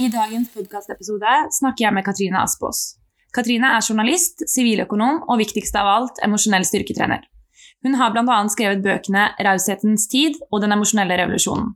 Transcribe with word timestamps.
I 0.00 0.06
dagens 0.08 0.48
podkastepisode 0.54 1.32
snakker 1.52 1.84
jeg 1.84 1.92
med 1.92 2.04
Katrine 2.06 2.40
Aspås. 2.40 2.94
Katrine 3.36 3.68
er 3.76 3.84
journalist, 3.84 4.40
siviløkonom 4.48 5.18
og 5.28 5.36
viktigst 5.42 5.74
av 5.76 5.90
alt 5.92 6.22
emosjonell 6.24 6.64
styrketrener. 6.64 7.26
Hun 7.84 7.98
har 8.00 8.14
bl.a. 8.14 8.38
skrevet 8.48 8.80
bøkene 8.80 9.26
'Raushetens 9.36 10.08
tid' 10.08 10.38
og 10.48 10.62
'Den 10.62 10.72
emosjonelle 10.78 11.18
revolusjonen'. 11.20 11.74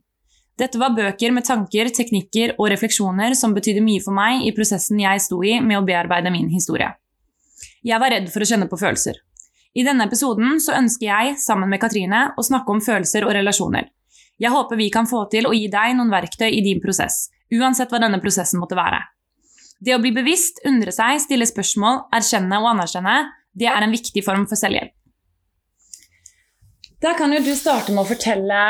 Dette 0.56 0.80
var 0.80 0.96
bøker 0.96 1.36
med 1.36 1.44
tanker, 1.44 1.90
teknikker 1.92 2.54
og 2.56 2.70
refleksjoner 2.72 3.36
som 3.36 3.52
betydde 3.52 3.84
mye 3.84 4.00
for 4.00 4.16
meg 4.16 4.48
i 4.48 4.54
prosessen 4.56 5.04
jeg 5.04 5.20
sto 5.20 5.42
i 5.44 5.60
med 5.60 5.82
å 5.82 5.84
bearbeide 5.84 6.32
min 6.32 6.48
historie. 6.48 6.94
Jeg 7.84 8.00
var 8.00 8.08
redd 8.08 8.32
for 8.32 8.40
å 8.40 8.48
kjenne 8.48 8.70
på 8.72 8.80
følelser. 8.80 9.20
I 9.76 9.84
denne 9.84 10.08
episoden 10.08 10.56
så 10.64 10.72
ønsker 10.80 11.10
jeg, 11.10 11.36
sammen 11.44 11.68
med 11.68 11.80
Katrine, 11.84 12.32
å 12.38 12.42
snakke 12.42 12.72
om 12.72 12.80
følelser 12.80 13.28
og 13.28 13.36
relasjoner. 13.36 13.92
Jeg 14.40 14.50
håper 14.50 14.80
vi 14.80 14.88
kan 14.88 15.04
få 15.04 15.26
til 15.28 15.44
å 15.44 15.52
gi 15.52 15.68
deg 15.68 15.92
noen 15.98 16.08
verktøy 16.08 16.48
i 16.48 16.64
din 16.64 16.80
prosess, 16.80 17.28
uansett 17.58 17.92
hva 17.92 18.00
denne 18.02 18.20
prosessen 18.22 18.60
måtte 18.62 18.78
være. 18.78 19.02
Det 19.84 19.94
å 19.94 20.00
bli 20.00 20.14
bevisst, 20.16 20.62
undre 20.68 20.92
seg, 20.94 21.18
stille 21.22 21.46
spørsmål, 21.48 22.06
erkjenne 22.14 22.60
og 22.62 22.70
anerkjenne, 22.72 23.16
det 23.54 23.68
er 23.70 23.84
en 23.84 23.94
viktig 23.94 24.22
form 24.26 24.46
for 24.50 24.58
selvhjelp. 24.58 24.94
Da 27.04 27.12
kan 27.18 27.34
jo 27.34 27.42
du 27.44 27.52
starte 27.58 27.92
med 27.92 28.04
å 28.04 28.08
fortelle 28.08 28.60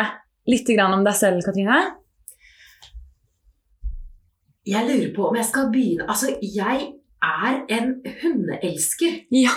litt 0.51 0.71
om 0.83 1.05
deg 1.07 1.15
selv, 1.15 1.45
Katrine. 1.47 1.79
Jeg 4.67 4.89
lurer 4.89 5.11
på 5.15 5.29
om 5.29 5.37
jeg 5.37 5.45
skal 5.45 5.69
begynne 5.69 6.07
Altså, 6.09 6.31
jeg 6.41 6.87
er 7.25 7.61
en 7.77 7.93
hundeelsker. 8.23 9.15
Ja. 9.35 9.53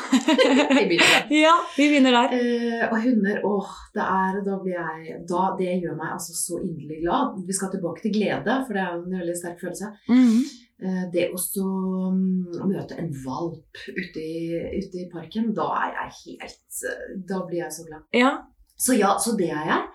Vi 0.78 0.86
begynner 0.90 1.12
der. 1.14 1.34
ja, 1.46 1.56
vi 1.78 1.90
begynner 1.90 2.16
der. 2.18 2.36
Eh, 2.38 2.86
og 2.88 3.02
hunder, 3.04 3.42
åh, 3.48 3.74
det 3.96 4.06
er 4.06 4.40
Da 4.46 4.60
blir 4.62 4.78
jeg 4.78 5.18
da, 5.30 5.42
Det 5.60 5.74
gjør 5.82 5.98
meg 6.00 6.14
altså 6.18 6.38
så 6.38 6.62
inderlig 6.64 7.02
glad. 7.04 7.42
Vi 7.48 7.58
skal 7.58 7.74
tilbake 7.74 8.06
til 8.06 8.16
glede, 8.18 8.62
for 8.68 8.78
det 8.78 8.86
er 8.86 8.96
en 8.96 9.20
veldig 9.20 9.38
sterk 9.42 9.62
følelse. 9.64 9.92
Mhm. 10.12 10.40
Eh, 10.78 11.06
det 11.14 11.24
å 11.34 11.40
så 11.42 11.66
mm, 12.14 12.60
møte 12.70 13.00
en 13.02 13.10
valp 13.24 13.80
ute 13.90 14.22
i, 14.22 14.60
ute 14.78 15.00
i 15.02 15.08
parken, 15.10 15.50
da 15.58 15.72
er 15.74 15.96
jeg 15.96 16.12
helt 16.20 16.84
eh, 16.86 17.16
Da 17.26 17.42
blir 17.48 17.64
jeg 17.64 17.74
så 17.74 17.86
glad. 17.88 18.06
Ja. 18.14 18.34
Så 18.78 18.94
ja, 18.94 19.16
så 19.18 19.34
det 19.40 19.50
er 19.50 19.72
jeg. 19.72 19.88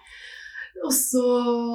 Og 0.82 0.90
så, 0.96 1.22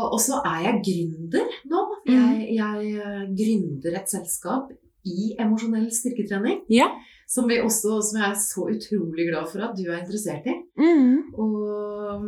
og 0.09 0.19
så 0.19 0.41
er 0.43 0.65
jeg 0.65 0.81
gründer 0.89 1.55
nå. 1.71 1.85
Mm. 2.09 2.17
Jeg, 2.17 2.49
jeg 2.57 2.91
eh, 2.99 3.23
gründer 3.39 3.95
et 4.01 4.11
selskap 4.11 4.73
i 5.07 5.35
emosjonell 5.39 5.87
styrketrening. 5.93 6.63
Ja. 6.73 6.89
Som, 7.27 7.47
vi 7.51 7.57
også, 7.59 7.97
som 8.07 8.19
jeg 8.21 8.29
er 8.31 8.39
så 8.39 8.65
utrolig 8.71 9.25
glad 9.29 9.49
for 9.51 9.63
at 9.65 9.75
du 9.75 9.83
er 9.89 9.99
interessert 9.99 10.45
i. 10.47 10.55
Mm. 10.79 11.33
Og, 11.35 12.25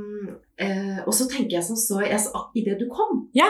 eh, 0.59 0.99
og 1.05 1.13
så 1.15 1.27
tenker 1.31 1.57
jeg 1.59 1.67
som 1.69 1.79
så 1.79 2.01
jeg, 2.03 2.19
Idet 2.59 2.79
du 2.81 2.87
kom, 2.91 3.29
Ja. 3.35 3.49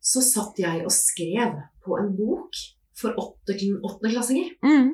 så 0.00 0.22
satt 0.22 0.58
jeg 0.62 0.84
og 0.84 0.92
skrev 0.94 1.56
på 1.84 1.98
en 1.98 2.12
bok 2.16 2.54
for 2.94 3.14
åtte- 3.18 3.80
åttendeklassinger 3.82 4.52
Mm. 4.62 4.92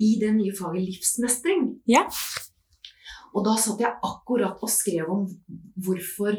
i 0.00 0.16
det 0.20 0.32
nye 0.34 0.54
faget 0.56 0.86
livsmestring. 0.86 1.80
Ja. 1.86 2.06
Og 3.34 3.44
da 3.44 3.56
satt 3.60 3.80
jeg 3.80 3.92
akkurat 4.02 4.56
og 4.62 4.70
skrev 4.72 5.10
om 5.12 5.26
hvorfor 5.76 6.38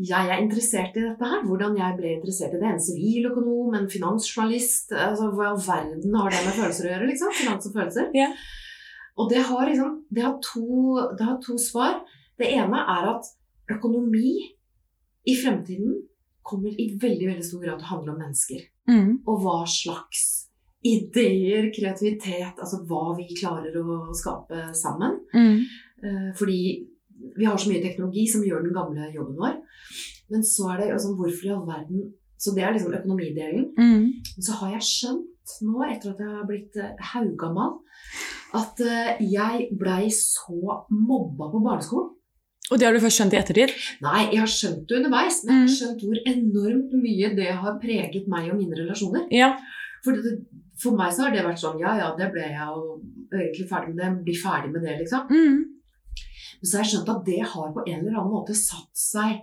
jeg 0.00 0.28
er 0.32 0.40
interessert 0.40 0.96
i 0.96 1.02
dette 1.04 1.28
her. 1.28 1.42
Hvordan 1.44 1.76
jeg 1.76 1.96
ble 1.98 2.12
interessert 2.16 2.54
i 2.56 2.60
det. 2.60 2.68
En 2.70 2.80
siviløkonom, 2.80 3.74
en 3.76 3.88
finansjournalist. 3.90 4.92
Altså, 4.96 5.30
hva 5.34 5.44
i 5.44 5.50
all 5.52 5.60
verden 5.66 6.14
har 6.16 6.30
det 6.32 6.42
med 6.46 6.56
følelser 6.56 6.86
å 6.88 6.92
gjøre? 6.94 7.08
liksom? 7.10 7.34
Finans 7.36 7.68
og 7.68 7.74
følelser. 7.76 8.10
Ja. 8.16 8.30
Og 9.20 9.28
det 9.32 9.42
har, 9.50 9.66
liksom, 9.68 9.96
det, 10.10 10.22
har 10.24 10.38
to, 10.40 10.66
det 11.18 11.26
har 11.28 11.36
to 11.44 11.58
svar. 11.60 12.00
Det 12.40 12.48
ene 12.56 12.80
er 12.96 13.10
at 13.14 13.28
økonomi 13.76 14.36
i 15.28 15.34
fremtiden 15.36 15.98
kommer 16.42 16.72
i 16.80 16.86
veldig 16.98 17.26
veldig 17.28 17.44
stor 17.44 17.60
grad 17.66 17.78
til 17.82 17.86
å 17.90 17.94
handle 17.96 18.14
om 18.16 18.22
mennesker 18.24 18.68
Mm. 18.90 19.20
og 19.28 19.42
hva 19.44 19.58
slags 19.70 20.48
ideer, 20.82 21.68
kreativitet, 21.70 22.56
altså 22.58 22.80
hva 22.88 23.12
vi 23.18 23.26
klarer 23.36 23.76
å 23.78 23.98
skape 24.16 24.74
sammen. 24.74 25.20
Mhm. 25.34 25.60
Eh, 26.02 26.30
Fordi 26.34 26.88
vi 27.36 27.44
har 27.48 27.56
så 27.60 27.70
mye 27.70 27.82
teknologi 27.84 28.26
som 28.30 28.44
gjør 28.46 28.62
den 28.66 28.74
gamle 28.76 29.10
jobben 29.14 29.36
vår. 29.40 29.56
Men 30.30 30.42
så 30.46 30.70
er 30.72 30.76
det 30.82 30.92
altså, 30.94 31.14
hvorfor 31.18 31.46
i 31.48 31.52
all 31.56 31.66
verden 31.68 32.12
Så 32.40 32.54
det 32.56 32.62
er 32.64 32.72
liksom 32.72 32.94
økonomidelen. 32.96 33.66
Mm. 33.76 34.04
Men 34.36 34.44
så 34.46 34.54
har 34.62 34.70
jeg 34.78 34.86
skjønt 34.88 35.56
nå, 35.66 35.82
etter 35.90 36.12
at 36.14 36.20
jeg 36.22 36.30
har 36.38 36.46
blitt 36.48 36.76
haugammal, 37.10 37.74
at 38.56 38.80
uh, 38.80 39.10
jeg 39.20 39.66
blei 39.76 40.06
så 40.14 40.78
mobba 40.88 41.50
på 41.52 41.60
barneskolen. 41.66 42.14
Og 42.70 42.78
det 42.78 42.86
har 42.86 42.94
du 42.96 43.00
først 43.02 43.18
skjønt 43.20 43.34
i 43.34 43.40
ettertid? 43.42 43.74
Nei, 44.00 44.22
jeg 44.30 44.40
har 44.40 44.48
skjønt 44.54 44.86
det 44.88 44.96
underveis, 45.02 45.40
men 45.44 45.52
jeg 45.52 45.60
Mm. 45.60 45.66
har 45.66 45.74
skjønt 45.76 46.04
hvor 46.06 46.22
enormt 46.32 46.92
mye 47.02 47.30
det 47.36 47.50
har 47.64 47.76
preget 47.82 48.28
meg 48.30 48.48
og 48.52 48.56
mine 48.62 48.78
relasjoner. 48.78 49.26
Ja. 49.34 49.50
For, 50.04 50.16
det, 50.16 50.32
for 50.80 50.96
meg 50.96 51.12
så 51.12 51.26
har 51.26 51.34
det 51.34 51.44
vært 51.44 51.60
sånn 51.60 51.80
Ja, 51.82 51.92
ja, 51.98 52.08
det 52.16 52.30
ble 52.32 52.40
jeg 52.46 52.56
jo 52.72 53.02
egentlig 53.36 53.68
ferdig 53.68 53.92
med 53.96 54.00
det. 54.06 54.24
Bli 54.30 54.36
ferdig 54.46 54.72
med 54.72 54.86
det, 54.86 54.96
liksom. 55.02 55.26
Mhm. 55.28 55.60
Men 56.60 56.66
så 56.68 56.76
har 56.76 56.84
jeg 56.84 56.92
skjønt 56.94 57.08
at 57.14 57.24
det 57.24 57.40
har 57.52 57.72
på 57.72 57.84
en 57.86 57.98
eller 58.00 58.18
annen 58.18 58.32
måte 58.34 58.54
satt 58.54 58.90
seg 58.96 59.40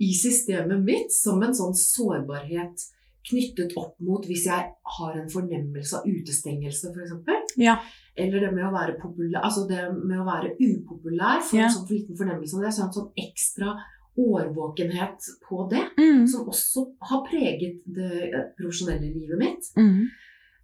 i 0.00 0.12
systemet 0.16 0.80
mitt 0.82 1.12
som 1.12 1.42
en 1.42 1.52
sånn 1.54 1.74
sårbarhet 1.76 2.86
knyttet 3.28 3.74
opp 3.76 3.98
mot 4.00 4.24
hvis 4.26 4.46
jeg 4.48 4.70
har 4.96 5.12
en 5.20 5.28
fornemmelse 5.28 5.98
av 5.98 6.06
utestengelse, 6.08 6.88
f.eks. 6.94 7.52
Ja. 7.60 7.76
Eller 8.16 8.40
det 8.40 8.52
med 8.54 8.64
å 8.64 8.72
være 8.72 8.96
populær, 8.98 9.42
altså 9.44 9.66
det 9.68 9.82
med 9.92 10.18
å 10.18 10.24
være 10.24 10.54
upopulær, 10.56 11.42
for 11.44 11.58
Ja. 11.58 11.64
en 11.66 11.74
sånn 11.74 11.86
for 11.86 11.94
liten 11.94 12.16
fornemmelse 12.16 12.56
av 12.56 12.62
det. 12.64 12.72
Så 12.72 12.82
en 12.86 12.92
sånn 12.96 13.12
ekstra 13.20 13.76
årvåkenhet 14.18 15.18
på 15.48 15.68
det, 15.70 15.84
Mm. 15.98 16.26
som 16.26 16.46
også 16.48 16.86
har 17.00 17.22
preget 17.28 17.80
det 17.86 18.54
profesjonelle 18.58 19.12
livet 19.14 19.38
mitt. 19.38 19.62
Mhm. 19.76 20.08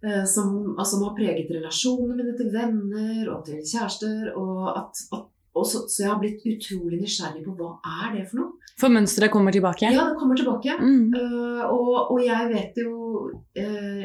Eh, 0.05 0.25
som, 0.25 0.75
altså, 0.77 0.95
som 0.95 1.07
har 1.07 1.15
preget 1.17 1.49
relasjonene 1.49 2.21
mine 2.21 2.37
til 2.37 2.51
venner 2.53 3.31
og 3.33 3.41
til 3.47 3.63
kjærester. 3.65 4.29
Og, 4.37 4.69
at, 4.77 5.01
at, 5.15 5.25
så, 5.57 5.87
så 5.89 6.03
jeg 6.03 6.11
har 6.11 6.19
blitt 6.21 6.45
utrolig 6.45 6.99
nysgjerrig 7.01 7.41
på 7.47 7.55
hva 7.57 7.71
er 8.03 8.11
det 8.13 8.27
for 8.29 8.43
noe. 8.43 8.53
For 8.77 8.93
mønsteret 8.93 9.33
kommer 9.33 9.55
tilbake? 9.55 9.89
Ja, 9.89 10.03
det 10.11 10.19
kommer 10.19 10.37
tilbake. 10.37 10.75
Mm. 10.77 11.09
Uh, 11.15 11.63
og, 11.65 12.11
og 12.13 12.19
jeg 12.21 12.51
vet 12.51 12.77
jo 12.77 12.91
uh, 13.33 14.03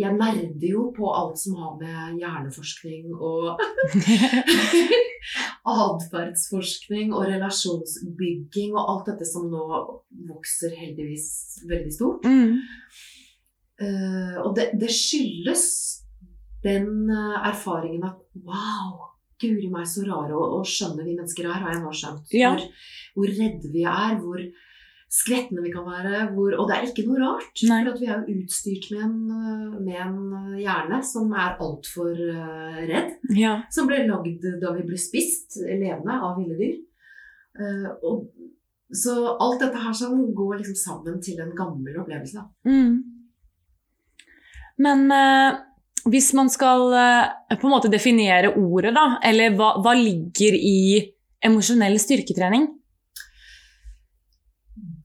Jeg 0.00 0.16
nerder 0.16 0.64
jo 0.64 0.86
på 0.96 1.10
alt 1.12 1.36
som 1.42 1.58
har 1.60 1.74
med 1.76 2.22
hjerneforskning 2.22 3.12
og 3.12 3.60
atferdsforskning 5.74 7.12
og 7.12 7.28
relasjonsbygging 7.34 8.72
og 8.72 8.94
alt 8.94 9.12
dette 9.12 9.28
som 9.28 9.50
nå 9.52 9.66
vokser 10.30 10.72
heldigvis 10.80 11.28
veldig 11.68 11.92
stort. 11.92 12.24
Mhm. 12.24 12.62
Eh, 13.82 14.36
og 14.42 14.52
det, 14.56 14.68
det 14.78 14.90
skyldes 14.92 15.64
den 16.64 17.10
eh, 17.10 17.48
erfaringen 17.50 18.06
at 18.06 18.20
wow, 18.46 19.10
guri 19.42 19.70
meg 19.72 19.88
så 19.90 20.04
rare 20.06 20.34
og, 20.36 20.60
og 20.60 20.68
skjønne 20.68 21.02
vi 21.02 21.16
mennesker 21.16 21.48
er, 21.48 21.64
har 21.64 21.74
jeg 21.74 21.82
nå 21.82 21.94
skjønt. 21.94 22.36
Ja. 22.36 22.54
Hvor, 22.54 22.68
hvor 23.18 23.34
redde 23.34 23.72
vi 23.74 23.82
er, 23.88 24.14
hvor 24.20 24.44
skvetne 25.14 25.62
vi 25.62 25.72
kan 25.74 25.86
være. 25.86 26.22
Hvor, 26.34 26.54
og 26.58 26.70
det 26.70 26.76
er 26.76 26.88
ikke 26.88 27.06
noe 27.08 27.20
rart, 27.22 27.62
Nei. 27.68 27.82
for 27.86 28.00
vi 28.00 28.08
er 28.08 28.22
jo 28.22 28.38
utstyrt 28.40 28.88
med 28.94 29.04
en, 29.06 29.20
eh, 29.34 29.76
med 29.88 30.00
en 30.06 30.58
hjerne 30.62 31.02
som 31.06 31.34
er 31.34 31.60
altfor 31.62 32.10
uh, 32.14 32.80
redd. 32.88 33.14
Ja. 33.36 33.56
Som 33.74 33.90
ble 33.90 34.04
lagd 34.08 34.46
da 34.62 34.74
vi 34.78 34.86
ble 34.86 34.98
spist 35.00 35.58
levende 35.62 36.18
av 36.18 36.38
ville 36.40 36.58
dyr. 36.58 36.76
Uh, 37.54 38.22
så 38.94 39.14
alt 39.42 39.62
dette 39.62 39.80
her 39.80 39.94
sånn 39.96 40.28
går 40.36 40.60
liksom 40.60 40.76
sammen 40.78 41.18
til 41.22 41.40
en 41.42 41.54
gammel 41.56 41.96
opplevelse. 42.02 42.42
Mm. 42.68 43.13
Men 44.82 45.06
eh, 45.14 45.58
hvis 46.10 46.32
man 46.36 46.50
skal 46.52 46.92
eh, 46.98 47.58
på 47.58 47.68
en 47.68 47.74
måte 47.74 47.92
definere 47.92 48.54
ordet, 48.58 48.94
da, 48.96 49.06
eller 49.24 49.54
hva, 49.58 49.74
hva 49.84 49.94
ligger 49.98 50.56
i 50.56 51.04
emosjonell 51.44 51.96
styrketrening? 52.00 52.68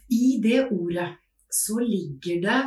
I 0.10 0.40
det 0.42 0.66
ordet 0.74 1.12
så 1.54 1.80
ligger 1.82 2.42
det 2.44 2.60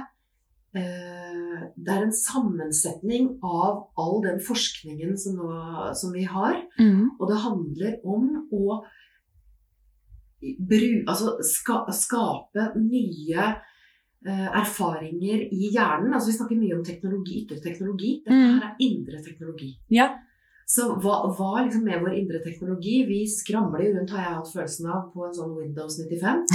eh, 0.78 1.60
Det 1.77 1.93
er 1.95 2.04
en 2.07 2.15
sammensetning 2.15 3.28
av 3.47 3.93
all 3.98 4.22
den 4.25 4.41
forskningen 4.43 5.16
som, 5.19 5.39
nå, 5.39 5.93
som 5.98 6.15
vi 6.15 6.25
har. 6.28 6.59
Mm. 6.81 7.15
Og 7.19 7.28
det 7.31 7.43
handler 7.45 7.98
om 8.07 8.28
å 8.53 8.83
bru, 10.43 11.03
altså 11.07 11.37
ska, 11.47 11.84
skape 11.95 12.72
nye 12.81 13.53
erfaringer 14.30 15.47
i 15.53 15.71
hjernen. 15.74 16.13
Altså 16.15 16.30
Vi 16.30 16.36
snakker 16.39 16.57
mye 16.60 16.77
om 16.78 16.84
teknologi, 16.84 17.45
ytre 17.45 17.60
teknologi. 17.63 18.22
Dette 18.24 18.36
Mm. 18.36 18.60
her 18.60 18.69
er 18.69 18.77
indre 18.78 19.22
teknologi. 19.22 19.77
Ja. 19.91 20.10
Så 20.72 20.95
hva, 21.03 21.27
hva 21.36 21.65
liksom 21.65 21.83
med 21.84 22.01
vår 22.01 22.15
indre 22.16 22.39
teknologi? 22.41 23.04
Vi 23.04 23.27
skramler 23.28 23.83
jo 23.84 23.91
rundt, 23.98 24.10
har 24.15 24.22
jeg 24.22 24.36
hatt 24.39 24.53
følelsen 24.54 24.86
av, 24.89 25.13
på 25.13 25.27
en 25.27 25.34
sånn 25.34 25.57
Windows 25.59 25.98
95. 25.98 26.47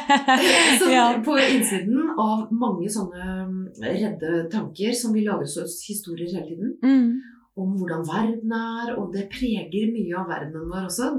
Så 0.80 0.88
ja. 0.90 1.04
På 1.24 1.36
innsiden 1.38 2.00
av 2.18 2.48
mange 2.50 2.88
sånne 2.90 3.28
mm, 3.46 3.60
redde 3.84 4.32
tanker 4.50 4.92
som 4.96 5.12
vi 5.14 5.22
lager 5.26 5.44
oss 5.46 5.76
historier 5.86 6.26
hele 6.34 6.48
tiden. 6.48 6.74
Mm. 6.82 7.20
Om 7.56 7.76
hvordan 7.78 8.02
verden 8.08 8.52
er, 8.56 8.88
og 8.98 9.12
det 9.14 9.28
preger 9.30 9.92
mye 9.94 10.16
av 10.18 10.26
verdenen 10.26 10.66
vår 10.72 10.88
også. 10.88 11.10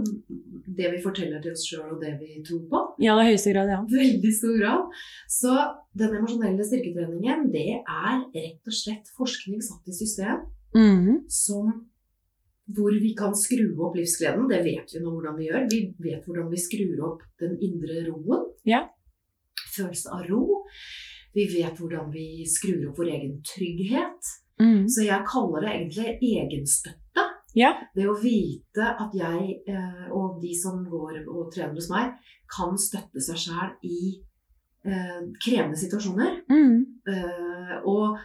Det 0.75 0.89
vi 0.91 0.99
forteller 1.03 1.39
til 1.43 1.53
oss 1.55 1.63
sjøl, 1.69 1.93
og 1.95 2.01
det 2.01 2.11
vi 2.19 2.41
tror 2.43 2.65
på. 2.71 2.81
Ja, 2.99 3.15
I 3.21 3.29
høyeste 3.29 3.53
grad, 3.55 3.71
ja. 3.71 3.77
Veldig 3.87 4.31
stor 4.35 4.57
grad. 4.59 4.97
Så 5.31 5.55
den 5.95 6.17
emosjonelle 6.19 6.65
styrketreningen, 6.67 7.47
det 7.53 7.65
er 7.79 8.19
rett 8.35 8.67
og 8.67 8.75
slett 8.75 9.11
forskning 9.17 9.61
satt 9.63 9.87
i 9.87 9.95
system 9.95 10.43
Mhm. 10.75 11.23
som 11.31 11.85
hvor 12.75 12.91
vi 12.99 13.13
kan 13.15 13.31
skru 13.37 13.69
opp 13.85 13.95
livsgleden. 13.95 14.49
Det 14.49 14.63
vet 14.65 14.91
vi 14.91 14.99
nå 14.99 15.11
hvordan 15.13 15.37
vi 15.37 15.47
gjør. 15.47 15.67
Vi 15.71 15.81
vet 16.09 16.25
hvordan 16.25 16.49
vi 16.51 16.57
skrur 16.57 17.03
opp 17.13 17.21
den 17.39 17.55
indre 17.61 18.07
roen. 18.09 18.47
Ja. 18.65 18.89
Følelse 19.75 20.09
av 20.11 20.25
ro. 20.29 20.65
Vi 21.35 21.45
vet 21.51 21.77
hvordan 21.77 22.11
vi 22.11 22.43
skrur 22.49 22.89
opp 22.89 22.97
vår 22.97 23.11
egen 23.13 23.37
trygghet. 23.45 24.33
Mhm. 24.59 24.85
Så 24.89 25.03
jeg 25.05 25.25
kaller 25.27 25.61
det 25.65 25.71
egentlig 25.73 26.19
egenstøtte. 26.21 27.23
Ja. 27.55 27.71
Det 27.95 28.05
å 28.11 28.17
vite 28.19 28.83
at 28.99 29.13
jeg 29.15 29.61
eh, 29.67 30.07
og 30.11 30.41
de 30.41 30.53
som 30.59 30.81
går 30.91 31.21
og 31.27 31.51
trener 31.53 31.75
hos 31.77 31.89
meg, 31.89 32.13
kan 32.51 32.75
støtte 32.77 33.21
seg 33.23 33.37
sjæl 33.45 33.69
i 33.87 33.99
eh, 34.85 35.21
krevende 35.43 35.79
situasjoner. 35.79 36.41
Mm. 36.51 36.81
Eh, 37.07 37.77
og 37.87 38.17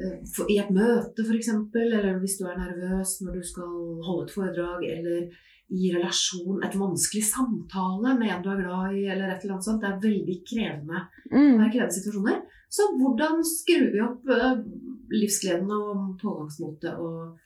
eh, 0.00 0.22
i 0.48 0.56
et 0.62 0.70
møte, 0.72 1.20
f.eks., 1.24 1.50
eller 1.74 2.16
hvis 2.22 2.38
du 2.40 2.46
er 2.48 2.56
nervøs 2.56 3.18
når 3.26 3.36
du 3.36 3.42
skal 3.44 3.76
holde 4.08 4.24
et 4.24 4.34
foredrag, 4.34 4.88
eller 4.88 5.28
i 5.76 5.88
relasjon, 5.92 6.60
et 6.62 6.76
vanskelig 6.78 7.24
samtale 7.26 8.12
med 8.20 8.30
en 8.30 8.42
du 8.44 8.50
er 8.52 8.60
glad 8.62 8.92
i, 8.96 9.04
eller 9.10 9.32
et 9.34 9.42
eller 9.44 9.56
annet 9.56 9.66
sånt. 9.66 9.80
Det 9.82 9.88
er 9.90 10.04
veldig 10.04 10.36
krevende, 10.46 11.00
det 11.28 11.36
Mhm. 11.36 11.60
er 11.60 11.72
krevende 11.72 11.96
situasjoner. 12.00 12.42
Så 12.70 12.82
hvordan 12.98 13.42
skrur 13.44 13.88
vi 13.92 14.00
opp 14.00 14.28
eh, 14.30 14.62
livsgleden 15.12 15.70
og 15.72 16.16
pågangsmotet 16.22 16.96
og 16.96 17.36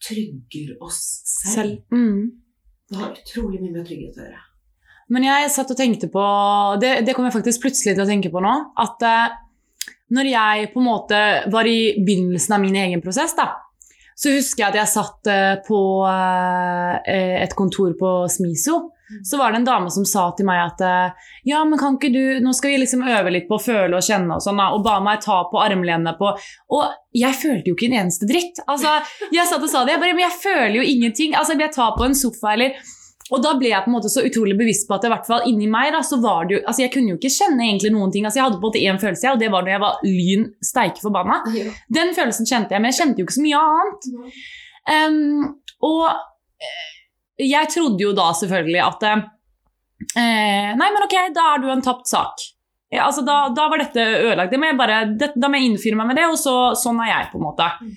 trygger 0.00 0.76
oss 0.84 1.00
selv? 1.28 1.54
Selv. 1.54 1.74
Mm. 1.92 2.30
Det 2.90 2.98
har 2.98 3.12
utrolig 3.14 3.60
mye 3.62 3.74
med 3.76 3.86
trygghet 3.86 4.18
å 4.18 4.24
gjøre. 4.24 4.44
Men 5.10 5.26
jeg 5.26 5.50
satt 5.50 5.70
og 5.72 5.78
tenkte 5.78 6.06
på 6.12 6.24
Det, 6.82 7.00
det 7.06 7.16
kom 7.16 7.26
jeg 7.26 7.34
faktisk 7.34 7.64
plutselig 7.64 7.96
til 7.96 8.04
å 8.04 8.08
tenke 8.08 8.30
på 8.30 8.42
nå. 8.42 8.52
At 8.78 9.02
eh, 9.06 9.38
når 10.14 10.30
jeg 10.30 10.70
på 10.72 10.82
en 10.82 10.86
måte 10.86 11.18
var 11.50 11.68
i 11.70 11.96
begynnelsen 11.98 12.56
av 12.56 12.62
min 12.62 12.78
egen 12.78 13.02
prosess, 13.02 13.34
da, 13.38 13.52
så 14.18 14.32
husker 14.34 14.64
jeg 14.64 14.72
at 14.72 14.80
jeg 14.82 14.92
satt 14.92 15.30
eh, 15.30 15.52
på 15.66 15.80
eh, 16.10 17.36
et 17.44 17.54
kontor 17.58 17.94
på 17.98 18.14
Smiso. 18.30 18.90
Så 19.24 19.38
var 19.40 19.52
det 19.52 19.60
en 19.60 19.68
dame 19.68 19.90
som 19.90 20.06
sa 20.08 20.28
til 20.36 20.46
meg 20.48 20.62
at 20.62 20.84
eh, 20.86 21.26
ja, 21.50 21.62
men 21.66 21.80
kan 21.80 21.98
ikke 21.98 22.12
du, 22.14 22.22
nå 22.44 22.54
skal 22.56 22.74
vi 22.74 22.82
liksom 22.82 23.02
øve 23.06 23.34
litt 23.34 23.48
på 23.48 23.58
å 23.58 23.64
føle 23.64 23.98
og 23.98 24.06
kjenne 24.06 24.36
og 24.36 24.44
sånn, 24.44 24.60
og 24.60 24.84
ba 24.86 25.00
meg 25.04 25.24
ta 25.24 25.42
på 25.50 25.60
armlenene 25.62 26.14
på 26.18 26.30
Og 26.76 27.16
jeg 27.16 27.34
følte 27.40 27.72
jo 27.72 27.76
ikke 27.76 27.90
en 27.90 27.98
eneste 28.04 28.28
dritt. 28.30 28.62
Altså, 28.70 29.00
jeg 29.34 29.48
satt 29.50 29.66
og 29.66 29.72
sa 29.72 29.84
det, 29.84 29.96
jeg 29.96 30.02
bare, 30.04 30.16
men 30.16 30.26
jeg 30.28 30.40
føler 30.44 30.78
jo 30.78 30.86
ingenting. 30.86 31.36
Altså, 31.38 31.58
jeg 31.58 31.74
tar 31.74 31.96
på 31.98 32.06
en 32.06 32.16
sofa 32.16 32.54
eller 32.54 32.78
og 33.30 33.42
da 33.44 33.52
ble 33.58 33.70
jeg 33.70 33.84
på 33.84 33.90
en 33.90 33.94
måte 33.94 34.10
så 34.10 34.24
utrolig 34.26 34.56
bevisst 34.58 34.88
på 34.88 34.96
at 34.96 35.04
i 35.06 35.10
hvert 35.12 35.28
fall 35.28 35.44
inni 35.46 35.68
meg 35.70 35.92
da, 35.94 36.00
så 36.06 36.18
var 36.22 36.48
det 36.48 36.56
jo, 36.56 36.62
altså 36.64 36.82
jeg 36.82 36.92
kunne 36.94 37.12
jo 37.12 37.18
ikke 37.18 37.30
kjenne 37.30 37.66
egentlig 37.66 37.92
noen 37.94 38.10
ting. 38.14 38.26
altså 38.26 38.40
Jeg 38.40 38.46
hadde 38.48 38.58
på 38.58 38.64
en 38.64 38.70
måte 38.72 38.82
én 38.82 38.98
følelse, 39.02 39.34
og 39.34 39.42
det 39.42 39.50
var 39.52 39.66
når 39.66 39.74
jeg 39.74 39.82
var 39.84 40.00
lyn 40.06 40.48
steike 40.66 41.04
forbanna. 41.04 41.38
Ja. 41.54 41.74
Den 42.00 42.10
følelsen 42.16 42.48
kjente 42.48 42.74
jeg, 42.74 42.82
men 42.82 42.90
jeg 42.90 42.98
kjente 42.98 43.22
jo 43.22 43.28
ikke 43.28 43.36
så 43.38 43.44
mye 43.44 43.62
annet. 43.68 44.10
Um, 44.90 45.44
og 45.86 46.02
jeg 47.40 47.70
trodde 47.72 48.04
jo 48.04 48.14
da 48.16 48.30
selvfølgelig 48.36 48.80
at 48.84 49.04
eh, 49.10 49.20
Nei, 50.76 50.88
men 50.88 51.04
ok, 51.04 51.16
da 51.36 51.52
er 51.54 51.62
du 51.62 51.68
en 51.72 51.84
tapt 51.84 52.08
sak. 52.10 52.42
Ja, 52.90 53.04
altså 53.06 53.22
da, 53.22 53.44
da 53.54 53.68
var 53.70 53.78
dette 53.78 54.02
ødelagt. 54.02 54.50
Det 54.50 54.58
må 54.58 54.66
jeg 54.66 54.78
bare, 54.78 55.02
det, 55.14 55.32
da 55.38 55.50
må 55.50 55.60
jeg 55.60 55.70
innfyre 55.70 55.98
meg 56.00 56.10
med 56.10 56.18
det, 56.18 56.26
og 56.32 56.38
så, 56.40 56.54
sånn 56.78 56.98
er 57.04 57.12
jeg, 57.12 57.28
på 57.30 57.38
en 57.38 57.46
måte. 57.46 57.68
Mm. 57.78 57.92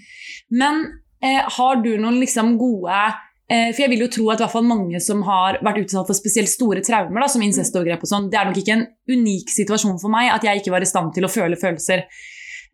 Men 0.60 0.82
eh, 1.24 1.40
har 1.56 1.80
du 1.82 1.96
noen 1.98 2.20
liksom 2.22 2.52
gode 2.62 2.94
eh, 2.94 3.72
For 3.72 3.80
jeg 3.82 3.90
vil 3.96 4.04
jo 4.06 4.10
tro 4.14 4.28
at 4.30 4.42
i 4.42 4.46
hvert 4.46 4.54
fall 4.54 4.68
mange 4.70 5.02
som 5.02 5.24
har 5.26 5.58
vært 5.66 5.82
utsatt 5.86 6.12
for 6.12 6.18
spesielt 6.18 6.52
store 6.52 6.84
traumer, 6.86 7.24
da, 7.24 7.32
som 7.32 7.42
incestovergrep 7.42 8.06
og 8.06 8.12
sånn, 8.12 8.30
det 8.30 8.38
er 8.38 8.52
nok 8.52 8.62
ikke 8.62 8.78
en 8.78 8.86
unik 9.10 9.56
situasjon 9.56 9.98
for 10.04 10.14
meg 10.14 10.30
at 10.36 10.46
jeg 10.46 10.62
ikke 10.62 10.76
var 10.76 10.86
i 10.86 10.92
stand 10.92 11.16
til 11.16 11.26
å 11.26 11.32
føle 11.32 11.58
følelser. 11.58 12.06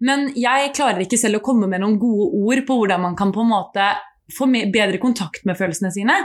Men 0.03 0.29
jeg 0.39 0.73
klarer 0.75 1.03
ikke 1.03 1.19
selv 1.19 1.39
å 1.39 1.45
komme 1.45 1.67
med 1.71 1.83
noen 1.83 1.97
gode 1.99 2.29
ord 2.39 2.65
på 2.67 2.81
hvordan 2.81 3.03
man 3.07 3.15
kan 3.19 3.31
på 3.35 3.43
en 3.43 3.51
måte 3.51 3.87
få 4.35 4.47
bedre 4.51 4.99
kontakt 5.01 5.47
med 5.47 5.57
følelsene 5.59 5.91
sine. 5.91 6.19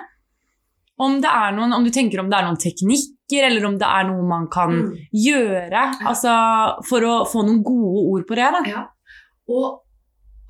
Om, 0.96 1.20
det 1.20 1.30
noen, 1.56 1.72
om 1.74 1.82
du 1.84 1.90
tenker 1.90 2.20
om 2.22 2.28
det 2.30 2.38
er 2.38 2.44
noen 2.46 2.60
teknikker, 2.60 3.48
eller 3.48 3.64
om 3.66 3.78
det 3.80 3.88
er 3.88 4.04
noe 4.06 4.22
man 4.28 4.46
kan 4.52 4.70
Mm. 4.70 4.92
gjøre 5.10 5.80
altså, 6.06 6.34
for 6.86 7.00
å 7.02 7.14
få 7.26 7.42
noen 7.46 7.62
gode 7.66 8.04
ord 8.12 8.26
på 8.28 8.34
det. 8.38 8.68
Ja. 8.70 8.84
Og 9.48 9.80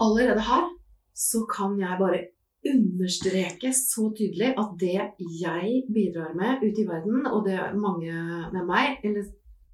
allerede 0.00 0.40
her 0.44 0.68
så 1.14 1.46
kan 1.48 1.78
jeg 1.78 1.98
bare 1.98 2.20
understreke 2.66 3.72
så 3.76 4.08
tydelig 4.16 4.54
at 4.58 4.74
det 4.80 4.94
jeg 5.40 5.82
bidrar 5.92 6.34
med 6.36 6.62
ute 6.64 6.82
i 6.82 6.86
verden, 6.88 7.26
og 7.28 7.44
det 7.46 7.58
mange 7.76 8.12
med 8.52 8.66
meg, 8.66 8.98
eller 9.04 9.24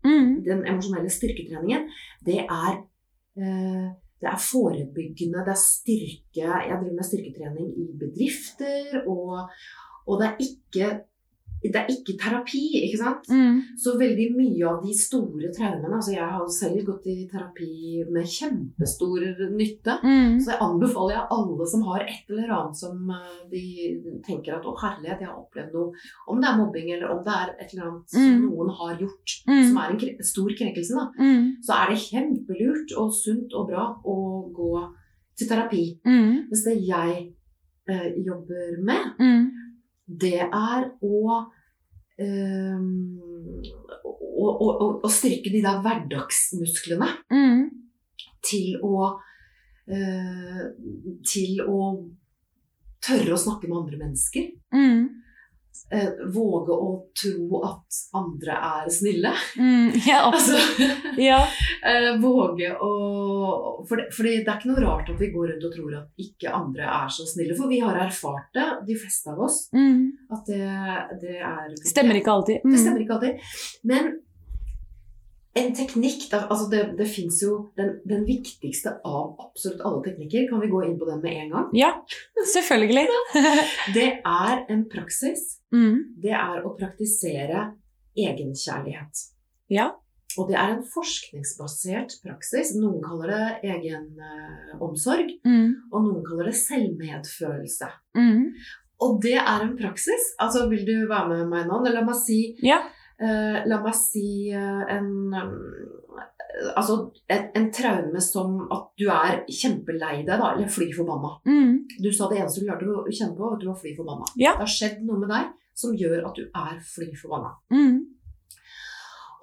Mm. 0.04 0.42
den 0.44 0.62
emosjonelle 0.64 1.10
styrketreningen, 1.12 1.88
det 2.24 2.38
er, 2.48 2.72
eh, 3.36 3.88
det 4.20 4.28
er 4.30 4.38
forebyggende, 4.40 5.44
det 5.44 5.52
er 5.52 5.60
styrke 5.60 6.46
Jeg 6.68 6.78
driver 6.80 6.96
med 6.96 7.04
styrketrening 7.04 7.68
i 7.76 7.86
bedrifter, 8.00 9.02
og, 9.06 9.50
og 10.06 10.20
det, 10.20 10.26
er 10.28 10.36
ikke, 10.44 10.88
det 11.62 11.76
er 11.76 11.90
ikke 11.92 12.14
terapi, 12.16 12.60
ikke 12.86 12.98
sant? 13.02 13.26
Mm. 13.28 13.58
Så 13.76 13.92
veldig 14.00 14.26
mye 14.36 14.64
av 14.66 14.78
de 14.82 14.94
store 14.96 15.50
traumene 15.52 15.92
altså 15.98 16.14
Jeg 16.14 16.24
har 16.32 16.46
selv 16.48 16.80
gått 16.86 17.04
i 17.12 17.28
terapi 17.28 18.00
med 18.08 18.24
kjempestor 18.24 19.26
nytte. 19.52 19.98
Mm. 20.02 20.38
Så 20.40 20.54
jeg 20.54 20.60
anbefaler 20.64 21.14
jeg 21.18 21.26
alle 21.36 21.66
som 21.68 21.82
har 21.90 22.00
et 22.06 22.32
eller 22.32 22.54
annet 22.56 22.80
som 22.80 23.10
eh, 23.12 23.42
de 23.52 23.64
tenker 24.26 24.56
at 24.56 24.64
å 24.64 24.72
herlighet, 24.80 25.20
jeg 25.20 25.28
har 25.28 25.36
opplevd 25.36 25.76
noe 25.76 25.92
Om 26.32 26.40
det 26.40 26.48
er 26.48 26.58
mobbing 26.62 26.90
eller 26.96 27.12
om 27.12 27.20
det 27.28 27.36
er 27.36 27.52
et 27.58 27.74
eller 27.74 27.90
annet 27.90 28.08
som 28.16 28.30
Mm. 28.30 28.48
noen 28.48 28.70
har 28.80 28.96
gjort 29.04 29.36
Mm. 29.46 29.64
som 29.68 29.76
er 29.82 29.90
en 29.90 29.98
kre 30.00 30.24
stor 30.24 30.48
krenkelse, 30.56 30.94
da, 30.96 31.10
Mm. 31.20 31.44
så 31.62 31.72
er 31.76 31.90
det 31.92 32.00
kjempelurt 32.08 32.96
og 32.96 33.12
sunt 33.12 33.52
og 33.54 33.68
bra 33.68 33.84
å 34.04 34.16
gå 34.52 34.72
til 35.36 35.48
terapi. 35.48 36.00
Mm. 36.04 36.48
Mens 36.48 36.64
det 36.64 36.78
jeg 36.88 37.32
eh, 37.88 38.12
jobber 38.24 38.80
med. 38.82 39.14
Det 40.10 40.40
er 40.42 40.86
å 41.06 41.36
ehm, 42.18 42.88
å, 44.04 44.46
å, 44.46 44.68
å, 44.70 44.88
å 45.04 45.10
styrke 45.12 45.52
de 45.52 45.62
der 45.64 45.82
hverdagsmusklene 45.84 47.10
Mm. 47.30 47.68
til 48.42 48.80
å 48.82 49.10
uh, 49.90 50.62
Til 51.26 51.62
å 51.66 51.78
tørre 53.00 53.32
å 53.32 53.40
snakke 53.40 53.68
med 53.68 53.78
andre 53.78 53.96
mennesker. 54.02 54.50
Mm. 54.74 55.06
Eh, 55.90 56.06
våge 56.30 56.70
å 56.70 56.90
tro 57.18 57.60
at 57.66 57.96
andre 58.14 58.54
er 58.54 58.90
snille. 58.94 59.32
Mm. 59.58 59.88
Ja, 60.06 60.20
Altså, 60.30 60.54
absolutt. 60.54 61.18
Ja. 61.18 61.40
eh, 61.82 62.12
våge 62.22 62.68
å 62.78 62.90
for 63.88 63.96
det, 63.98 64.06
for 64.14 64.22
det 64.28 64.34
er 64.46 64.58
ikke 64.60 64.70
noe 64.70 64.84
rart 64.84 65.10
at 65.10 65.18
vi 65.18 65.30
går 65.34 65.48
rundt 65.50 65.66
og 65.66 65.74
tror 65.74 65.96
at 65.98 66.24
ikke 66.26 66.52
andre 66.54 66.86
er 66.86 67.08
så 67.10 67.26
snille. 67.26 67.56
For 67.58 67.66
vi 67.72 67.80
har 67.82 67.98
erfart 68.04 68.50
det, 68.54 68.68
de 68.86 68.98
fleste 69.02 69.32
av 69.34 69.40
oss, 69.48 69.60
Mm. 69.74 70.10
at 70.30 70.46
det, 70.46 71.20
det 71.22 71.38
er 71.40 71.74
Stemmer 71.90 72.20
ikke 72.20 72.34
alltid. 72.38 72.60
Mm. 72.64 72.70
Det 72.74 72.80
stemmer 72.84 73.00
ikke 73.06 73.16
alltid. 73.18 73.40
Men 73.90 74.12
en 75.58 75.72
teknikk 75.74 76.28
der, 76.30 76.44
altså 76.50 76.68
Det, 76.70 76.80
det 76.98 77.06
fins 77.10 77.40
jo 77.42 77.70
den, 77.76 77.96
den 78.06 78.24
viktigste 78.28 78.92
av 79.04 79.32
absolutt 79.42 79.80
alle 79.84 80.02
teknikker. 80.04 80.46
Kan 80.50 80.60
vi 80.62 80.68
gå 80.70 80.82
inn 80.86 80.98
på 81.00 81.08
den 81.08 81.20
med 81.24 81.32
en 81.44 81.50
gang? 81.50 81.70
Ja, 81.74 81.90
selvfølgelig. 82.54 83.06
Det 83.96 84.06
er 84.24 84.62
en 84.70 84.84
praksis. 84.92 85.58
mm. 85.74 85.96
Det 86.22 86.30
er 86.36 86.62
å 86.66 86.76
praktisere 86.78 87.72
egenkjærlighet. 88.18 89.26
Ja. 89.70 89.90
Og 90.38 90.46
det 90.46 90.54
er 90.62 90.76
en 90.76 90.84
forskningsbasert 90.86 92.20
praksis. 92.22 92.70
Noen 92.78 93.00
kaller 93.02 93.32
det 93.32 93.72
egenomsorg, 93.72 95.32
Mm. 95.44 95.72
og 95.92 96.04
noen 96.04 96.22
kaller 96.26 96.44
det 96.50 96.54
selvmedfølelse. 96.60 97.88
Mm. 98.14 98.44
Og 99.02 99.18
det 99.22 99.34
er 99.40 99.64
en 99.64 99.76
praksis. 99.78 100.30
Altså, 100.38 100.68
Vil 100.70 100.84
du 100.86 101.08
være 101.08 101.28
med 101.28 101.48
meg 101.50 101.66
nå? 101.66 101.80
Eller 101.80 102.00
La 102.00 102.04
meg 102.06 102.14
si 102.16 102.56
Ja. 102.62 102.78
Eh, 103.20 103.56
la 103.68 103.78
meg 103.84 103.96
si 103.96 104.48
eh, 104.48 104.84
en 104.94 105.08
um, 105.36 105.50
Altså 106.74 106.94
en, 107.30 107.42
en 107.56 107.66
traume 107.72 108.20
som 108.24 108.56
at 108.74 108.86
du 108.98 109.04
er 109.12 109.42
kjempelei 109.46 110.22
deg, 110.24 110.40
da, 110.40 110.50
eller 110.54 110.68
fly 110.72 110.88
forbanna. 110.92 111.30
Mm. 111.46 112.00
Du 112.02 112.08
sa 112.12 112.26
det 112.28 112.40
eneste 112.40 112.64
du 112.64 112.66
klarte 112.66 112.88
å 112.90 113.04
kjenne 113.06 113.36
på, 113.36 113.50
at 113.54 113.62
du 113.62 113.68
var 113.68 113.78
fly 113.80 113.92
forbanna. 113.96 114.26
Ja. 114.40 114.56
Det 114.56 114.66
har 114.66 114.72
skjedd 114.72 115.04
noe 115.06 115.20
med 115.22 115.30
deg 115.30 115.52
som 115.78 115.94
gjør 115.96 116.26
at 116.28 116.40
du 116.40 116.48
er 116.48 116.80
fly 116.84 117.08
forbanna. 117.16 117.54
Mm. 117.72 118.00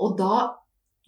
Og 0.04 0.18
da 0.20 0.34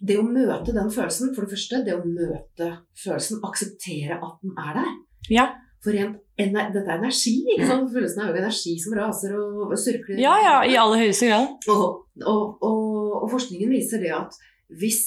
Det 0.00 0.14
å 0.16 0.22
møte 0.24 0.72
den 0.72 0.88
følelsen, 0.88 1.34
for 1.36 1.44
det 1.44 1.52
første, 1.52 1.82
det 1.84 1.92
å 1.92 2.00
møte 2.00 2.70
følelsen, 2.96 3.42
akseptere 3.44 4.16
at 4.16 4.38
den 4.40 4.54
er 4.56 4.78
der. 4.78 4.94
Ja. 5.28 5.44
For 5.84 5.92
rent, 5.92 6.22
dette 6.48 6.80
er 6.88 6.98
energi, 6.98 7.32
ikke 7.54 7.66
sant? 7.68 7.88
Følelsen 7.92 8.22
er 8.24 8.30
jo 8.32 8.38
energi 8.40 8.74
som 8.82 8.94
raser 8.98 9.34
og 9.38 9.74
surkler. 9.78 10.18
ja, 10.22 10.34
ja, 10.44 10.54
i 10.66 10.76
aller 10.80 11.02
høyeste 11.04 11.28
grad. 11.30 11.48
Og, 11.68 11.82
og, 12.26 12.42
og, 12.62 13.22
og 13.22 13.30
forskningen 13.32 13.70
viser 13.72 14.00
det 14.02 14.12
at 14.16 14.36
hvis 14.80 15.00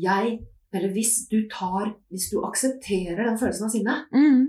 jeg 0.00 0.38
Eller 0.72 0.92
hvis 0.94 1.26
du 1.30 1.40
tar 1.50 1.88
Hvis 2.10 2.28
du 2.30 2.36
aksepterer 2.46 3.18
den 3.26 3.38
følelsen 3.40 3.66
av 3.66 3.72
sinne, 3.74 3.96
Mm. 4.14 4.44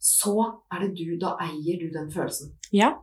så 0.00 0.32
er 0.72 0.80
det 0.86 0.94
du, 0.96 1.18
da 1.20 1.34
eier 1.44 1.76
du 1.82 1.90
den 1.92 2.08
følelsen. 2.10 2.54
Ja. 2.72 2.94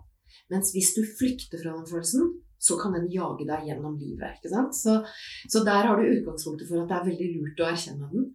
Mens 0.50 0.72
hvis 0.74 0.96
du 0.98 1.04
flykter 1.20 1.62
fra 1.62 1.76
den 1.78 1.86
følelsen, 1.86 2.24
så 2.60 2.74
kan 2.82 2.94
den 2.98 3.06
jage 3.14 3.46
deg 3.46 3.68
gjennom 3.70 4.00
livet. 4.02 4.34
ikke 4.40 4.50
sant? 4.50 4.74
Så, 4.74 4.96
så 5.48 5.62
der 5.64 5.86
har 5.86 5.96
du 6.02 6.10
utgangspunktet 6.10 6.68
for 6.68 6.82
at 6.82 6.90
det 6.90 6.98
er 6.98 7.06
veldig 7.12 7.28
lurt 7.36 7.62
å 7.62 7.70
erkjenne 7.70 8.10
den. 8.12 8.26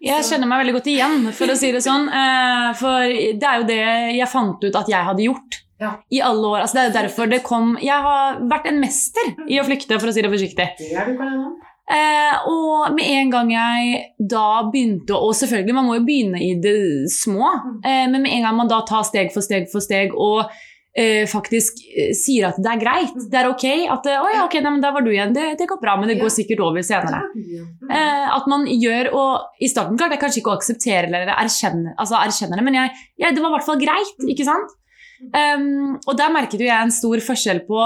Jeg 0.00 0.22
kjenner 0.28 0.46
meg 0.46 0.60
veldig 0.62 0.74
godt 0.78 0.90
igjen, 0.92 1.32
for 1.34 1.50
å 1.50 1.56
si 1.58 1.72
det 1.74 1.80
sånn. 1.82 2.04
Eh, 2.08 2.68
For 2.78 3.08
det 3.08 3.42
er 3.48 3.56
jo 3.62 3.66
det 3.66 3.78
jeg 4.18 4.28
fant 4.30 4.62
ut 4.62 4.76
at 4.78 4.88
jeg 4.92 5.04
hadde 5.08 5.24
gjort 5.26 5.62
Ja. 5.80 5.92
i 6.10 6.20
alle 6.20 6.46
år. 6.46 6.60
Altså, 6.62 6.74
det 6.74 6.84
er 6.96 7.02
derfor 7.06 7.26
det 7.30 7.42
kom 7.46 7.76
Jeg 7.82 8.02
har 8.02 8.38
vært 8.40 8.66
en 8.66 8.80
mester 8.80 9.34
i 9.48 9.58
å 9.58 9.64
flykte, 9.66 9.98
for 10.00 10.08
å 10.08 10.12
si 10.14 10.22
det 10.22 10.30
forsiktig. 10.30 10.68
Det 10.78 10.92
er 10.94 11.06
du. 11.06 11.56
Eh, 11.90 12.34
og 12.46 12.92
med 12.94 13.06
en 13.08 13.30
gang 13.30 13.50
jeg 13.50 14.02
da 14.20 14.62
begynte 14.70 15.16
Og 15.16 15.32
selvfølgelig, 15.32 15.72
man 15.72 15.86
må 15.86 15.94
jo 15.96 16.04
begynne 16.04 16.36
i 16.44 16.50
det 16.60 17.08
små. 17.10 17.48
Eh, 17.82 18.06
men 18.12 18.20
med 18.22 18.30
en 18.32 18.42
gang 18.42 18.56
man 18.56 18.68
da 18.68 18.82
tar 18.82 19.02
steg 19.08 19.32
for 19.32 19.40
steg 19.40 19.70
for 19.72 19.80
steg 19.80 20.12
og 20.14 20.50
faktisk 21.30 21.82
eh, 21.94 22.10
sier 22.16 22.48
at 22.48 22.56
det 22.58 22.70
er 22.72 22.80
greit, 22.80 23.12
det 23.30 23.38
er 23.38 23.46
ok 23.50 23.64
at 23.94 24.06
eh, 24.10 24.16
Å 24.18 24.30
ja, 24.34 24.40
ok, 24.46 24.56
nei, 24.64 24.72
men 24.74 24.80
der 24.82 24.94
var 24.96 25.04
du 25.06 25.10
igjen. 25.12 25.34
Det, 25.36 25.44
det 25.60 25.68
går 25.70 25.78
bra, 25.82 25.94
men 26.00 26.08
det 26.10 26.16
Ja. 26.16 26.24
går 26.24 26.32
sikkert 26.34 26.60
over 26.64 26.82
senere. 26.82 27.20
Mm. 27.36 27.68
Eh, 27.90 28.26
at 28.34 28.48
man 28.50 28.66
gjør, 28.66 29.12
og 29.14 29.62
I 29.62 29.68
starten 29.70 29.98
klarte 30.00 30.16
jeg 30.16 30.22
kanskje 30.24 30.40
ikke 30.42 30.50
å 30.54 30.58
akseptere 30.58 31.06
eller 31.10 31.30
erkjenne, 31.36 31.94
altså 31.98 32.18
erkjenne 32.18 32.58
det, 32.58 32.64
men 32.66 32.78
jeg, 32.80 32.90
jeg, 33.22 33.34
det 33.36 33.42
var 33.44 33.52
i 33.52 33.56
hvert 33.58 33.68
fall 33.68 33.80
greit. 33.82 34.26
ikke 34.34 34.48
sant? 34.48 34.74
Um, 35.34 35.96
og 36.06 36.14
der 36.18 36.30
merket 36.30 36.60
jo 36.62 36.66
jeg 36.68 36.78
en 36.78 36.92
stor 36.94 37.18
forskjell 37.26 37.64
på 37.66 37.80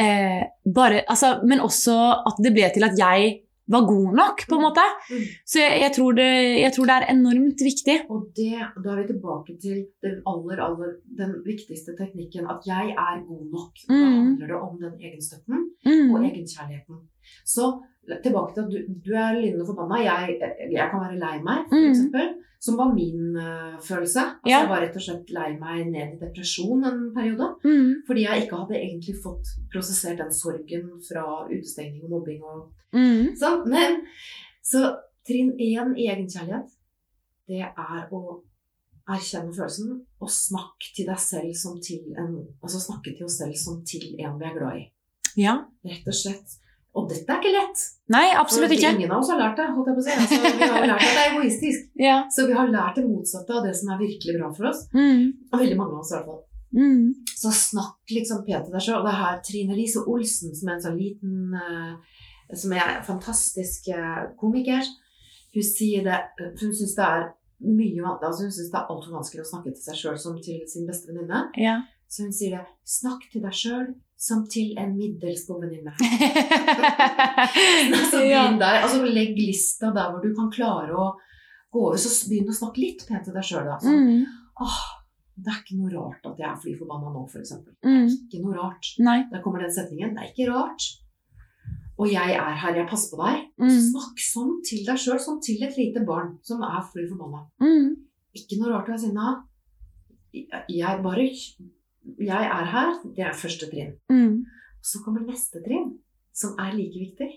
eh, 0.00 0.42
bare, 0.64 1.02
altså, 1.12 1.34
Men 1.44 1.60
også 1.60 1.96
at 2.30 2.38
det 2.40 2.54
ble 2.56 2.70
til 2.72 2.86
at 2.86 2.96
jeg 2.96 3.34
var 3.70 3.86
god 3.86 4.14
nok, 4.20 4.44
på 4.50 4.58
en 4.58 4.64
måte. 4.66 4.84
Mm. 5.10 5.24
Så 5.46 5.58
jeg, 5.62 5.80
jeg, 5.84 5.92
tror 5.96 6.12
det, 6.18 6.28
jeg 6.64 6.72
tror 6.76 6.90
det 6.90 6.96
er 6.98 7.06
enormt 7.14 7.60
viktig. 7.70 7.96
Og 8.10 8.26
det, 8.36 8.52
da 8.84 8.90
er 8.94 9.00
vi 9.02 9.06
tilbake 9.12 9.56
til 9.62 9.78
den 10.04 10.16
aller, 10.32 10.58
aller, 10.66 10.94
den 11.22 11.36
viktigste 11.46 11.94
teknikken, 12.00 12.50
at 12.50 12.66
jeg 12.66 12.94
er 12.98 13.22
god 13.30 13.44
nok. 13.56 13.72
Da 13.88 13.94
Mm. 13.94 14.16
handler 14.26 14.46
det 14.52 14.58
om 14.68 14.74
den 14.84 14.94
egenstøtten 15.00 15.69
og 15.86 16.18
Mm. 16.20 16.24
egenkjærligheten. 16.30 16.98
Så 17.44 17.82
tilbake 18.22 18.54
til 18.54 18.60
at 18.64 18.70
du, 18.70 18.78
du 19.04 19.12
er 19.14 19.38
lynende 19.40 19.66
forbanna. 19.66 19.96
Jeg, 20.02 20.38
jeg 20.72 20.90
kan 20.90 21.00
være 21.00 21.18
lei 21.18 21.36
meg, 21.42 21.66
Mm. 21.72 21.90
eksempel. 21.90 22.28
Som 22.62 22.76
var 22.76 22.92
min 22.92 23.36
uh, 23.36 23.78
følelse. 23.80 24.20
Altså, 24.20 24.46
Ja. 24.46 24.58
Jeg 24.60 24.68
var 24.68 24.80
rett 24.82 24.96
og 24.96 25.00
slett 25.02 25.30
lei 25.32 25.56
meg 25.58 25.86
ned 25.88 26.12
i 26.12 26.18
depresjon 26.20 26.84
en 26.84 27.14
periode. 27.14 27.46
Mm. 27.64 28.02
Fordi 28.06 28.20
jeg 28.26 28.42
ikke 28.42 28.56
hadde 28.60 28.76
egentlig 28.76 29.14
fått 29.24 29.46
prosessert 29.72 30.18
den 30.18 30.32
sorgen 30.32 30.90
fra 31.08 31.24
utestengning 31.48 32.04
og 32.04 32.10
mobbing. 32.10 32.42
Og, 32.44 32.68
Mm. 32.92 33.32
sånn. 33.40 33.64
Men 33.68 34.02
så 34.62 34.96
trinn 35.26 35.52
én 35.56 35.96
i 35.96 36.08
egenkjærlighet, 36.12 36.68
det 37.48 37.60
er 37.62 38.08
å 38.12 38.42
erkjenne 39.08 39.54
følelsen 39.56 40.04
og 40.20 40.28
snakke 40.28 40.92
til 40.94 41.06
deg 41.06 41.16
selv 41.18 41.54
som 41.56 41.80
til 41.80 42.12
en 42.18 42.46
Altså 42.62 42.78
snakke 42.78 43.16
til 43.16 43.24
oss 43.24 43.38
selv 43.38 43.54
som 43.56 43.82
til 43.84 44.14
en 44.20 44.38
vi 44.38 44.44
er 44.44 44.58
glad 44.58 44.76
i. 44.76 44.90
Ja. 45.38 45.60
Rett 45.86 46.10
og 46.10 46.16
slett. 46.16 46.58
Og 46.98 47.06
dette 47.06 47.30
er 47.30 47.38
ikke 47.38 47.52
lett. 47.54 47.82
Nei, 48.10 48.24
absolutt 48.34 48.72
ikke. 48.74 48.90
Ingen 48.96 49.12
av 49.14 49.22
oss 49.22 49.30
har 49.30 49.38
lært 49.38 49.60
det. 49.60 49.68
holdt 49.76 49.90
jeg 49.90 49.96
på 49.96 50.02
å 50.02 50.06
si. 50.06 50.14
Altså, 50.18 50.38
vi 50.42 50.68
har 50.72 50.86
lært 50.90 51.04
at 51.04 51.14
det 51.14 51.24
er 51.24 51.34
egoistisk. 51.34 51.88
Ja. 52.08 52.16
Så 52.32 52.46
vi 52.48 52.56
har 52.56 52.70
lært 52.72 52.96
det 52.98 53.04
motsatte 53.06 53.54
av 53.54 53.66
det 53.66 53.74
som 53.78 53.92
er 53.92 54.00
virkelig 54.00 54.38
bra 54.38 54.48
for 54.56 54.70
oss. 54.72 54.86
Mm. 54.96 55.28
Og 55.52 55.60
veldig 55.60 55.76
mange 55.78 55.94
av 55.94 56.00
oss 56.00 56.10
i 56.10 56.16
hvert 56.16 56.30
fall. 56.30 56.40
Mm. 56.70 57.04
Så 57.42 57.52
snakk 57.54 58.14
liksom 58.14 58.42
pent 58.46 58.66
til 58.66 58.74
deg 58.74 58.84
sjøl. 58.86 58.98
Og 58.98 59.06
det 59.06 59.12
er 59.12 59.20
her 59.20 59.38
Trine 59.46 59.78
Lise 59.78 60.02
Olsen, 60.02 60.54
som 60.56 60.70
er 60.70 60.76
en 60.78 60.84
sånn 60.86 60.98
liten 60.98 61.54
uh, 61.54 62.18
Som 62.58 62.74
er 62.74 62.96
en 62.96 63.06
fantastisk 63.06 63.90
uh, 63.94 64.30
komiker, 64.40 64.86
hun 65.54 65.66
sier 65.66 66.06
det 66.06 66.18
Hun 66.60 66.74
syns 66.74 66.96
det 66.98 67.06
er 67.06 67.28
mye 67.60 68.00
altså 68.06 68.46
hun 68.46 68.52
synes 68.54 68.70
det 68.72 68.78
er 68.78 68.88
altfor 68.88 69.18
vanskelig 69.18 69.42
å 69.42 69.48
snakke 69.50 69.72
til 69.74 69.82
seg 69.82 69.98
sjøl 69.98 70.14
som 70.18 70.38
til 70.40 70.62
sin 70.70 70.86
beste 70.88 71.10
venninne. 71.10 71.42
Ja. 71.60 71.82
Så 72.08 72.24
hun 72.24 72.32
sier 72.32 72.56
det 72.56 72.62
Snakk 72.88 73.26
til 73.32 73.44
deg 73.44 73.56
sjøl 73.56 73.90
som 74.20 74.42
til 74.52 74.74
en 74.78 74.90
middels 74.98 75.46
god 75.48 75.62
venninne. 75.64 75.94
Så 78.10 78.20
begynn 78.20 78.58
der. 78.60 78.82
Altså 78.84 79.00
legg 79.08 79.38
lista 79.38 79.90
der 79.96 80.10
hvor 80.12 80.20
du 80.22 80.34
kan 80.36 80.50
klare 80.52 80.92
å 80.92 81.06
gå 81.72 81.84
over. 81.86 81.96
Så 82.00 82.28
begynn 82.28 82.50
å 82.52 82.56
snakke 82.56 82.82
litt 82.82 83.06
pent 83.08 83.24
til 83.26 83.36
deg 83.36 83.46
sjøl, 83.48 83.66
da. 83.70 83.78
Sånn, 83.80 84.00
Mm. 84.10 84.24
Oh, 84.60 84.80
det 85.40 85.48
er 85.54 85.60
ikke 85.62 85.78
noe 85.80 85.90
rart 85.94 86.26
at 86.28 86.36
jeg 86.42 86.48
er 86.50 86.56
fly 86.60 86.74
forbanna 86.76 87.14
nå, 87.14 87.22
f.eks. 87.32 87.54
Mm. 87.86 88.08
Ikke 88.12 88.42
noe 88.44 88.58
rart. 88.58 88.90
Nei. 89.00 89.22
Der 89.30 89.40
kommer 89.40 89.62
den 89.64 89.72
setningen. 89.72 90.12
Det 90.12 90.20
er 90.26 90.32
ikke 90.34 90.50
rart. 90.52 90.84
Og 92.00 92.08
jeg 92.12 92.34
er 92.36 92.54
her, 92.60 92.76
jeg 92.76 92.88
passer 92.90 93.14
på 93.16 93.22
deg. 93.24 93.46
Mm. 93.60 93.72
Snakk 93.88 94.20
sånn 94.24 94.52
til 94.68 94.84
deg 94.84 95.00
sjøl, 95.00 95.16
som 95.20 95.40
til 95.44 95.64
et 95.64 95.76
lite 95.80 96.04
barn 96.08 96.34
som 96.44 96.60
er 96.64 96.84
fly 96.92 97.06
forbanna. 97.08 97.46
Mm. 97.64 97.88
Ikke 98.36 98.60
noe 98.60 98.74
rart 98.74 98.88
å 98.88 98.92
være 98.92 99.04
sinna. 99.06 99.32
Jeg 100.32 101.00
bare 101.04 101.24
Jeg 102.20 102.48
er 102.48 102.72
her. 102.72 102.96
Det 103.16 103.24
er 103.26 103.36
første 103.36 103.68
trinn. 103.70 103.94
Mm. 104.12 104.42
Så 104.82 105.02
kommer 105.04 105.24
neste 105.26 105.62
trinn, 105.64 105.94
som 106.32 106.56
er 106.60 106.74
like 106.76 106.98
viktig. 106.98 107.30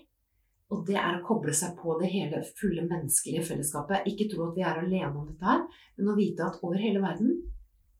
Og 0.72 0.86
det 0.88 0.96
er 0.96 1.18
å 1.18 1.24
koble 1.26 1.52
seg 1.54 1.76
på 1.78 1.94
det 2.00 2.08
hele 2.10 2.40
fulle 2.58 2.86
menneskelige 2.88 3.44
fellesskapet. 3.50 4.08
Ikke 4.10 4.26
tro 4.30 4.48
at 4.48 4.56
vi 4.56 4.64
er 4.64 4.80
alene 4.80 5.12
om 5.12 5.26
dette 5.28 5.46
her, 5.46 5.66
men 5.98 6.10
å 6.10 6.16
vite 6.18 6.46
at 6.46 6.58
over 6.64 6.80
hele 6.80 7.02
verden 7.04 7.36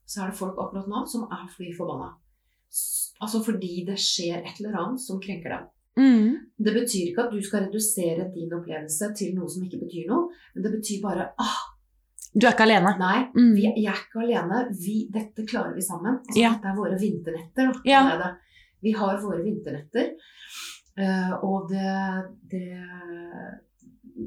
så 0.09 0.23
er 0.25 0.33
det 0.33 0.39
folk 0.41 0.59
akkurat 0.61 0.89
nå 0.91 1.05
som 1.09 1.29
er 1.33 1.45
fly 1.53 1.71
forbanna. 1.77 2.15
Altså 3.23 3.41
fordi 3.45 3.85
det 3.87 4.01
skjer 4.03 4.41
et 4.43 4.59
eller 4.59 4.81
annet 4.81 5.05
som 5.05 5.21
krenker 5.23 5.55
dem. 5.55 5.71
Mm. 5.95 6.31
Det 6.59 6.73
betyr 6.75 7.13
ikke 7.13 7.29
at 7.29 7.35
du 7.37 7.39
skal 7.45 7.69
redusere 7.69 8.27
din 8.35 8.53
opplevelse 8.57 9.13
til 9.15 9.37
noe 9.37 9.51
som 9.51 9.63
ikke 9.63 9.85
betyr 9.85 10.09
noe, 10.11 10.33
men 10.55 10.67
det 10.67 10.73
betyr 10.75 11.05
bare 11.05 11.29
ah, 11.41 11.61
Du 12.35 12.47
er 12.47 12.53
ikke 12.53 12.65
alene. 12.67 12.97
nei, 12.99 13.29
Mm. 13.37 13.55
vi, 13.55 13.63
jeg 13.63 13.87
er 13.87 13.99
ikke 14.01 14.23
alene. 14.25 14.63
Vi, 14.75 15.09
dette 15.13 15.45
klarer 15.47 15.75
vi 15.75 15.81
sammen. 15.83 16.19
Altså, 16.19 16.41
Ja. 16.41 16.51
Dette 16.55 16.67
er 16.73 16.77
våre 16.77 16.99
vinternetter. 16.99 17.73
Ja. 17.85 18.35
Vi 18.83 18.93
har 18.93 19.19
våre 19.23 19.43
vinternetter. 19.45 20.15
Uh, 20.99 21.33
og 21.43 21.69
det, 21.69 21.95
det, 22.51 22.79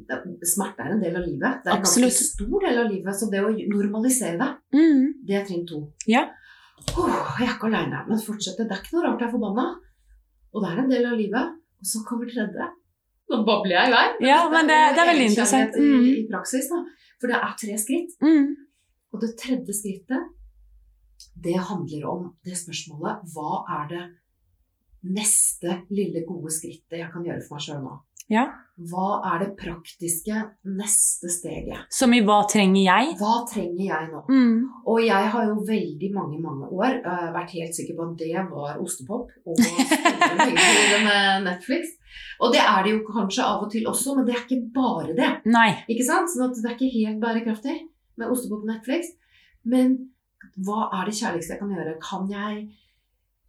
det 0.07 0.47
Smerte 0.49 0.83
er 0.83 0.91
en 0.95 1.01
del 1.03 1.15
av 1.15 1.23
livet. 1.25 1.61
Det 1.63 1.71
er 1.71 1.75
en 1.77 1.81
Absolutt. 1.83 2.11
ganske 2.11 2.27
stor 2.31 2.65
del 2.65 2.79
av 2.81 2.89
livet. 2.91 3.15
Så 3.15 3.29
det 3.31 3.39
å 3.43 3.51
normalisere 3.71 4.37
det, 4.37 4.49
Mm. 4.73 5.13
det 5.25 5.35
er 5.35 5.45
trinn 5.45 5.65
to. 5.67 5.93
Ja. 6.07 6.25
Oh, 6.97 7.07
jeg 7.39 7.47
er 7.47 7.53
ikke 7.55 7.67
aleine, 7.71 8.03
men 8.07 8.17
fortsette. 8.19 8.67
Det 8.67 8.71
er 8.71 8.81
ikke 8.83 8.93
noe 8.97 9.03
rart 9.07 9.19
jeg 9.19 9.27
er 9.29 9.31
forbanna. 9.31 9.67
Og 10.53 10.63
det 10.63 10.71
er 10.71 10.79
en 10.83 10.89
del 10.89 11.05
av 11.05 11.17
livet. 11.17 11.47
Og 11.79 11.85
så 11.85 12.03
kommer 12.07 12.25
tredje. 12.25 12.67
Nå 13.29 13.43
babler 13.45 13.75
jeg 13.75 13.87
i 13.87 13.91
vei. 13.91 14.27
Ja, 14.29 14.49
men 14.49 14.67
det- 14.67 14.95
det 14.95 14.99
er 15.03 15.11
veldig 15.13 15.27
interessant. 15.29 15.73
Mm. 15.75 16.03
I, 16.03 16.11
I 16.23 16.27
praksis, 16.31 16.69
da. 16.69 16.83
For 17.21 17.31
det 17.31 17.37
er 17.39 17.53
tre 17.59 17.77
skritt. 17.81 18.15
Mm. 18.23 18.55
Og 19.13 19.21
det 19.23 19.33
tredje 19.39 19.73
skrittet, 19.73 20.33
det 21.33 21.55
handler 21.69 22.03
om 22.05 22.25
det 22.45 22.53
spørsmålet 22.59 23.23
Hva 23.33 23.63
er 23.79 23.87
det 23.89 24.03
neste 25.07 25.79
lille 25.93 26.21
gode 26.27 26.51
skrittet 26.53 26.99
jeg 26.99 27.09
kan 27.13 27.25
gjøre 27.25 27.41
for 27.45 27.57
meg 27.57 27.65
sjøl 27.65 27.81
nå? 27.81 27.95
Ja. 28.27 28.43
Hva 28.91 29.21
er 29.31 29.39
det 29.41 29.53
praktiske 29.57 30.35
neste 30.67 31.29
steget? 31.31 31.87
Som 31.93 32.11
i 32.13 32.19
hva 32.27 32.41
trenger 32.51 32.81
jeg? 32.83 33.13
Hva 33.21 33.37
trenger 33.47 33.85
jeg 33.85 34.09
nå? 34.11 34.23
Mm. 34.27 34.57
Og 34.83 34.99
jeg 35.05 35.29
har 35.33 35.47
jo 35.47 35.61
veldig 35.65 36.09
mange 36.13 36.41
mange 36.43 36.67
år 36.75 36.99
uh, 37.07 37.29
vært 37.33 37.55
helt 37.55 37.77
sikker 37.77 37.95
på 37.97 38.09
at 38.09 38.19
det 38.19 38.43
var 38.51 38.81
ostepop 38.83 39.31
og 39.47 39.63
med 39.63 41.23
Netflix. 41.47 41.95
Og 42.41 42.51
det 42.53 42.61
er 42.61 42.83
det 42.85 42.91
jo 42.95 43.03
kanskje 43.11 43.43
av 43.45 43.63
og 43.65 43.71
til 43.73 43.85
også, 43.89 44.15
men 44.17 44.25
det 44.27 44.35
er 44.35 44.43
ikke 44.45 44.59
bare 44.75 45.13
det. 45.17 45.31
Nei. 45.45 45.69
Ikke 45.89 46.05
sant? 46.05 46.29
Sånn 46.33 46.49
at 46.49 46.57
det 46.61 46.69
er 46.71 46.75
ikke 46.77 46.93
helt 46.97 47.21
bærekraftig 47.23 47.77
med 48.17 48.29
ostepop 48.33 48.63
og 48.65 48.69
Netflix. 48.73 49.13
Men 49.65 49.97
hva 50.65 50.87
er 51.01 51.05
det 51.09 51.15
kjærligste 51.17 51.55
jeg 51.55 51.59
kan 51.63 51.73
gjøre? 51.75 51.95
Kan 52.03 52.29
jeg 52.31 52.67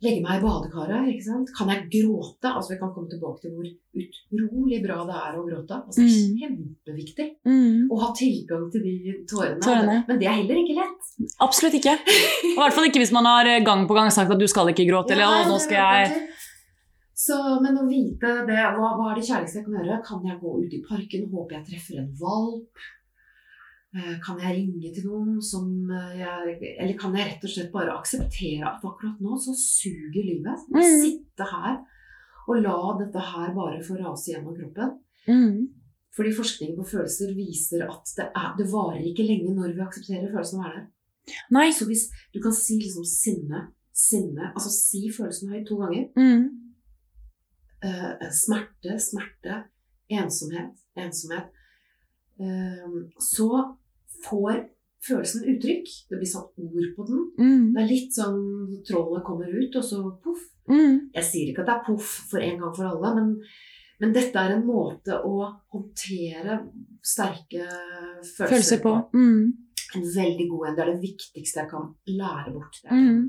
legge 0.02 0.22
meg 0.22 0.38
i 0.38 0.42
badekaret? 0.44 1.08
Ikke 1.10 1.24
sant? 1.26 1.50
Kan 1.58 1.70
jeg 1.72 1.88
gråte? 1.92 2.48
Altså 2.54 2.72
Vi 2.74 2.78
kan 2.80 2.92
komme 2.94 3.10
tilbake 3.10 3.40
til 3.42 3.50
hvor 3.56 3.68
utrolig 3.98 4.78
bra 4.84 4.98
det 5.08 5.16
er 5.18 5.38
å 5.38 5.44
gråte. 5.46 5.78
Altså, 5.88 6.04
det 6.04 6.12
er 6.12 6.40
kjempeviktig 6.42 7.26
Mm. 7.48 7.88
å 7.90 7.98
ha 8.02 8.08
tilgang 8.14 8.70
til 8.72 8.82
de 8.86 8.94
tårene. 9.30 9.60
Tårene. 9.64 10.04
Men 10.08 10.18
det 10.20 10.28
er 10.28 10.36
heller 10.40 10.60
ikke 10.62 10.76
lett. 10.78 11.30
Absolutt 11.40 11.74
ikke. 11.80 11.94
Og 11.98 12.56
I 12.56 12.60
hvert 12.62 12.76
fall 12.76 12.88
ikke 12.90 13.02
hvis 13.02 13.12
man 13.12 13.24
har 13.26 13.44
gang 13.64 13.86
på 13.88 13.94
gang 13.98 14.10
sagt 14.10 14.30
at 14.30 14.38
du 14.38 14.46
skal 14.46 14.68
ikke 14.72 14.86
gråte. 14.88 15.12
eller 15.12 15.24
Ja, 15.28 15.44
«Å, 15.44 15.48
nå 15.50 15.58
skal 15.60 15.76
jeg... 15.82 16.24
Så, 17.28 17.38
men 17.64 17.76
å 17.76 17.87
vite 17.88 18.30
det, 18.49 18.61
hva, 18.76 18.92
hva 18.97 19.11
er 19.11 19.18
det 19.18 19.26
kjærligste 19.28 19.61
jeg 19.61 19.66
kan 19.66 19.76
gjøre? 19.80 19.99
Kan 20.06 20.25
jeg 20.28 20.38
gå 20.40 20.54
ut 20.62 20.76
i 20.78 20.85
parken? 20.87 21.26
Håper 21.32 21.58
jeg 21.58 21.66
treffer 21.73 22.00
en 22.02 22.14
valp? 22.20 22.87
Eh, 23.97 24.14
Kan 24.25 24.40
jeg 24.42 24.54
ringe 24.56 24.92
til 24.94 25.06
noen 25.08 25.38
som 25.44 25.68
eh, 25.88 26.18
jeg 26.20 26.56
Eller 26.75 26.97
kan 27.00 27.14
jeg 27.16 27.25
rett 27.30 27.47
og 27.49 27.52
slett 27.54 27.70
bare 27.73 27.94
akseptere 27.97 28.66
at 28.68 28.85
akkurat 28.85 29.20
nå 29.25 29.38
så 29.40 29.54
suger 29.56 30.26
livet? 30.26 30.66
Mm. 30.73 30.82
Sitte 31.04 31.49
her 31.52 31.78
og 32.49 32.62
la 32.64 32.76
dette 32.97 33.23
her 33.32 33.50
bare 33.56 33.82
få 33.85 33.99
rase 33.99 34.30
gjennom 34.32 34.54
kroppen. 34.56 34.94
Mm. 35.28 35.66
Fordi 36.16 36.30
forskning 36.32 36.70
på 36.78 36.87
følelser 36.88 37.35
viser 37.37 37.85
at 37.85 38.12
det, 38.16 38.25
er, 38.32 38.54
det 38.56 38.68
varer 38.73 39.04
ikke 39.04 39.26
lenge 39.28 39.52
når 39.52 39.75
vi 39.76 39.85
aksepterer 39.85 40.32
følelsen 40.32 40.61
å 40.61 40.62
være 40.64 40.78
der. 40.78 40.87
Nei. 41.52 41.66
Så 41.76 41.85
hvis 41.90 42.06
du 42.32 42.40
kan 42.40 42.54
si 42.56 42.78
liksom 42.80 43.04
sinne, 43.04 43.66
sinne 43.92 44.49
Altså 44.54 44.73
si 44.73 45.02
følelsen 45.12 45.52
høyt 45.52 45.68
to 45.68 45.76
ganger. 45.82 46.08
Mm. 46.16 46.67
Eh, 47.85 48.28
smerte, 48.35 48.99
smerte, 49.02 49.62
ensomhet, 50.08 50.75
ensomhet, 50.97 51.54
Uh, 52.38 53.08
så 53.18 53.49
får 54.28 54.61
følelsen 55.08 55.47
uttrykk. 55.52 55.88
Det 56.11 56.20
blir 56.20 56.30
satt 56.30 56.52
ord 56.62 56.90
på 56.97 57.06
den. 57.08 57.25
Mm. 57.38 57.64
Det 57.75 57.82
er 57.82 57.90
litt 57.90 58.14
sånn 58.14 58.44
trollet 58.87 59.25
kommer 59.26 59.50
ut, 59.50 59.78
og 59.78 59.87
så 59.87 60.02
poff. 60.23 60.44
Mm. 60.70 61.08
Jeg 61.16 61.26
sier 61.26 61.50
ikke 61.50 61.64
at 61.64 61.70
det 61.70 61.76
er 61.76 61.87
poff 61.88 62.12
for 62.30 62.44
en 62.44 62.61
gang 62.62 62.75
for 62.76 62.90
alle, 62.90 63.12
men, 63.16 63.32
men 64.02 64.14
dette 64.14 64.42
er 64.42 64.54
en 64.54 64.66
måte 64.68 65.16
å 65.25 65.49
håndtere 65.75 66.61
sterke 67.02 67.64
følelser, 67.64 68.44
Følelser 68.44 68.85
på. 68.85 68.94
Mm. 69.16 69.42
En 69.97 70.06
veldig 70.14 70.47
god 70.50 70.68
en. 70.68 70.76
Det 70.76 70.85
er 70.85 70.92
det 70.92 71.02
viktigste 71.06 71.62
jeg 71.62 71.73
kan 71.73 71.90
lære 72.12 72.54
bort. 72.54 72.82
Det 72.85 72.92
Mm. 72.92 73.23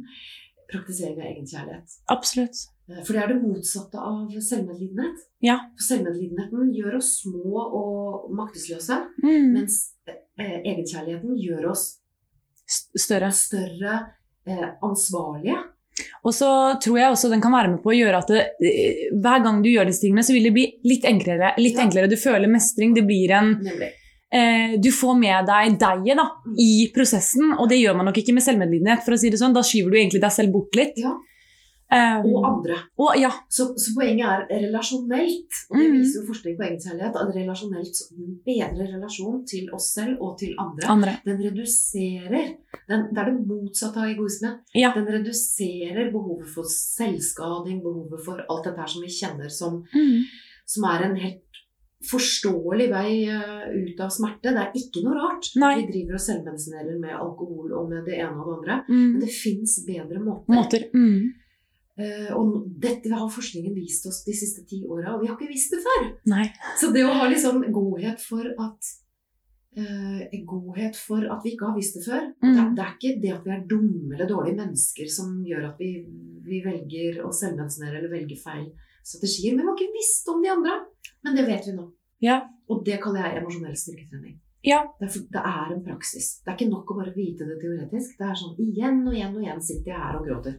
Praktisering 0.71 1.17
av 1.17 1.25
egenkjærlighet. 1.31 1.95
Absolutt. 2.13 2.57
Eh, 2.89 3.03
For 3.05 3.13
det 3.13 3.23
er 3.23 3.27
det 3.33 3.41
motsatte 3.41 3.97
av 3.97 4.27
selvmedlidenhet. 4.29 5.23
Ja. 5.41 5.57
For 5.77 5.95
selvmedlidenheten 5.95 6.73
gjør 6.75 6.97
oss 6.99 7.09
små 7.23 7.63
og 7.79 8.29
maktesløse, 8.37 8.99
Mm. 9.23 9.53
mens 9.53 9.79
eh, 10.07 10.61
egenkjærligheten 10.65 11.35
gjør 11.41 11.71
oss 11.71 11.97
Større. 12.97 13.31
større, 13.33 13.95
eh, 14.45 14.67
ansvarlige. 14.83 15.57
Og 16.23 16.31
så 16.33 16.47
tror 16.79 16.97
jeg 16.97 17.11
også 17.11 17.29
den 17.29 17.41
kan 17.41 17.51
være 17.51 17.71
med 17.71 17.81
på 17.83 17.91
å 17.91 17.97
gjøre 17.97 18.17
at 18.21 18.27
det, 18.27 18.43
hver 19.19 19.41
gang 19.43 19.61
du 19.63 19.69
gjør 19.69 19.85
disse 19.89 20.01
tingene, 20.05 20.23
så 20.23 20.31
vil 20.33 20.43
det 20.47 20.53
bli 20.53 20.65
litt 20.85 21.03
enklere. 21.03 21.53
Litt 21.57 21.75
Ja. 21.75 21.83
enklere. 21.83 22.07
Du 22.09 22.15
føler 22.15 22.47
mestring. 22.47 22.93
Det 22.95 23.03
blir 23.05 23.31
en 23.31 23.55
Nemlig. 23.63 23.91
Eh, 24.31 24.77
Du 24.81 24.91
får 24.91 25.15
med 25.19 25.45
deg 25.45 25.79
deg 25.79 26.15
da, 26.17 26.27
i 26.57 26.91
prosessen, 26.95 27.55
og 27.59 27.69
det 27.69 27.79
gjør 27.81 27.95
man 27.97 28.05
nok 28.05 28.17
ikke 28.17 28.33
med 28.33 28.43
selvmedlidenhet. 28.43 29.03
for 29.05 29.13
å 29.13 29.17
si 29.19 29.29
det 29.29 29.39
sånn. 29.39 29.53
Da 29.53 29.61
skyver 29.61 29.91
du 29.91 29.97
egentlig 29.97 30.21
deg 30.21 30.31
selv 30.31 30.51
bort 30.53 30.75
litt. 30.75 30.97
Ja. 30.97 31.15
Um, 31.91 32.21
Og 32.29 32.43
andre. 32.45 32.75
og 33.01 33.15
ja. 33.17 33.31
Så, 33.49 33.73
så 33.81 33.95
poenget 33.97 34.27
er 34.29 34.59
relasjonelt. 34.61 35.49
Og 35.71 35.77
det 35.79 35.87
Mhm. 35.89 35.95
viser 35.97 36.21
jo 36.21 36.27
forskning 36.27 36.57
på 36.59 36.63
egenkjærlighet. 36.67 37.15
At 37.17 37.33
relasjonelt 37.33 37.95
så 37.97 38.05
bedre 38.45 38.85
relasjon 38.93 39.39
til 39.47 39.69
oss 39.73 39.93
selv 39.95 40.21
og 40.21 40.37
til 40.37 40.53
andre. 40.59 40.85
Andre. 40.87 41.15
Den 41.25 41.41
reduserer 41.41 42.29
den, 42.87 43.07
Det 43.09 43.17
er 43.17 43.25
det 43.31 43.47
motsatte 43.47 43.97
av 43.97 44.05
egoisme. 44.05 44.59
Ja. 44.75 44.93
Den 44.93 45.07
reduserer 45.07 46.11
behovet 46.13 46.47
for 46.53 46.63
selvskading, 46.63 47.81
behovet 47.81 48.23
for 48.23 48.45
alt 48.49 48.63
dette 48.65 48.77
her 48.79 48.87
som 48.87 49.01
vi 49.01 49.07
kjenner 49.07 49.49
som, 49.49 49.83
Mm. 49.95 50.23
som 50.67 50.83
er 50.83 51.03
en 51.05 51.15
helt 51.15 51.41
forståelig 52.07 52.87
vei 52.93 53.11
eh, 53.27 53.65
ut 53.75 53.99
av 53.99 54.11
smerte. 54.13 54.53
Det 54.55 54.61
er 54.61 54.77
ikke 54.79 55.03
noe 55.03 55.17
rart 55.17 55.49
Nei. 55.59 55.73
vi 55.81 55.89
driver 55.89 56.15
og 56.15 56.23
selvmedisinerer 56.23 56.95
med 57.01 57.17
alkohol 57.17 57.73
og 57.75 57.91
med 57.91 58.07
det 58.07 58.21
ene 58.21 58.39
og 58.39 58.47
det 58.47 58.55
andre. 58.55 58.77
Mm. 58.87 59.03
Men 59.03 59.19
det 59.25 59.33
fins 59.35 59.75
bedre 59.87 60.23
måter. 60.23 60.55
Måter. 60.55 60.87
Mm. 60.95 61.35
Uh, 61.99 62.29
og 62.37 62.53
dette 62.79 63.11
har 63.11 63.27
forskningen 63.27 63.73
vist 63.75 64.05
oss 64.07 64.21
de 64.23 64.31
siste 64.31 64.63
ti 64.69 64.77
åra, 64.87 65.11
og 65.11 65.19
vi 65.19 65.27
har 65.27 65.35
ikke 65.35 65.51
visst 65.51 65.73
det 65.75 65.81
før. 65.83 66.05
Nei. 66.31 66.45
Så 66.79 66.93
det 66.95 67.03
å 67.03 67.11
ha 67.11 67.27
liksom 67.27 67.65
godhet 67.75 68.23
for 68.23 68.47
at 68.47 68.91
uh, 69.75 70.21
Godhet 70.47 70.95
for 70.95 71.27
at 71.27 71.43
vi 71.43 71.57
ikke 71.57 71.67
har 71.67 71.75
visst 71.75 71.99
det 71.99 72.05
før. 72.07 72.29
Mm. 72.39 72.53
Det, 72.53 72.63
det 72.77 72.85
er 72.85 72.93
ikke 72.95 73.17
det 73.25 73.33
at 73.35 73.43
vi 73.43 73.55
er 73.57 73.67
dumme 73.67 74.15
eller 74.15 74.31
dårlige 74.31 74.61
mennesker 74.61 75.11
som 75.11 75.41
gjør 75.43 75.73
at 75.73 75.83
vi, 75.83 75.97
vi 76.47 76.63
velger 76.63 77.19
å 77.27 77.33
selvmedisinere 77.35 77.99
eller 77.99 78.15
velge 78.15 78.39
feil 78.39 78.69
strategier. 79.09 79.55
Men 79.57 79.65
vi 79.65 79.71
har 79.71 79.79
ikke 79.79 79.97
visst 79.97 80.29
om 80.31 80.43
de 80.43 80.53
andre. 80.53 80.77
Men 81.25 81.35
det 81.39 81.47
vet 81.49 81.67
vi 81.67 81.75
nå. 81.75 81.89
Ja. 82.23 82.41
Og 82.69 82.85
det 82.85 82.99
kaller 83.03 83.25
jeg 83.25 83.41
emosjonell 83.41 83.75
styrketrening. 83.79 84.37
Ja. 84.67 84.81
Det 84.99 85.07
er, 85.07 85.19
det 85.31 85.41
er 85.47 85.69
en 85.73 85.83
praksis. 85.85 86.25
Det 86.43 86.51
er 86.51 86.57
ikke 86.57 86.71
nok 86.71 86.89
å 86.91 86.97
bare 86.99 87.13
vite 87.15 87.45
det 87.47 87.61
teoretisk. 87.61 88.17
Det 88.19 88.27
er 88.27 88.35
sånn 88.39 88.57
igjen 88.59 89.05
og 89.07 89.13
igjen 89.15 89.37
og 89.37 89.45
igjen 89.45 89.61
sitter 89.63 89.93
jeg 89.93 90.01
her 90.03 90.17
og 90.19 90.27
gråter. 90.27 90.57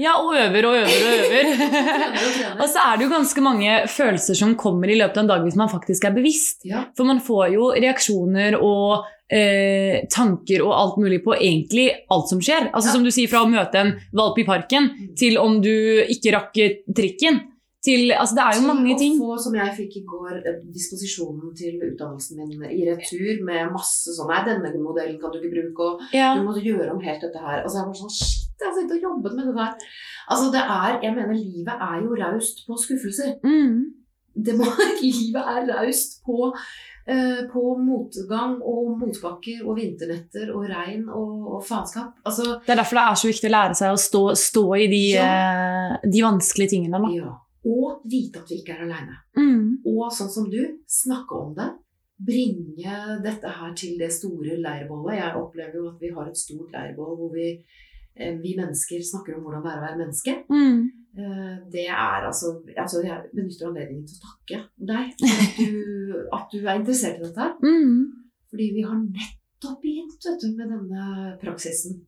ja, 0.00 0.14
og 0.22 0.32
øver 0.40 0.66
og 0.70 0.76
øver 0.78 1.02
og 1.04 1.24
øver. 1.26 1.50
Og 2.56 2.62
og 2.64 2.68
så 2.72 2.80
er 2.86 2.96
det 2.96 3.04
jo 3.04 3.10
ganske 3.12 3.42
mange 3.44 3.74
følelser 3.92 4.38
som 4.38 4.54
kommer 4.56 4.88
i 4.88 4.96
løpet 4.96 5.18
av 5.18 5.24
en 5.26 5.28
dag 5.34 5.44
hvis 5.44 5.58
man 5.60 5.68
faktisk 5.68 6.06
er 6.08 6.14
bevisst. 6.16 6.64
Ja. 6.64 6.86
For 6.96 7.04
man 7.08 7.20
får 7.20 7.52
jo 7.52 7.68
reaksjoner 7.76 8.56
og 8.56 9.04
eh, 9.28 10.00
tanker 10.12 10.64
og 10.64 10.72
alt 10.78 10.96
mulig 11.02 11.20
på 11.26 11.36
egentlig 11.36 11.90
alt 12.08 12.32
som 12.32 12.40
skjer. 12.40 12.70
Altså 12.72 12.88
Ja. 12.88 12.94
Som 12.96 13.04
du 13.04 13.12
sier, 13.12 13.28
fra 13.28 13.44
å 13.44 13.52
møte 13.52 13.84
en 13.84 13.92
valp 14.16 14.40
i 14.40 14.46
parken 14.48 14.88
til 15.20 15.36
om 15.38 15.60
du 15.60 15.72
ikke 16.08 16.32
rakk 16.38 16.56
trikken. 16.96 17.42
Til, 17.80 18.10
altså 18.12 18.34
det 18.36 18.42
er 18.44 18.56
jo 18.60 18.66
mange 18.68 18.94
ting. 19.00 19.14
Å 19.16 19.24
få, 19.24 19.36
som 19.40 19.54
jeg 19.56 19.72
fikk 19.78 19.94
i 19.96 20.04
går, 20.04 20.34
eh, 20.44 20.58
disposisjonen 20.74 21.54
til 21.56 21.78
utdannelsen 21.86 22.36
min 22.36 22.66
i 22.68 22.82
retur 22.90 23.40
med 23.46 23.70
masse 23.72 24.12
sånn 24.12 24.28
Nei, 24.28 24.42
denne 24.44 24.72
modellen 24.84 25.16
kan 25.20 25.32
du 25.32 25.38
ikke 25.40 25.54
bruke, 25.54 25.86
og 25.86 26.00
Ja. 26.12 26.34
du 26.36 26.42
må 26.44 26.52
gjøre 26.60 26.90
om 26.92 27.00
helt 27.00 27.22
dette 27.24 27.40
her. 27.40 27.62
Altså 27.64 27.78
jeg 27.80 27.86
var 27.88 27.96
sånn 28.02 28.12
Shit, 28.18 28.52
jeg 28.60 28.68
har 28.68 28.76
sittet 28.76 28.98
og 28.98 29.06
jobbet 29.08 29.32
med 29.38 29.46
det 29.48 29.56
der. 29.56 29.72
Altså 30.28 30.52
det 30.52 30.60
er 30.60 31.00
Jeg 31.02 31.14
mener, 31.16 31.34
livet 31.34 31.74
er 31.88 31.96
jo 32.04 32.20
raust 32.20 32.66
på 32.68 32.76
skuffelser. 32.84 33.40
Mm. 33.44 33.94
Det 34.36 34.54
må, 34.60 34.64
livet 35.02 35.42
er 35.56 35.66
raust 35.72 36.20
på 36.24 36.52
eh, 37.08 37.40
på 37.50 37.62
motgang 37.80 38.60
og 38.60 38.92
motbakker 39.00 39.64
og 39.66 39.76
vinternetter 39.80 40.52
og 40.54 40.68
regn 40.68 41.08
og, 41.08 41.54
og 41.56 41.64
faenskap. 41.64 42.12
Altså, 42.28 42.60
Det 42.66 42.76
er 42.76 42.82
derfor 42.84 43.00
det 43.00 43.06
er 43.08 43.14
så 43.24 43.32
viktig 43.32 43.48
å 43.48 43.56
lære 43.56 43.74
seg 43.74 43.94
å 43.96 43.98
stå, 43.98 44.22
stå 44.36 44.66
i 44.76 44.86
de, 44.92 45.04
Ja. 45.16 45.24
eh, 45.96 46.10
de 46.12 46.20
vanskelige 46.28 46.76
tingene. 46.76 47.00
Da. 47.00 47.08
ja. 47.16 47.38
Og 47.68 48.02
vite 48.08 48.40
at 48.40 48.48
vi 48.50 48.60
ikke 48.62 48.72
er 48.72 48.86
aleine. 48.86 49.18
Mm. 49.36 49.82
Og 49.90 50.08
sånn 50.16 50.30
som 50.32 50.46
du, 50.52 50.60
snakke 50.88 51.36
om 51.36 51.52
det. 51.58 51.68
Bringe 52.20 52.94
dette 53.24 53.48
her 53.48 53.74
til 53.76 53.98
det 54.00 54.10
store 54.12 54.56
leirbålet. 54.60 55.18
Jeg 55.18 55.36
opplever 55.40 55.76
jo 55.80 55.88
at 55.90 56.00
vi 56.00 56.12
har 56.16 56.28
et 56.28 56.40
stort 56.40 56.72
leirbål 56.72 57.14
hvor 57.18 57.30
vi, 57.34 57.50
eh, 58.16 58.34
vi 58.40 58.54
mennesker 58.56 59.04
snakker 59.04 59.36
om 59.36 59.44
hvordan 59.44 59.64
det 59.64 59.72
er 59.72 59.80
å 59.80 59.84
være 59.86 60.00
menneske. 60.00 60.34
Mm. 60.48 60.80
Eh, 61.18 61.56
Det 61.72 61.86
er 61.88 62.26
altså, 62.28 62.62
altså 62.76 63.02
Jeg 63.02 63.30
benytter 63.34 63.66
anledningen 63.68 64.06
til 64.06 64.16
å 64.16 64.26
takke 64.28 64.60
deg 64.92 65.14
for 65.18 65.44
at 65.44 65.56
du, 65.58 65.72
at 66.38 66.46
du 66.52 66.58
er 66.60 66.80
interessert 66.80 67.18
i 67.20 67.24
dette. 67.28 67.48
Mm. 67.64 68.30
Fordi 68.50 68.70
vi 68.74 68.82
har 68.86 68.96
nettopp 69.00 69.82
begynt 69.82 70.26
vet 70.26 70.40
du, 70.44 70.56
med 70.56 70.72
denne 70.76 71.36
praksisen. 71.42 72.00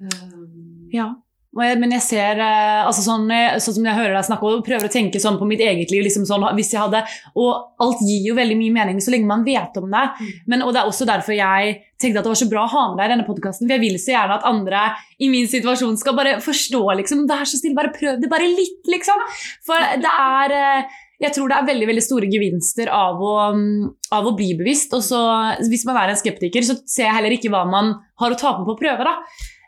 Um, 0.00 0.88
Ja. 0.92 1.14
Men 1.54 1.94
jeg 1.94 2.02
ser 2.02 2.40
eh, 2.42 2.80
altså 2.82 3.04
sånn, 3.04 3.28
sånn 3.62 3.76
som 3.78 3.88
jeg 3.88 3.98
hører 3.98 4.16
deg 4.16 4.26
snakke 4.26 4.50
og 4.50 4.64
prøver 4.66 4.88
å 4.88 4.92
tenke 4.92 5.22
sånn 5.22 5.38
på 5.40 5.48
mitt 5.48 5.62
eget 5.62 5.92
liv. 5.94 6.02
Liksom 6.06 6.26
sånn, 6.28 6.46
hvis 6.58 6.72
jeg 6.74 6.82
hadde, 6.82 7.04
og 7.38 7.84
alt 7.84 8.02
gir 8.02 8.30
jo 8.30 8.38
veldig 8.38 8.58
mye 8.58 8.74
mening 8.74 9.02
så 9.04 9.14
lenge 9.14 9.30
man 9.30 9.46
vet 9.46 9.78
om 9.80 9.86
det. 9.92 10.04
Mm. 10.18 10.32
Men, 10.50 10.66
og 10.66 10.74
Det 10.74 10.82
er 10.82 10.90
også 10.90 11.08
derfor 11.08 11.38
jeg 11.38 11.76
tenkte 12.00 12.20
at 12.20 12.26
det 12.26 12.34
var 12.34 12.42
så 12.42 12.50
bra 12.50 12.66
å 12.66 12.72
ha 12.74 12.84
med 12.90 13.00
deg 13.00 13.06
i 13.06 13.14
denne 13.14 13.28
podkasten. 13.28 13.68
For 13.68 13.76
jeg 13.76 13.84
vil 13.84 14.00
så 14.02 14.16
gjerne 14.16 14.40
at 14.40 14.48
andre 14.50 14.82
i 15.22 15.30
min 15.32 15.48
situasjon 15.50 15.96
skal 16.00 16.18
bare 16.18 16.36
forstå. 16.44 16.82
liksom, 17.00 17.24
Vær 17.30 17.46
så 17.48 17.60
snill, 17.60 17.76
bare 17.78 17.94
prøv 17.94 18.20
det 18.22 18.30
bare 18.32 18.50
litt, 18.50 18.82
liksom. 18.90 19.22
For 19.66 19.94
det 20.02 20.14
er 20.26 20.58
eh, 20.58 21.00
jeg 21.22 21.34
tror 21.36 21.50
det 21.50 21.56
er 21.56 21.66
veldig 21.68 21.88
veldig 21.88 22.02
store 22.04 22.28
gevinster 22.30 22.90
av 22.92 23.20
å, 23.22 23.34
mm, 23.54 23.82
av 24.16 24.26
å 24.26 24.34
bli 24.36 24.50
bevisst. 24.58 24.94
Og 24.96 25.04
så, 25.06 25.20
hvis 25.62 25.86
man 25.88 25.98
er 26.00 26.12
en 26.12 26.20
skeptiker, 26.20 26.66
så 26.66 26.76
ser 26.82 27.06
jeg 27.08 27.16
heller 27.16 27.36
ikke 27.36 27.52
hva 27.54 27.62
man 27.68 27.94
har 28.20 28.34
å 28.34 28.38
tape 28.40 28.66
på 28.66 28.74
å 28.74 28.80
prøve. 28.80 29.06
da. 29.06 29.14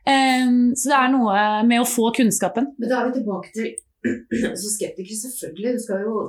Så 0.07 0.91
det 0.93 0.99
er 0.99 1.11
noe 1.15 1.41
med 1.67 1.83
å 1.83 1.89
få 1.89 2.11
kunnskapen. 2.15 2.71
Men 2.79 2.91
da 2.91 3.01
er 3.01 3.11
vi 3.11 3.19
tilbake 3.21 3.53
til 3.57 3.75
Så 4.61 4.71
skeptikere, 4.71 5.17
selvfølgelig. 5.19 5.73
Du 5.75 5.83
skal 5.83 6.05
jo, 6.07 6.21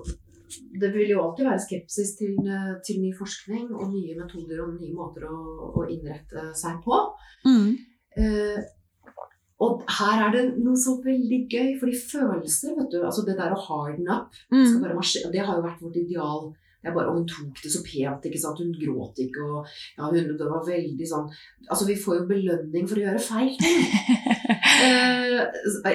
det 0.82 0.90
vil 0.96 1.12
jo 1.12 1.22
alltid 1.22 1.46
være 1.46 1.62
skepsis 1.62 2.16
til, 2.18 2.40
eh, 2.42 2.72
til 2.86 3.02
ny 3.04 3.12
forskning 3.18 3.68
og 3.76 3.92
nye 3.92 4.16
metoder 4.18 4.64
og 4.64 4.74
nye 4.80 4.96
måter 4.96 5.28
å, 5.30 5.38
å 5.78 5.86
innrette 5.92 6.48
seg 6.58 6.80
på. 6.86 6.98
Eh, 8.18 8.64
og 9.62 9.82
her 10.00 10.24
er 10.28 10.34
det 10.36 10.44
noe 10.62 10.78
så 10.78 10.96
veldig 11.02 11.40
gøy, 11.50 11.72
fordi 11.82 11.98
følelser, 11.98 12.76
vet 12.78 12.92
du, 12.94 13.00
altså 13.02 13.24
det 13.26 13.38
der 13.40 13.56
å 13.56 13.62
harden 13.68 14.10
up, 14.10 14.34
skal 14.52 14.84
Mm. 14.84 15.32
det 15.34 15.42
har 15.46 15.56
jo 15.58 15.66
vært 15.66 15.82
vårt 15.82 15.98
ideal. 15.98 16.44
Er 16.86 16.94
bare, 16.94 17.10
og 17.10 17.18
hun 17.18 17.28
tok 17.28 17.58
det 17.64 17.72
så 17.74 17.82
pent, 17.84 18.26
ikke 18.30 18.40
sant? 18.40 18.60
hun 18.62 18.74
gråt 18.78 19.18
ikke, 19.24 19.44
og 19.44 19.66
ja, 19.98 20.08
hun 20.12 20.36
det 20.38 20.46
var 20.48 20.62
veldig 20.68 21.08
sånn 21.10 21.26
Altså, 21.66 21.88
vi 21.90 21.96
får 21.98 22.20
jo 22.20 22.28
belønning 22.30 22.86
for 22.88 23.00
å 23.00 23.06
gjøre 23.08 23.24
feil 23.30 23.56
ting. 23.62 23.82
Eh, 24.78 25.40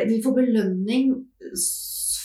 vi 0.09 0.17
får 0.25 0.33
belønning 0.35 1.13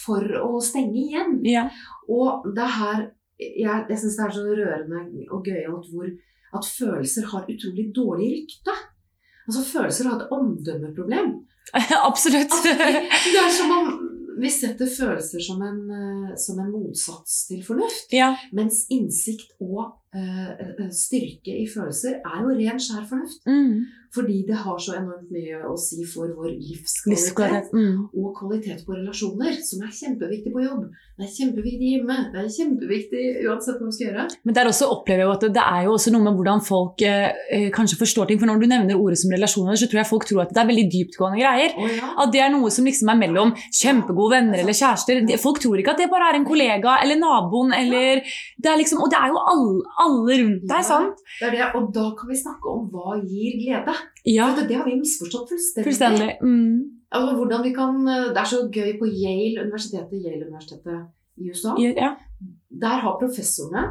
for 0.01 0.25
å 0.41 0.57
stenge 0.63 0.97
igjen. 0.97 1.35
ja. 1.45 1.67
Og 2.09 2.47
det 2.55 2.63
er 2.63 2.73
her 2.79 3.01
Jeg, 3.37 3.83
jeg 3.91 3.99
syns 4.01 4.15
det 4.17 4.23
er 4.25 4.33
så 4.33 4.45
rørende 4.47 5.01
og 5.35 5.45
gøyalt 5.45 5.89
hvor 5.91 6.07
at 6.57 6.65
følelser 6.65 7.27
har 7.29 7.45
utrolig 7.51 7.91
dårlig 7.93 8.29
rykte. 8.33 8.73
Altså 9.45 9.61
Følelser 9.67 10.09
har 10.09 10.17
et 10.17 10.31
omdømmeproblem. 10.33 11.33
Absolutt. 12.09 12.49
Altså, 12.49 12.73
det, 12.79 13.03
det 13.35 13.41
er 13.43 13.53
som 13.53 13.75
om 13.77 13.91
vi 14.37 14.51
setter 14.53 14.89
følelser 14.91 15.43
som 15.43 15.61
en, 15.65 15.79
eh, 15.91 16.33
som 16.39 16.59
en 16.61 16.71
motsats 16.71 17.45
til 17.49 17.63
fornuft. 17.65 18.11
ja. 18.13 18.33
Mens 18.53 18.85
innsikt 18.93 19.55
og 19.63 19.97
eh, 20.15 20.87
styrke 20.93 21.55
i 21.63 21.67
følelser 21.69 22.19
er 22.21 22.43
jo 22.43 22.55
ren, 22.57 22.81
skjær 22.81 23.07
fornuft. 23.09 23.41
Mm. 23.47 23.87
Fordi 24.15 24.37
det 24.47 24.55
har 24.63 24.77
så 24.79 24.95
enormt 24.97 25.31
mye 25.33 25.59
å 25.67 25.75
si 25.79 26.05
for 26.07 26.31
vår 26.37 26.53
livskvalitet. 26.55 27.73
Mm. 27.75 28.07
Og 28.15 28.29
kvalitet 28.37 28.85
på 28.87 28.95
relasjoner, 28.95 29.57
som 29.65 29.83
er 29.83 29.93
kjempeviktig 29.93 30.53
på 30.53 30.63
jobb. 30.63 30.85
Det 31.17 31.25
er 31.25 31.33
kjempeviktig 31.33 31.91
hjemme. 31.91 32.17
Det 32.33 32.43
er 32.43 32.47
kjempeviktig 32.53 33.23
uansett 33.47 33.81
hva 33.81 33.89
vi 33.89 33.95
skal 33.97 34.07
gjøre. 34.07 34.27
Men 34.47 34.57
der 34.57 34.69
også 34.71 34.89
opplever 34.93 35.25
jeg 35.25 35.33
at 35.33 35.45
det 35.57 35.65
er 35.65 35.87
jo 35.87 35.95
også 35.97 36.13
noe 36.13 36.25
med 36.27 36.37
hvordan 36.39 36.63
folk 36.65 37.03
eh, 37.05 37.27
eh, 37.53 37.67
kanskje 37.75 37.99
forstår 37.99 38.29
ting. 38.29 38.39
For 38.41 38.49
når 38.49 38.63
du 38.63 38.67
nevner 38.71 39.01
ordet 39.01 39.19
som 39.21 39.33
relasjoner, 39.35 39.79
så 39.79 39.89
tror 39.91 40.01
jeg 40.01 40.11
folk 40.11 40.27
tror 40.29 40.43
at 40.45 40.53
det 40.55 40.63
er 40.63 40.69
veldig 40.71 40.87
dyptgående 40.93 41.41
greier. 41.41 41.75
Oh, 41.75 41.89
ja. 41.91 42.11
At 42.23 42.33
det 42.35 42.43
er 42.45 42.53
noe 42.53 42.71
som 42.73 42.87
liksom 42.87 43.11
er 43.11 43.19
mellom 43.19 43.53
kjempegode 43.65 44.37
venner 44.37 44.63
eller 44.63 44.77
kjærester. 44.77 45.23
Folk 45.41 45.61
tror 45.63 45.81
ikke 45.81 45.97
at 45.97 46.03
det 46.03 46.11
bare 46.13 46.31
er 46.31 46.39
en 46.39 46.47
kollega 46.47 46.99
eller 47.03 47.19
naboen 47.19 47.75
eller 47.75 48.23
det 48.57 48.71
er 48.71 48.79
liksom, 48.79 49.01
Og 49.03 49.11
det 49.11 49.19
er 49.19 49.33
jo 49.33 49.41
alle, 49.51 49.81
alle 50.05 50.39
rundt 50.43 50.67
deg, 50.69 50.85
sant? 50.85 51.25
Det 51.39 51.49
er 51.49 51.57
det, 51.57 51.67
og 51.77 51.89
da 51.95 52.07
kan 52.17 52.31
vi 52.31 52.39
snakke 52.39 52.71
om 52.71 52.87
hva 52.93 53.17
gir 53.19 53.57
glede. 53.59 53.96
Ja, 54.27 54.49
det, 54.57 54.67
det 54.69 54.75
har 54.79 54.85
vi 54.85 54.97
misforstått 54.99 55.49
fullstendig. 55.53 55.87
fullstendig. 55.87 56.29
Mm. 56.43 56.79
Altså, 57.15 57.71
kan, 57.75 58.01
det 58.05 58.41
er 58.41 58.49
så 58.49 58.63
gøy 58.67 58.97
på 58.99 59.07
Yale 59.07 59.63
universitetet, 59.63 60.17
Yale 60.19 60.47
universitetet 60.49 61.05
i 61.39 61.49
USA. 61.49 61.75
Ja. 61.79 62.15
Der 62.69 63.03
har 63.05 63.19
professorene 63.21 63.85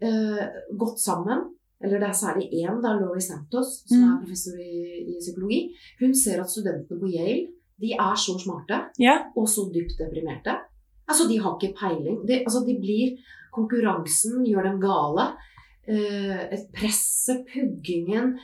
eh, 0.00 0.46
gått 0.78 1.00
sammen, 1.02 1.50
eller 1.84 2.00
det 2.00 2.08
er 2.08 2.16
særlig 2.16 2.48
én, 2.62 2.80
da, 2.82 2.94
Laurie 2.96 3.20
Santos, 3.20 3.82
som 3.88 3.98
Mm. 3.98 4.08
er 4.14 4.20
professor 4.24 4.56
i, 4.58 5.04
i 5.12 5.18
psykologi. 5.20 5.60
Hun 6.00 6.14
ser 6.14 6.40
at 6.40 6.50
studentene 6.50 7.00
på 7.00 7.10
Yale 7.12 7.50
de 7.82 7.92
er 7.98 8.16
så 8.16 8.36
smarte 8.38 8.78
ja. 9.02 9.16
og 9.36 9.48
så 9.50 9.66
dypt 9.74 9.96
deprimerte. 9.98 10.54
Altså, 11.08 11.26
De 11.28 11.38
har 11.42 11.56
ikke 11.58 11.74
peiling. 11.76 12.20
De, 12.28 12.38
altså, 12.46 12.62
de 12.66 12.76
blir, 12.78 13.16
konkurransen 13.52 14.44
gjør 14.46 14.68
dem 14.70 14.80
gale. 14.80 15.24
Eh, 15.88 16.44
et 16.54 16.68
presset, 16.76 17.42
puggingen, 17.50 18.36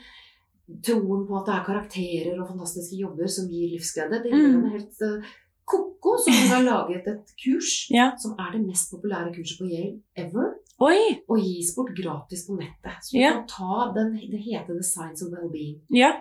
troen 0.85 1.27
på 1.29 1.37
at 1.41 1.47
det 1.49 1.55
er 1.55 1.65
karakterer 1.67 2.41
og 2.41 2.49
fantastiske 2.49 2.97
jobber 3.01 3.27
som 3.29 3.49
gir 3.49 3.71
livsglede, 3.75 4.23
det 4.23 4.33
gjør 4.33 4.47
Mm. 4.47 4.55
henne 4.57 4.71
helt 4.77 5.03
uh, 5.03 5.25
ko-ko. 5.69 6.17
Så 6.25 6.31
hun 6.33 6.49
har 6.55 6.63
laget 6.65 7.07
et 7.09 7.33
kurs 7.45 7.89
Ja. 7.91 8.11
som 8.19 8.33
er 8.39 8.53
det 8.53 8.67
mest 8.67 8.91
populære 8.93 9.33
kurset 9.35 9.59
på 9.59 9.69
Yale 9.69 10.01
ever, 10.17 10.55
Oi! 10.81 11.21
og 11.29 11.39
gis 11.43 11.75
bort 11.77 11.93
gratis 11.97 12.47
på 12.47 12.57
nettet. 12.57 12.97
Så 13.03 13.13
du 13.13 13.19
Ja. 13.21 13.33
kan 13.33 13.47
ta 13.49 13.93
den, 13.97 14.13
Det 14.31 14.41
heter 14.41 14.75
The 14.75 14.83
Science 14.83 15.23
of 15.25 15.33
Wellbeing. 15.33 15.81
Ja. 15.91 16.13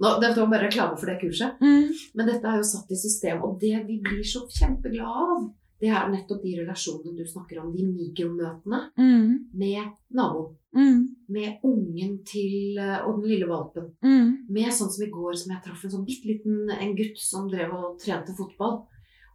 Nå, 0.00 0.20
det 0.20 0.36
var 0.36 0.46
bare 0.46 0.66
reklame 0.68 0.96
for 0.98 1.06
det 1.06 1.18
kurset. 1.20 1.58
Mm. 1.60 1.90
Men 2.14 2.26
dette 2.26 2.44
er 2.46 2.56
jo 2.56 2.62
satt 2.62 2.90
i 2.90 2.94
system, 2.96 3.42
og 3.42 3.58
det 3.60 3.84
vi 3.86 4.00
blir 4.00 4.22
så 4.22 4.46
kjempeglade 4.46 5.10
av, 5.10 5.50
det 5.80 5.88
er 5.90 6.08
nettopp 6.10 6.42
de 6.42 6.54
relasjonene 6.60 7.16
du 7.18 7.24
snakker 7.26 7.58
om, 7.62 7.72
de 7.74 7.82
mikromøtene 7.84 8.90
Mm. 8.96 9.48
med 9.54 9.84
naboen. 10.14 10.54
Mm. 10.74 11.16
Med 11.28 11.58
ungen 11.62 12.14
til 12.24 12.78
eh, 12.80 13.02
og 13.06 13.18
den 13.20 13.28
lille 13.30 13.46
valpen. 13.50 13.90
Mm. 14.02 14.46
Med 14.48 14.70
sånn 14.72 14.88
som 14.90 15.04
i 15.04 15.10
går, 15.12 15.34
som 15.36 15.52
jeg 15.52 15.62
traff 15.66 15.82
en 15.84 15.90
sånn 15.90 16.06
bitte 16.08 16.24
liten 16.30 16.70
en 16.72 16.94
gutt 16.96 17.18
som 17.20 17.48
drev 17.50 17.74
og 17.76 17.98
trente 18.00 18.32
fotball. 18.38 18.86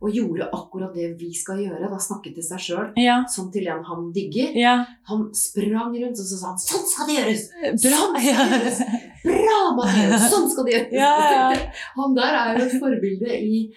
Og 0.04 0.12
gjorde 0.12 0.50
akkurat 0.52 0.92
det 0.98 1.14
vi 1.20 1.30
skal 1.32 1.62
gjøre. 1.64 1.88
Da 1.88 1.96
snakket 2.02 2.34
til 2.36 2.44
seg 2.44 2.60
sjøl, 2.60 2.90
Ja. 3.00 3.24
som 3.30 3.52
til 3.54 3.68
en 3.72 3.84
han 3.88 4.10
digger. 4.12 4.50
Ja. 4.58 4.74
Han 5.08 5.30
sprang 5.34 5.94
rundt 5.96 6.20
og 6.20 6.26
så 6.28 6.36
sa 6.42 6.48
han 6.50 6.58
'sånn 6.60 6.88
skal 6.92 7.08
det 7.08 7.16
gjøres'! 7.20 7.48
Bra! 7.84 8.00
Sånn 8.02 8.12
skal 8.12 8.16
det 8.18 8.34
gjøres! 8.34 8.80
Bra, 9.24 9.60
Mathias! 9.78 10.26
Sånn 10.34 10.50
skal 10.52 10.66
det 10.66 10.74
gjøres! 10.74 10.92
Ja, 10.92 11.16
ja. 11.54 11.72
Han 11.98 12.16
der 12.16 12.34
er 12.42 12.58
jo 12.60 12.66
et 12.66 12.80
forbilde 12.82 13.32
i, 13.40 13.72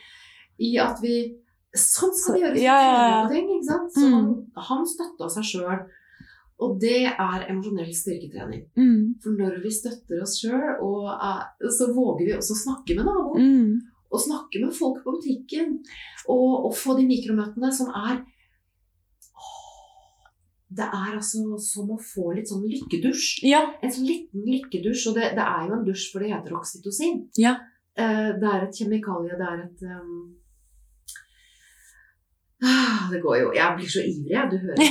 i 0.59 0.76
at 0.79 0.98
vi 1.02 1.37
Sånn 1.76 2.11
skal 2.16 2.35
det 2.35 2.42
gjøres! 2.42 2.61
Ja, 2.64 2.76
ja, 2.81 2.98
ja. 3.12 3.29
ting, 3.29 3.46
ikke 3.52 3.68
sant? 3.68 3.92
Så 3.92 4.07
Mm. 4.09 4.12
han, 4.16 4.29
han 4.57 4.87
støtta 4.88 5.29
seg 5.31 5.44
sjøl. 5.44 5.79
Og 6.64 6.79
det 6.81 7.03
er 7.11 7.45
emosjonell 7.51 7.90
styrketrening. 7.92 8.62
Mm. 8.79 9.19
For 9.21 9.37
når 9.37 9.59
vi 9.64 9.73
støtter 9.75 10.23
oss 10.25 10.38
sjøl, 10.40 10.79
så 11.77 11.90
våger 11.92 12.25
vi 12.25 12.37
også 12.37 12.57
snakke 12.62 12.97
med 12.97 13.09
naboen. 13.09 13.51
Mm. 13.51 13.75
Og 14.07 14.23
snakke 14.23 14.62
med 14.62 14.73
folk 14.77 15.03
på 15.05 15.19
butikken. 15.19 15.77
Og, 16.33 16.66
og 16.69 16.73
få 16.79 16.97
de 16.97 17.05
mikromøtene 17.09 17.73
som 17.75 17.92
er 17.92 18.25
Det 20.77 20.83
er 20.83 21.12
altså 21.14 21.59
som 21.62 21.92
å 21.95 21.99
få 22.03 22.33
litt 22.35 22.49
sånn 22.51 22.64
lykkedusj. 22.66 23.45
Ja. 23.47 23.61
En 23.85 23.92
sånn 23.92 24.09
liten 24.09 24.49
lykkedusj. 24.49 25.11
Og 25.11 25.21
det, 25.21 25.29
det 25.37 25.45
er 25.45 25.69
jo 25.69 25.77
en 25.77 25.85
dusj, 25.87 26.09
for 26.12 26.25
det 26.25 26.33
heter 26.33 26.57
oksytocin. 26.57 27.21
Ja. 27.38 27.55
Eh, 27.97 28.33
det 28.40 28.49
er 28.51 28.64
et 28.64 28.81
kjemikalie, 28.81 29.38
det 29.38 29.47
er 29.47 29.62
et 29.69 29.87
um... 29.92 30.16
ah, 32.64 33.11
Det 33.12 33.21
går 33.23 33.37
jo 33.42 33.53
Jeg 33.55 33.75
blir 33.77 33.88
så 33.88 34.01
ivrig. 34.01 34.51
Du 34.51 34.57
hører 34.59 34.77
det? 34.77 34.87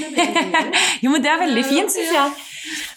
Jo, 1.04 1.10
men 1.12 1.21
det 1.23 1.30
er 1.32 1.39
veldig 1.45 1.63
fint, 1.65 1.91
syns 1.91 2.12
jeg. 2.13 2.32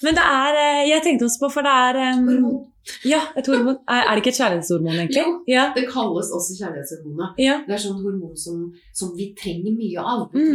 Men 0.03 0.15
det 0.19 0.25
er 0.25 0.59
eh, 0.65 0.83
Jeg 0.91 1.03
tenkte 1.05 1.25
også 1.29 1.41
på, 1.45 1.49
for 1.53 1.63
det 1.63 1.73
er 1.87 2.19
um. 2.19 2.67
Ja, 3.05 3.21
et 3.37 3.47
hormon. 3.47 3.77
Er, 3.85 4.15
det 4.17 4.23
ikke 4.23 4.31
et 4.33 4.39
kjærlighetshormon, 4.41 4.95
egentlig? 4.97 5.21
Jo. 5.21 5.33
Ja. 5.49 5.65
Det 5.77 5.83
kalles 5.93 6.31
også 6.33 6.55
kjærlighetshormonet. 6.57 7.35
Ja. 7.45 7.59
Det 7.67 7.75
er 7.77 7.83
sånn 7.83 7.99
hormon 8.01 8.33
som, 8.41 8.63
som 8.97 9.11
vi 9.19 9.27
trenger 9.37 9.75
mye 9.77 10.01
av. 10.01 10.31
Vi 10.33 10.47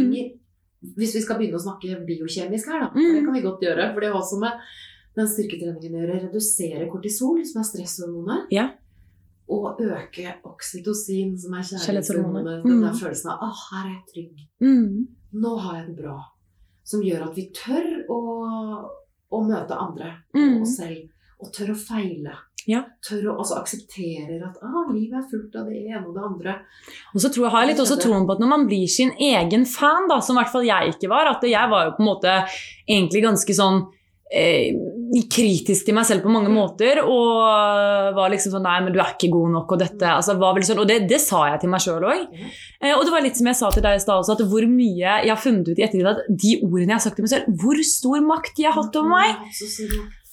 Mm. 0.84 0.96
hvis 0.98 1.14
vi 1.16 1.20
skal 1.22 1.38
begynne 1.38 1.56
å 1.56 1.62
snakke 1.62 1.94
biokjemisk 2.08 2.66
her, 2.72 2.80
da, 2.82 2.88
for 2.90 2.98
Mm. 3.00 3.14
det 3.14 3.22
kan 3.24 3.34
vi 3.38 3.40
godt 3.46 3.62
gjøre. 3.62 3.86
For 3.94 4.00
det 4.02 4.10
har 4.10 4.18
også 4.20 4.40
med 4.42 4.52
den 5.16 5.28
styrketreningen 5.30 5.94
å 5.94 6.00
gjøre. 6.02 6.18
Redusere 6.26 6.88
kortisol, 6.90 7.38
som 7.46 7.60
er 7.62 7.68
stresshormonet. 7.70 8.50
Ja. 8.50 8.66
Og 9.48 9.76
øke 9.80 10.34
oksytocin, 10.44 11.34
som 11.38 11.52
er 11.54 11.62
Kjærlighetshormonet. 11.62 12.62
Den 12.64 12.80
der 12.82 12.92
Mm. 12.92 12.98
følelsen 13.00 13.30
av 13.30 13.38
'Å, 13.40 13.50
her 13.70 13.84
er 13.90 13.92
jeg 13.92 14.04
trygg'. 14.14 14.46
Mm. 14.62 15.06
Nå 15.34 15.58
har 15.60 15.76
jeg 15.76 15.86
det 15.88 15.96
bra. 16.04 16.16
Som 16.84 17.00
gjør 17.02 17.28
at 17.30 17.34
vi 17.36 17.50
tør 17.52 18.06
å, 18.08 18.90
å 19.32 19.38
møte 19.46 19.76
andre 19.76 20.16
Mm. 20.34 20.56
og 20.56 20.62
oss 20.62 20.76
selv. 20.78 21.08
Og 21.42 21.52
tør 21.52 21.70
å 21.74 21.76
feile. 21.76 22.32
Ja. 22.66 22.84
Tør 23.06 23.24
å 23.34 23.38
altså 23.38 23.58
akseptere 23.60 24.40
at 24.42 24.56
ah, 24.62 24.90
livet 24.90 25.18
er 25.18 25.28
fullt 25.30 25.54
av 25.56 25.66
det 25.68 25.84
ene 25.84 26.06
og 26.06 26.14
det 26.14 26.22
andre. 26.24 26.60
Og 27.14 27.20
så 27.20 27.28
tror 27.28 27.44
jeg, 27.44 27.50
har 27.50 27.60
jeg 27.66 27.68
litt 27.76 27.84
også 27.84 28.00
troen 28.00 28.26
på 28.26 28.32
at 28.32 28.38
når 28.40 28.48
man 28.48 28.66
blir 28.66 28.86
sin 28.88 29.10
egen 29.20 29.66
fan, 29.66 30.08
da, 30.08 30.20
som 30.20 30.36
i 30.38 30.40
hvert 30.40 30.52
fall 30.52 30.64
jeg 30.64 30.94
ikke 30.94 31.08
var 31.10 31.26
At 31.26 31.42
jeg 31.42 31.68
var 31.70 31.84
jo 31.84 31.90
på 31.90 32.00
en 32.00 32.06
måte 32.06 32.48
egentlig 32.88 33.22
ganske 33.22 33.52
sånn 33.54 33.92
kritisk 35.30 35.86
til 35.86 35.94
meg 35.94 36.06
selv 36.08 36.24
på 36.24 36.32
mange 36.32 36.50
måter. 36.52 37.00
Og 37.04 38.16
var 38.16 38.32
liksom 38.32 38.54
sånn 38.56 38.64
Nei, 38.66 38.78
men 38.84 38.94
du 38.94 38.98
er 39.02 39.12
ikke 39.14 39.32
god 39.34 39.52
nok, 39.54 39.76
og 39.76 39.82
dette 39.82 40.10
altså, 40.10 40.36
var 40.40 40.56
vel 40.56 40.66
sånn, 40.66 40.80
Og 40.82 40.88
det, 40.90 41.02
det 41.10 41.20
sa 41.22 41.44
jeg 41.52 41.62
til 41.62 41.72
meg 41.74 41.84
sjøl 41.84 42.08
òg. 42.08 42.26
Eh, 42.80 42.94
og 42.94 43.04
det 43.04 43.14
var 43.14 43.24
litt 43.24 43.38
som 43.38 43.50
jeg 43.50 43.60
sa 43.60 43.70
til 43.74 43.84
deg 43.84 43.98
i 43.98 44.02
stad 44.02 44.22
også, 44.22 44.38
at 44.38 44.44
hvor 44.50 44.66
mye 44.70 45.20
jeg 45.24 45.30
har 45.30 45.40
funnet 45.40 45.70
ut 45.70 45.78
i 45.78 45.86
ettertid 45.86 46.10
at 46.10 46.26
de 46.28 46.58
ordene 46.64 46.94
jeg 46.94 46.98
har 46.98 47.06
sagt 47.06 47.20
til 47.20 47.26
meg 47.26 47.34
selv, 47.36 47.62
hvor 47.62 47.80
stor 47.88 48.26
makt 48.26 48.58
de 48.58 48.68
har 48.68 48.76
hatt 48.78 49.00
over 49.00 49.12
meg. 49.12 49.42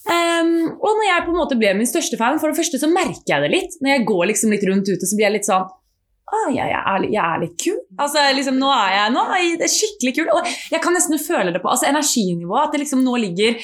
Ehm, 0.10 0.56
og 0.82 0.96
når 0.98 1.06
jeg 1.06 1.26
på 1.28 1.34
en 1.34 1.38
måte 1.38 1.58
ble 1.60 1.76
min 1.78 1.90
største 1.90 2.18
fan, 2.18 2.40
for 2.42 2.50
det 2.50 2.58
første 2.58 2.80
så 2.82 2.90
merker 2.90 3.36
jeg 3.36 3.46
det 3.46 3.52
litt. 3.54 3.78
Når 3.84 3.94
jeg 3.94 4.08
går 4.10 4.24
liksom 4.32 4.56
litt 4.56 4.66
rundt 4.70 4.90
ute, 4.90 5.06
så 5.06 5.18
blir 5.18 5.28
jeg 5.28 5.38
litt 5.38 5.50
sånn 5.50 5.70
ah, 6.32 6.48
jeg, 6.50 6.64
jeg, 6.72 6.82
er, 6.94 7.06
jeg 7.12 7.22
er 7.24 7.44
litt 7.44 7.56
kul. 7.62 7.78
Altså, 8.00 8.24
liksom, 8.38 8.58
nå 8.62 8.72
er 8.76 8.96
jeg 8.96 9.14
nå 9.16 9.24
er 9.36 9.44
jeg 9.44 9.74
skikkelig 9.76 10.14
kul. 10.18 10.32
Og 10.36 10.50
jeg 10.74 10.84
kan 10.84 10.96
nesten 10.98 11.22
føle 11.22 11.54
det 11.54 11.62
på 11.64 11.72
altså, 11.72 11.90
energinivået. 11.92 12.68
At 12.68 12.76
det 12.76 12.84
liksom 12.86 13.04
nå 13.06 13.16
ligger 13.26 13.58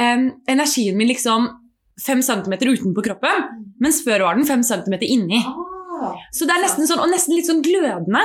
um, 0.00 0.26
energien 0.50 0.98
min 0.98 1.10
liksom 1.12 1.48
fem 2.06 2.20
centimeter 2.24 2.68
utenpå 2.68 3.04
kroppen, 3.06 3.46
mens 3.80 4.02
før 4.04 4.26
var 4.26 4.36
den 4.36 4.48
fem 4.48 4.64
centimeter 4.66 5.08
inni. 5.08 5.38
Ah, 5.40 6.16
Så 6.34 6.44
det 6.48 6.56
er 6.56 6.64
nesten 6.66 6.88
sånn, 6.88 7.00
og 7.00 7.08
nesten 7.08 7.36
litt 7.36 7.48
sånn 7.48 7.62
glødende. 7.64 8.20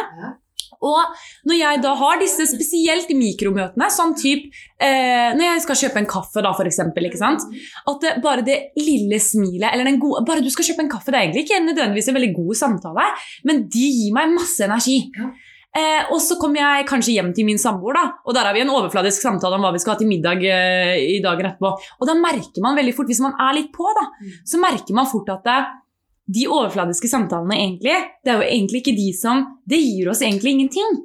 Og 0.82 1.20
når 1.46 1.58
jeg 1.60 1.82
da 1.84 1.92
har 2.00 2.18
disse 2.22 2.48
spesielt 2.50 3.10
mikromøtene, 3.14 3.90
sånn 3.94 4.16
typ 4.18 4.48
eh, 4.82 5.30
Når 5.38 5.44
jeg 5.46 5.62
skal 5.68 5.80
kjøpe 5.84 6.02
en 6.02 6.10
kaffe, 6.10 6.42
da, 6.42 6.52
for 6.58 6.66
eksempel, 6.66 7.06
ikke 7.06 7.20
sant? 7.22 7.46
At 7.88 8.02
det, 8.02 8.16
bare 8.24 8.42
det 8.48 8.58
lille 8.82 9.20
smilet, 9.22 9.70
eller 9.72 9.86
den 9.86 10.00
gode 10.02 10.26
Bare 10.26 10.42
du 10.42 10.50
skal 10.50 10.66
kjøpe 10.72 10.86
en 10.88 10.90
kaffe, 10.92 11.12
det 11.14 11.20
er 11.20 11.28
egentlig 11.28 11.46
ikke 11.46 11.62
nødvendigvis 11.68 12.10
en 12.12 12.18
veldig 12.18 12.34
god 12.40 12.60
samtale, 12.64 13.08
men 13.48 13.66
de 13.72 13.88
gir 13.94 14.14
meg 14.18 14.34
masse 14.34 14.66
energi. 14.66 14.98
Ja. 15.18 15.30
Eh, 15.72 16.10
og 16.12 16.18
så 16.20 16.36
kommer 16.36 16.60
jeg 16.60 16.88
kanskje 16.90 17.14
hjem 17.16 17.30
til 17.38 17.46
min 17.48 17.62
samboer, 17.62 17.96
da, 17.96 18.02
og 18.28 18.36
der 18.36 18.44
har 18.50 18.58
vi 18.58 18.60
en 18.66 18.74
overfladisk 18.74 19.22
samtale 19.24 19.56
om 19.56 19.64
hva 19.64 19.70
vi 19.72 19.80
skal 19.80 19.94
ha 19.94 20.00
til 20.02 20.10
middag 20.10 20.42
eh, 20.44 20.98
i 21.14 21.22
dagen 21.24 21.48
etterpå. 21.48 21.72
Og 22.02 22.10
da 22.10 22.18
merker 22.20 22.66
man 22.66 22.76
veldig 22.76 22.96
fort, 22.98 23.08
hvis 23.08 23.22
man 23.24 23.38
er 23.40 23.56
litt 23.62 23.70
på, 23.72 23.88
da, 23.96 24.10
Mm. 24.20 24.34
så 24.52 24.60
merker 24.60 24.98
man 24.98 25.08
fort 25.08 25.30
at 25.32 25.46
det, 25.48 25.60
de 26.32 26.48
overfladiske 26.48 27.10
samtalene 27.12 27.58
egentlig, 27.58 27.96
det 28.24 28.34
er 28.34 28.42
jo 28.42 28.50
egentlig 28.50 28.84
ikke 28.84 28.98
de 28.98 29.08
som 29.18 29.42
Det 29.68 29.80
gir 29.80 30.12
oss 30.12 30.22
egentlig 30.22 30.54
ingenting. 30.56 31.00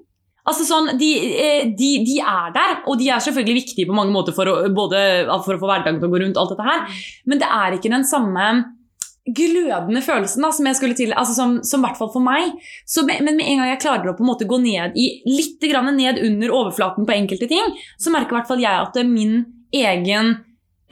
Altså 0.47 0.63
sånn, 0.63 0.93
de, 0.99 1.09
eh, 1.43 1.65
de, 1.75 1.91
de 2.07 2.21
er 2.23 2.53
der, 2.55 2.77
og 2.87 3.01
de 3.01 3.09
er 3.11 3.23
selvfølgelig 3.23 3.65
viktige 3.65 3.89
på 3.89 3.97
mange 3.97 4.15
måter 4.15 4.35
for 4.37 4.47
å, 4.47 4.55
både 4.71 5.01
for 5.43 5.57
å 5.57 5.59
få 5.59 5.71
hverdagen 5.71 5.99
til 5.99 6.07
å 6.07 6.13
gå 6.13 6.21
rundt, 6.23 6.39
alt 6.39 6.53
dette 6.55 6.67
her, 6.69 7.03
men 7.27 7.43
det 7.43 7.49
er 7.51 7.75
ikke 7.75 7.91
den 7.91 8.07
samme 8.07 8.47
glødende 9.27 10.03
følelsen 10.07 10.45
da, 10.45 10.53
som 10.55 10.69
jeg 10.69 10.79
skulle 10.79 10.95
til, 10.99 11.11
altså 11.19 11.35
som, 11.35 11.57
som 11.67 11.83
hvert 11.83 11.99
fall 11.99 12.13
for 12.13 12.23
meg. 12.23 12.55
Så, 12.87 13.03
men 13.09 13.27
med 13.27 13.43
en 13.43 13.63
gang 13.63 13.73
jeg 13.73 13.83
klarer 13.83 14.13
å 14.13 14.15
på 14.15 14.23
en 14.23 14.31
måte 14.31 14.47
gå 14.47 14.61
ned 14.63 14.95
i, 14.95 15.09
litt 15.27 15.63
grann 15.67 15.91
ned 15.97 16.21
under 16.23 16.55
overflaten 16.55 17.09
på 17.09 17.17
enkelte 17.17 17.51
ting, 17.51 17.75
så 17.99 18.15
merker 18.15 18.37
i 18.37 18.39
hvert 18.39 18.51
fall 18.53 18.63
jeg 18.63 18.85
at 18.85 19.01
min 19.09 19.41
egen 19.75 20.37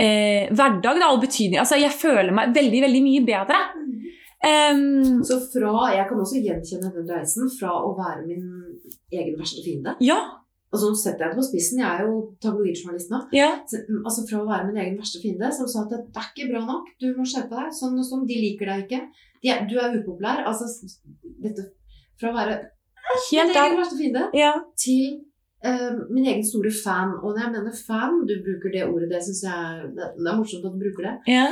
eh, 0.02 0.50
hverdag 0.50 0.98
da, 0.98 1.12
og 1.12 1.22
betydning 1.22 1.60
Altså, 1.62 1.78
jeg 1.78 1.94
føler 1.94 2.34
meg 2.34 2.54
veldig, 2.56 2.82
veldig 2.88 3.04
mye 3.04 3.24
bedre. 3.30 3.60
Em, 4.44 5.22
Så 5.24 5.38
fra, 5.52 5.74
Jeg 5.94 6.06
kan 6.08 6.18
også 6.20 6.40
gjenkjenne 6.44 6.92
den 6.94 7.08
reisen 7.08 7.48
fra 7.58 7.70
å 7.80 7.94
være 7.96 8.26
min 8.26 8.46
egen 9.12 9.38
verste 9.40 9.62
fiende. 9.64 9.96
ja, 10.00 10.18
Og 10.74 10.80
så 10.80 10.88
setter 10.98 11.24
jeg 11.24 11.30
det 11.34 11.38
på 11.38 11.46
spissen, 11.46 11.78
jeg 11.78 11.86
er 12.00 12.06
jo 12.08 12.14
tabloidjournalist 12.42 13.10
nå. 13.10 13.20
ja, 13.32 13.50
mm, 13.62 14.00
altså 14.04 14.24
Fra 14.28 14.40
å 14.42 14.48
være 14.48 14.66
min 14.72 14.80
egen 14.82 14.96
verste 14.98 15.20
fiende, 15.22 15.52
som 15.54 15.68
sa 15.70 15.84
at 15.84 15.90
det 15.90 16.00
er 16.16 16.30
ikke 16.34 16.50
bra 16.52 16.64
nok, 16.66 16.88
du 17.00 17.06
må 17.16 17.24
skjerpe 17.24 17.54
deg. 17.54 17.70
Sånn 17.72 17.98
og 17.98 18.04
sånn, 18.08 18.26
De 18.26 18.34
liker 18.34 18.66
deg 18.66 18.84
ikke. 18.88 19.02
Er, 19.44 19.66
du 19.68 19.76
er 19.78 19.94
upopulær. 20.00 20.44
Altså, 20.48 20.64
dette, 21.44 21.68
fra 22.20 22.30
å 22.32 22.34
være 22.34 22.56
min 23.30 23.54
egen 23.54 23.78
verste 23.78 23.96
fiende 24.00 24.28
Ja, 24.34 24.52
til 24.80 25.20
uh, 25.64 25.92
min 26.10 26.26
egen 26.26 26.44
store 26.44 26.72
fan. 26.72 27.12
Og 27.22 27.34
når 27.36 27.42
jeg 27.44 27.52
mener 27.56 27.76
fan, 27.86 28.26
du 28.26 28.34
bruker 28.42 28.72
det 28.72 28.86
ordet, 28.88 29.10
det 29.12 29.22
syns 29.26 29.44
jeg 29.44 29.90
det, 29.94 30.10
det 30.18 30.26
er 30.32 30.36
morsomt 30.40 30.64
at 30.64 30.72
du 30.74 30.80
bruker 30.84 31.06
det. 31.10 31.14
ja, 31.36 31.46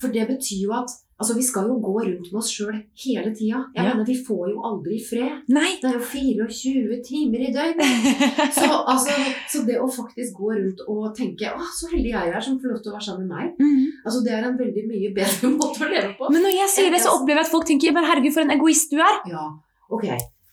For 0.00 0.08
det 0.14 0.28
betyr 0.28 0.62
jo 0.68 0.72
at 0.76 0.92
Altså, 1.24 1.34
Vi 1.38 1.42
skal 1.46 1.68
jo 1.70 1.78
gå 1.80 1.92
rundt 2.04 2.26
med 2.32 2.36
oss 2.36 2.50
sjøl 2.52 2.74
hele 3.00 3.30
tida. 3.32 3.62
Jeg 3.72 3.80
Ja. 3.80 3.94
mener, 3.94 4.04
Vi 4.04 4.16
får 4.26 4.50
jo 4.52 4.60
aldri 4.68 4.98
fred. 5.00 5.38
Nei! 5.48 5.70
Det 5.80 5.88
er 5.88 5.94
jo 5.96 6.04
24 6.04 6.98
timer 7.08 7.40
i 7.48 7.52
døgnet. 7.54 7.88
Så, 8.60 8.68
altså, 8.92 9.14
så 9.48 9.62
det 9.64 9.78
å 9.80 9.88
faktisk 9.88 10.36
gå 10.36 10.50
rundt 10.52 10.82
og 10.86 11.14
tenke 11.16 11.48
å, 11.48 11.64
så 11.72 11.88
heldig 11.94 12.12
jeg 12.12 12.34
er 12.36 12.40
som 12.44 12.58
får 12.60 12.74
lov 12.74 12.82
til 12.84 12.92
å 12.92 12.96
være 12.98 13.06
sammen 13.08 13.24
med 13.26 13.36
meg, 13.38 13.54
Mhm. 13.58 13.86
altså 14.04 14.20
det 14.24 14.32
er 14.36 14.44
en 14.50 14.58
veldig 14.58 14.84
mye 14.90 15.14
bedre 15.16 15.50
måte 15.56 15.80
å 15.80 15.90
leve 15.94 16.12
på. 16.20 16.28
Men 16.30 16.42
når 16.44 16.52
jeg 16.60 16.68
sier 16.76 16.90
det, 16.92 17.00
så 17.00 17.14
opplever 17.16 17.40
jeg 17.40 17.46
at 17.48 17.54
folk 17.56 17.66
tenker 17.72 17.92
men 17.96 18.04
herregud, 18.04 18.34
for 18.36 18.44
en 18.44 18.54
egoist 18.58 18.90
du 18.92 19.00
er. 19.00 19.16
Ja, 19.32 19.46
ok. 19.90 20.04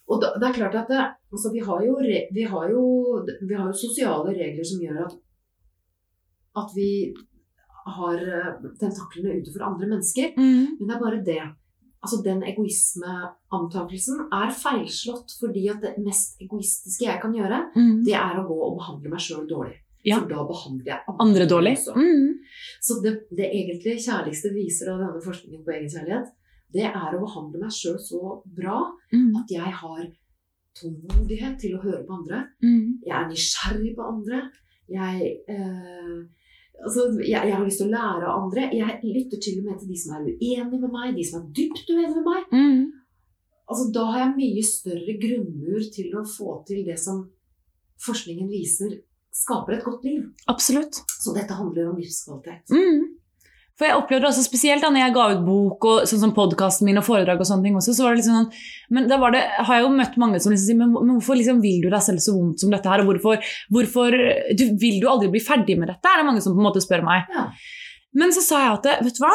Og 0.07 0.21
da, 0.23 0.31
det 0.39 0.47
er 0.49 0.55
klart 0.61 0.75
at 0.75 0.87
det, 0.87 1.01
altså, 1.35 1.51
vi, 1.51 1.59
har 1.67 1.83
jo, 1.83 1.97
vi, 2.31 2.43
har 2.47 2.69
jo, 2.71 2.85
vi 3.43 3.53
har 3.59 3.67
jo 3.67 3.75
sosiale 3.83 4.31
regler 4.39 4.63
som 4.63 4.79
gjør 4.79 5.03
at, 5.09 5.13
at 6.63 6.73
vi 6.75 6.89
har 7.85 8.17
eh, 8.21 8.69
tentaklene 8.79 9.39
utenfor 9.41 9.63
andre 9.65 9.87
mennesker. 9.87 10.33
Mm. 10.37 10.77
Men 10.79 10.87
det 10.87 10.95
er 10.95 11.01
bare 11.01 11.23
det. 11.25 11.41
Altså 12.01 12.17
Den 12.25 12.41
egoismeantakelsen 12.43 14.23
er 14.33 14.51
feilslått 14.57 15.35
fordi 15.39 15.67
at 15.69 15.81
det 15.83 15.95
mest 16.01 16.39
egoistiske 16.41 17.05
jeg 17.05 17.21
kan 17.21 17.33
gjøre, 17.35 17.59
mm. 17.75 18.03
det 18.07 18.15
er 18.17 18.39
å 18.41 18.45
gå 18.47 18.57
og 18.67 18.77
behandle 18.79 19.11
meg 19.13 19.21
sjøl 19.21 19.47
dårlig. 19.49 19.77
Ja. 20.01 20.17
For 20.17 20.29
da 20.31 20.43
behandler 20.49 20.87
jeg 20.95 21.15
Andre 21.21 21.45
dårlig. 21.45 21.75
også. 21.77 21.93
Mhm. 21.93 22.31
Så 22.81 22.95
det, 23.03 23.11
det 23.37 23.51
egentlig 23.53 23.99
kjærligste 24.01 24.49
viser 24.55 24.89
av 24.95 25.03
denne 25.03 25.21
forskningen 25.21 25.61
på 25.61 25.75
egenkjærlighet, 25.75 26.31
det 26.73 26.87
er 26.89 27.13
å 27.13 27.21
behandle 27.21 27.61
meg 27.61 27.69
sjøl 27.75 27.99
så 28.01 28.41
bra 28.57 28.79
Mhm. 29.13 29.35
at 29.43 29.51
jeg 29.53 29.71
har 29.83 30.01
tålmodighet 30.81 31.59
til 31.61 31.75
å 31.77 31.83
høre 31.83 32.01
på 32.07 32.17
andre. 32.17 32.47
Mhm. 32.63 32.99
Jeg 33.05 33.13
er 33.19 33.29
nysgjerrig 33.29 33.95
på 33.95 34.07
andre. 34.07 34.41
Jeg, 34.89 35.37
eh, 35.47 36.17
altså, 36.85 37.05
jeg, 37.19 37.35
jeg 37.35 37.55
har 37.55 37.65
lyst 37.65 37.81
til 37.81 37.89
å 37.89 37.93
lære 37.93 38.25
av 38.29 38.45
andre. 38.45 38.65
Jeg 38.75 38.97
lytter 39.05 39.43
til 39.43 39.61
og 39.61 39.69
med 39.69 39.77
til 39.81 39.91
de 39.91 39.99
som 40.01 40.17
er 40.17 40.25
uenige 40.31 40.81
med 40.81 40.89
meg, 40.89 41.13
de 41.17 41.27
som 41.27 41.41
er 41.41 41.53
dypt 41.57 41.85
uenige 41.91 42.15
med 42.17 42.27
meg. 42.27 42.49
Mm. 42.55 42.81
Altså, 43.71 43.87
da 43.95 44.07
har 44.09 44.23
jeg 44.25 44.35
mye 44.39 44.65
større 44.67 45.15
grunnmur 45.21 45.87
til 45.95 46.17
å 46.19 46.25
få 46.27 46.57
til 46.67 46.83
det 46.87 46.97
som 46.99 47.23
forskningen 48.01 48.49
viser 48.51 48.97
skaper 49.31 49.77
et 49.77 49.85
godt 49.85 50.03
liv. 50.03 50.25
Absolutt. 50.51 51.01
Så 51.07 51.33
dette 51.35 51.55
handler 51.55 51.91
om 51.91 51.99
livskvalitet. 52.01 52.73
Mm. 52.73 53.20
For 53.81 53.89
jeg 53.89 53.97
opplevde 53.97 54.27
også 54.29 54.43
spesielt 54.45 54.83
da 54.85 54.91
når 54.93 55.01
jeg 55.01 55.13
ga 55.15 55.23
ut 55.31 55.39
bok 55.41 55.85
og 55.89 56.03
sånn 56.05 56.19
som 56.21 56.33
podkasten 56.37 56.85
min 56.85 57.01
og 57.01 57.05
foredrag 57.07 57.39
og 57.41 57.47
sånne 57.49 57.65
ting 57.65 57.79
også, 57.79 57.95
så 57.97 58.05
var 58.05 58.13
det 58.13 58.21
liksom 58.21 58.35
sånn 58.37 58.93
Men 58.93 59.07
da 59.09 59.17
var 59.17 59.33
det, 59.33 59.41
har 59.57 59.79
jeg 59.79 59.87
jo 59.87 59.93
møtt 59.95 60.19
mange 60.21 60.41
som 60.43 60.53
liksom 60.53 60.67
sier 60.69 60.77
men, 60.77 60.91
men 60.93 61.15
hvorfor 61.15 61.39
liksom 61.39 61.63
vil 61.63 61.79
du 61.81 61.87
deg 61.89 62.03
selv 62.05 62.21
så 62.21 62.35
vondt 62.35 62.61
som 62.61 62.69
dette 62.69 62.91
her, 62.91 63.01
og 63.01 63.09
hvorfor, 63.09 63.41
hvorfor 63.73 64.19
du, 64.53 64.63
vil 64.77 64.99
du 65.01 65.09
aldri 65.09 65.31
bli 65.33 65.41
ferdig 65.41 65.79
med 65.81 65.89
dette? 65.89 66.11
er 66.11 66.21
det 66.21 66.27
mange 66.29 66.45
som 66.45 66.53
på 66.53 66.61
en 66.61 66.67
måte 66.67 66.83
spør 66.83 67.01
meg. 67.07 67.25
Ja. 67.33 67.47
Men 68.21 68.35
så 68.35 68.45
sa 68.45 68.61
jeg 68.61 68.77
at 68.77 69.07
vet 69.07 69.17
du 69.17 69.23
hva? 69.25 69.33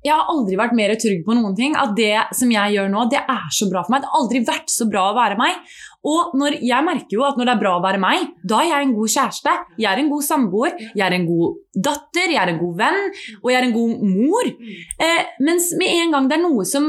Jeg 0.00 0.16
har 0.16 0.30
aldri 0.32 0.56
vært 0.56 0.72
mer 0.78 0.94
trygg 0.96 1.26
på 1.26 1.34
noen 1.36 1.52
ting. 1.58 1.74
At 1.76 1.92
det 1.98 2.14
som 2.36 2.48
jeg 2.52 2.76
gjør 2.76 2.88
nå, 2.88 3.04
det 3.12 3.20
er 3.20 3.48
så 3.52 3.68
bra 3.68 3.82
for 3.84 3.92
meg. 3.92 4.00
Det 4.00 4.08
har 4.08 4.22
aldri 4.22 4.40
vært 4.48 4.72
så 4.72 4.86
bra 4.88 5.10
å 5.10 5.16
være 5.18 5.36
meg. 5.36 5.58
Og 6.08 6.32
når, 6.40 6.56
jeg 6.64 6.86
merker 6.86 7.12
jo 7.18 7.26
at 7.26 7.36
når 7.36 7.48
det 7.48 7.54
er 7.54 7.60
bra 7.60 7.74
å 7.76 7.84
være 7.84 8.00
meg, 8.00 8.30
da 8.48 8.62
er 8.62 8.70
jeg 8.70 8.86
en 8.86 8.96
god 8.96 9.12
kjæreste. 9.14 9.54
Jeg 9.82 9.90
er 9.90 10.00
en 10.00 10.08
god 10.12 10.24
samboer. 10.24 10.78
Jeg 10.96 11.04
er 11.04 11.16
en 11.16 11.28
god 11.28 11.58
datter. 11.88 12.32
Jeg 12.32 12.40
er 12.40 12.54
en 12.54 12.60
god 12.62 12.80
venn. 12.80 13.00
Og 13.42 13.52
jeg 13.52 13.60
er 13.60 13.68
en 13.68 13.76
god 13.76 14.02
mor. 14.08 14.50
Mm. 14.56 14.74
Eh, 15.06 15.30
mens 15.44 15.70
med 15.80 16.00
en 16.00 16.16
gang 16.16 16.30
det 16.30 16.38
er 16.38 16.44
noe 16.46 16.66
som 16.68 16.88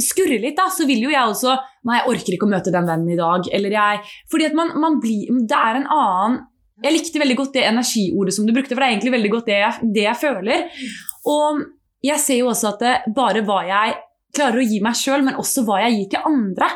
skurrer 0.00 0.42
litt, 0.42 0.56
da, 0.58 0.66
så 0.74 0.86
vil 0.88 1.04
jo 1.06 1.12
jeg 1.12 1.22
også 1.22 1.54
Nei, 1.84 1.98
jeg 2.00 2.08
orker 2.14 2.34
ikke 2.34 2.46
å 2.48 2.50
møte 2.50 2.72
den 2.74 2.88
vennen 2.88 3.12
i 3.12 3.18
dag. 3.18 3.46
Eller 3.54 3.74
jeg 3.76 4.14
Fordi 4.32 4.48
at 4.48 4.56
man, 4.56 4.72
man 4.80 4.96
blir 5.02 5.28
Det 5.44 5.58
er 5.58 5.78
en 5.78 5.86
annen 5.92 6.38
Jeg 6.82 6.96
likte 6.96 7.20
veldig 7.22 7.36
godt 7.38 7.52
det 7.58 7.66
energiordet 7.68 8.34
som 8.34 8.48
du 8.48 8.54
brukte, 8.56 8.72
for 8.72 8.82
det 8.82 8.88
er 8.88 8.94
egentlig 8.96 9.12
veldig 9.14 9.30
godt 9.34 9.50
det 9.50 9.58
jeg, 9.60 9.90
det 9.94 10.06
jeg 10.08 10.18
føler. 10.18 10.64
Og 11.30 11.60
jeg 12.04 12.20
ser 12.20 12.40
jo 12.40 12.48
også 12.50 12.72
at 12.72 12.82
det 12.82 13.14
bare 13.16 13.44
hva 13.46 13.60
jeg 13.68 13.94
klarer 14.34 14.58
å 14.58 14.64
gi 14.66 14.80
meg 14.82 14.98
sjøl, 14.98 15.22
men 15.24 15.38
også 15.40 15.62
hva 15.64 15.78
jeg 15.84 15.94
gir 15.94 16.08
til 16.16 16.26
andre. 16.28 16.68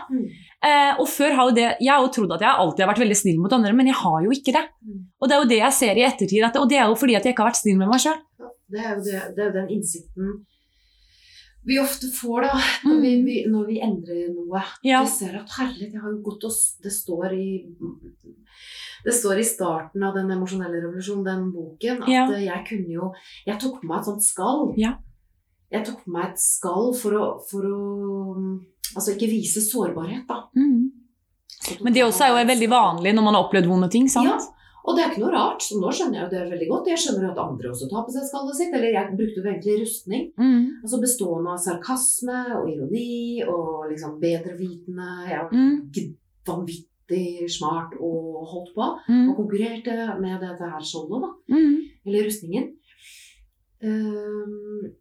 Mm. 0.59 0.69
Eh, 0.69 0.93
og 0.99 1.07
før 1.07 1.35
har 1.39 1.49
jo 1.49 1.55
det, 1.55 1.67
Jeg 1.81 1.93
har 1.95 2.03
jo 2.03 2.11
trodd 2.11 2.33
at 2.35 2.41
jeg 2.43 2.51
alltid 2.51 2.83
har 2.85 2.91
vært 2.93 3.03
veldig 3.05 3.17
snill 3.21 3.39
mot 3.39 3.53
andre, 3.53 3.73
men 3.79 3.87
jeg 3.87 3.95
har 3.95 4.23
jo 4.25 4.31
ikke 4.35 4.55
det. 4.57 4.65
Mm. 4.83 5.01
Og 5.21 5.29
det 5.29 5.35
er 5.37 5.43
jo 5.43 5.49
det 5.55 5.59
jeg 5.63 5.73
ser 5.73 5.97
i 6.01 6.07
ettertid, 6.09 6.43
at, 6.45 6.57
og 6.59 6.69
det 6.69 6.79
er 6.79 6.87
jo 6.91 6.95
fordi 6.99 7.15
at 7.15 7.25
jeg 7.25 7.33
ikke 7.37 7.45
har 7.47 7.53
vært 7.53 7.63
snill 7.63 7.79
med 7.79 7.89
meg 7.93 8.01
sjøl. 8.03 8.19
Ja, 8.39 8.49
Det 8.69 8.81
er 8.85 8.95
jo 8.97 9.03
det, 9.07 9.21
det 9.37 9.45
er 9.47 9.53
den 9.61 9.69
innsikten 9.79 10.39
vi 11.69 11.77
ofte 11.83 12.09
får 12.15 12.47
da, 12.47 12.59
når 12.87 13.01
vi, 13.03 13.11
vi, 13.27 13.35
når 13.51 13.65
vi 13.69 13.81
endrer 13.85 14.29
noe. 14.33 14.61
Ja. 14.87 15.03
Vi 15.05 15.11
ser 15.13 15.35
at 15.41 15.51
herlighet, 15.59 15.93
jeg 15.93 16.01
har 16.01 16.15
jo 16.15 16.23
gått 16.25 16.47
og 16.49 16.55
Det 16.85 16.93
står 16.95 17.35
i 17.37 17.49
det 19.05 19.15
står 19.15 19.39
i 19.39 19.45
starten 19.47 20.03
av 20.03 20.17
Den 20.17 20.31
emosjonelle 20.35 20.81
revolusjonen, 20.83 21.27
den 21.27 21.45
boken, 21.55 22.01
at 22.03 22.09
Ja. 22.11 22.25
jeg 22.33 22.65
kunne 22.67 22.95
jo 22.95 23.13
Jeg 23.47 23.61
tok 23.61 23.81
på 23.83 23.87
meg 23.91 23.99
et 24.01 24.09
sånt 24.09 24.25
skall. 24.25 24.73
Ja. 24.81 24.97
Jeg 25.71 25.85
tok 25.85 26.01
på 26.05 26.11
meg 26.15 26.31
et 26.33 26.41
skall 26.41 26.95
for 26.97 27.13
å, 27.19 27.27
for 27.51 27.69
å 27.69 27.79
Altså 28.97 29.13
ikke 29.17 29.29
vise 29.31 29.61
sårbarhet, 29.61 30.27
da. 30.29 30.43
Mm. 30.57 30.91
Så 31.59 31.83
Men 31.85 31.93
det 31.93 32.03
også 32.05 32.25
er 32.25 32.29
jo 32.33 32.47
veldig 32.49 32.69
vanlig 32.71 33.13
når 33.15 33.23
man 33.25 33.35
har 33.35 33.45
opplevd 33.45 33.67
vonde 33.69 33.91
ting. 33.91 34.09
sant? 34.09 34.27
Ja, 34.29 34.39
og 34.89 34.97
det 34.97 35.03
er 35.05 35.11
ikke 35.11 35.21
noe 35.27 35.33
rart. 35.35 35.61
Så 35.61 35.77
nå 35.81 35.91
skjønner 35.93 36.15
jeg 36.15 36.25
jo 36.25 36.31
det 36.37 36.51
veldig 36.53 36.69
godt. 36.71 36.87
Jeg 36.89 36.99
skjønner 37.03 37.31
at 37.33 37.39
andre 37.43 37.69
også 37.73 37.89
tar 37.91 38.05
på 38.07 38.13
seg 38.15 38.25
skallet 38.31 38.57
sitt. 38.57 38.73
Eller 38.73 38.95
jeg 38.95 39.17
brukte 39.19 39.43
jo 39.43 39.51
egentlig 39.51 39.81
rustning. 39.83 40.23
Mm. 40.39 40.63
Altså 40.83 41.01
bestående 41.03 41.51
av 41.53 41.59
sarkasme 41.61 42.39
og 42.57 42.71
ironi 42.73 43.43
og 43.45 43.91
liksom 43.91 44.17
bedrevitende. 44.23 45.11
Jeg 45.29 45.43
var 45.43 45.53
Mm. 45.53 46.17
vanvittig 46.49 47.51
smart 47.51 47.93
og 48.01 48.47
holdt 48.49 48.73
på. 48.75 48.81
Og 48.81 48.99
Mm. 49.09 49.37
konkurrerte 49.37 50.21
med 50.21 50.41
dette 50.41 50.65
her 50.71 50.81
skjoldet, 50.81 51.21
da. 51.21 51.55
Mm. 51.55 51.77
Eller 52.07 52.25
rustningen. 52.25 52.69
Ehm, 53.83 54.93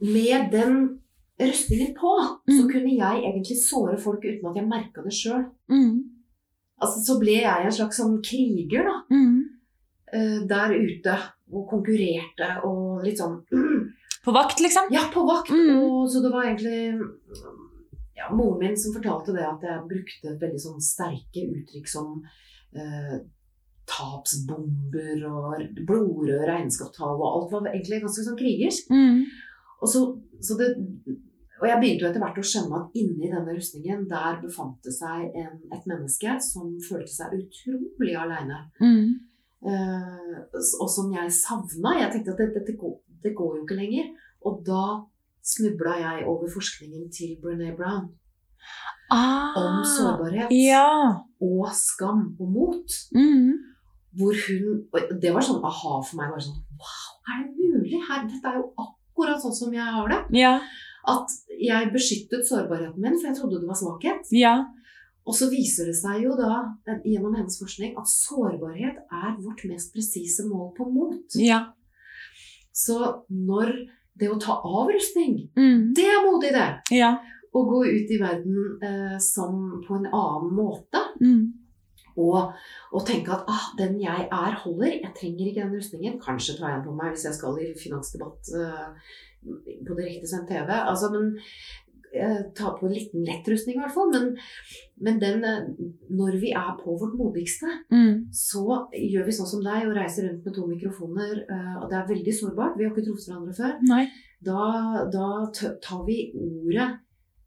med 0.00 0.50
den 0.50 1.00
rustningen 1.40 1.94
på, 1.98 2.10
så 2.46 2.62
Mm. 2.62 2.70
kunne 2.70 2.92
jeg 2.94 3.22
egentlig 3.24 3.56
såre 3.58 3.96
folk 3.98 4.22
uten 4.24 4.46
at 4.50 4.56
jeg 4.56 4.68
merka 4.68 5.02
det 5.02 5.12
sjøl. 5.12 5.44
Mm. 5.68 6.02
Altså, 6.80 7.00
så 7.06 7.18
ble 7.20 7.40
jeg 7.42 7.64
en 7.64 7.72
slags 7.72 7.98
sånn 8.00 8.20
kriger, 8.22 8.84
da. 8.84 8.96
Mm. 9.10 9.42
eh, 10.12 10.46
der 10.46 10.70
ute 10.78 11.18
og 11.52 11.68
konkurrerte 11.70 12.64
og 12.64 13.02
litt 13.04 13.18
sånn 13.18 13.40
På 14.24 14.32
vakt, 14.32 14.60
liksom? 14.60 14.88
Ja, 14.90 15.10
på 15.12 15.20
vakt. 15.26 15.50
Mm. 15.50 15.82
Og, 15.82 16.08
så 16.08 16.22
det 16.22 16.30
var 16.32 16.44
egentlig 16.44 16.96
ja, 18.16 18.30
moren 18.32 18.58
min 18.60 18.76
som 18.76 18.94
fortalte 18.94 19.34
det 19.34 19.44
at 19.44 19.60
jeg 19.60 19.88
brukte 19.90 20.38
veldig 20.40 20.60
sånn 20.62 20.80
sterke 20.80 21.42
uttrykk 21.50 21.88
som 21.90 22.22
eh, 22.72 23.18
tapsbomber 23.84 25.24
og 25.28 25.64
blodrøde 25.86 26.46
regnskapstall 26.48 27.18
og 27.18 27.26
alt 27.28 27.52
var 27.52 27.68
egentlig 27.74 28.00
ganske 28.04 28.24
sånn 28.24 28.38
krigersk. 28.38 28.88
Mm. 28.94 29.24
Og, 29.84 29.90
så, 29.92 30.00
så 30.40 30.56
det, 30.56 30.70
og 31.60 31.66
jeg 31.68 31.80
begynte 31.82 32.06
jo 32.06 32.08
etter 32.08 32.22
hvert 32.24 32.40
å 32.40 32.46
skjønne 32.48 32.78
at 32.80 32.96
inni 32.96 33.28
denne 33.28 33.52
rustningen 33.56 34.06
der 34.08 34.38
befant 34.40 34.78
det 34.86 34.94
seg 34.96 35.28
en, 35.36 35.58
et 35.76 35.84
menneske 35.90 36.38
som 36.40 36.72
følte 36.88 37.12
seg 37.12 37.36
utrolig 37.36 38.16
aleine. 38.16 38.62
Mm. 38.80 39.12
Uh, 39.64 40.40
og 40.80 40.88
som 40.92 41.12
jeg 41.12 41.32
savna. 41.32 41.94
Jeg 42.00 42.10
tenkte 42.16 42.34
at 42.34 42.40
dette, 42.42 42.64
det, 42.68 42.76
går, 42.80 42.96
det 43.24 43.34
går 43.36 43.58
jo 43.58 43.62
ikke 43.64 43.78
lenger. 43.78 44.10
Og 44.44 44.64
da 44.66 44.82
snubla 45.44 45.94
jeg 46.00 46.26
over 46.32 46.48
forskningen 46.52 47.08
til 47.12 47.36
Brené 47.44 47.72
Brown 47.76 48.10
Ah. 49.12 49.52
om 49.60 49.82
sårbarhet 49.84 50.48
Ja. 50.50 51.20
og 51.40 51.68
skam 51.76 52.36
og 52.40 52.48
mot. 52.48 52.88
Mm. 53.12 53.52
Hvor 54.16 54.32
hun 54.32 54.86
og 54.94 55.20
Det 55.20 55.32
var 55.34 55.44
sånn 55.44 55.60
aha 55.64 56.00
for 56.00 56.16
meg. 56.16 56.32
Sånn, 56.40 56.60
wow, 56.80 57.10
er 57.28 57.42
det 57.44 57.52
mulig? 57.58 58.00
Her, 58.08 58.24
dette 58.30 58.48
er 58.48 58.56
jo 58.62 58.70
akkurat 58.72 59.03
sånn 59.16 59.54
som 59.54 59.72
jeg 59.72 59.84
har 59.84 60.08
det. 60.08 60.38
Ja. 60.38 60.60
At 61.06 61.28
jeg 61.60 61.92
beskyttet 61.92 62.46
sårbarheten 62.48 62.98
min, 63.00 63.18
for 63.20 63.28
jeg 63.28 63.36
trodde 63.36 63.60
det 63.60 63.68
var 63.68 63.76
svakhet. 63.76 64.26
Ja. 64.32 64.66
Og 65.26 65.34
så 65.34 65.48
viser 65.50 65.86
det 65.86 65.96
seg 65.96 66.22
jo 66.22 66.34
da, 66.36 66.76
eh, 66.86 66.98
gjennom 67.04 67.34
hennes 67.34 67.58
forskning, 67.58 67.94
at 67.96 68.06
sårbarhet 68.06 68.96
er 69.10 69.36
vårt 69.40 69.64
mest 69.70 69.92
presise 69.94 70.44
mål 70.48 70.74
på 70.76 70.84
mot. 70.92 71.24
Ja. 71.36 71.72
Så 72.72 73.22
når 73.30 73.88
det 74.16 74.28
å 74.30 74.40
ta 74.40 74.52
av 74.64 74.88
rustning, 74.88 75.50
Mm. 75.56 75.94
det 75.94 76.04
er 76.04 76.24
modig, 76.24 76.52
det! 76.52 76.96
Ja. 76.96 77.18
Å 77.54 77.62
gå 77.68 77.84
ut 77.86 78.10
i 78.10 78.18
verden 78.18 78.78
eh, 78.82 79.18
som 79.18 79.82
på 79.86 79.94
en 79.96 80.06
annen 80.06 80.54
måte. 80.54 80.98
Mm. 81.20 81.52
Og, 82.16 82.52
og 82.94 83.06
tenke 83.06 83.32
at 83.34 83.48
ah, 83.50 83.68
den 83.78 83.96
jeg 84.02 84.28
er, 84.30 84.58
holder. 84.64 84.92
Jeg 85.02 85.14
trenger 85.18 85.46
ikke 85.50 85.62
den 85.64 85.76
rustningen. 85.76 86.18
Kanskje 86.22 86.56
tar 86.58 86.68
jeg 86.70 86.80
den 86.80 86.88
på 86.88 86.96
meg 86.98 87.14
hvis 87.14 87.24
jeg 87.26 87.38
skal 87.38 87.58
i 87.62 87.72
finansdebatt 87.78 88.52
uh, 88.54 89.14
på 89.86 89.96
direktesendt 89.98 90.48
TV. 90.48 90.70
Altså, 90.70 91.10
men 91.12 91.32
eh, 92.14 92.42
ta 92.56 92.70
på 92.78 92.86
en 92.86 92.94
liten 92.94 93.24
lettrustning 93.26 93.76
i 93.76 93.82
hvert 93.82 93.92
fall. 93.96 94.12
Men, 94.14 94.30
men 95.04 95.18
den, 95.20 95.42
eh, 95.44 95.66
når 96.14 96.38
vi 96.40 96.52
er 96.54 96.70
på 96.78 96.94
vårt 97.00 97.16
modigste, 97.18 97.66
Mm. 97.90 98.28
så 98.32 98.86
gjør 98.94 99.26
vi 99.26 99.34
sånn 99.34 99.50
som 99.50 99.64
deg 99.66 99.88
og 99.88 99.96
reiser 99.98 100.28
rundt 100.28 100.46
med 100.46 100.54
to 100.54 100.66
mikrofoner. 100.70 101.42
og 101.82 101.90
det 101.90 101.98
er 101.98 102.12
veldig 102.14 102.34
sårbart. 102.38 102.78
Vi 102.78 102.86
har 102.86 102.94
ikke 102.94 103.08
truffet 103.08 103.32
hverandre 103.32 103.58
før. 103.58 103.74
Da, 104.44 104.62
da 105.10 105.26
tar 105.82 106.04
vi 106.06 106.30
ordet 106.36 106.88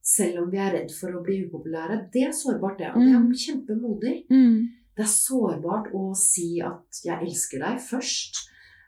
selv 0.08 0.44
om 0.46 0.52
vi 0.54 0.60
er 0.64 0.72
redd 0.78 0.92
for 0.96 1.12
å 1.18 1.24
bli 1.26 1.42
upopulære. 1.46 1.98
Det 2.14 2.24
er 2.30 2.36
sårbart, 2.36 2.78
det. 2.80 2.92
Og 2.96 3.02
det 3.04 3.12
er 3.12 3.20
Mm. 3.20 3.34
kjempemodig. 3.44 4.14
Mm. 4.32 4.70
Det 4.96 5.04
er 5.04 5.12
sårbart 5.12 5.92
å 5.94 6.16
si 6.16 6.62
at 6.62 6.88
'jeg 7.04 7.20
elsker 7.28 7.60
deg' 7.60 7.82
først. 7.90 8.40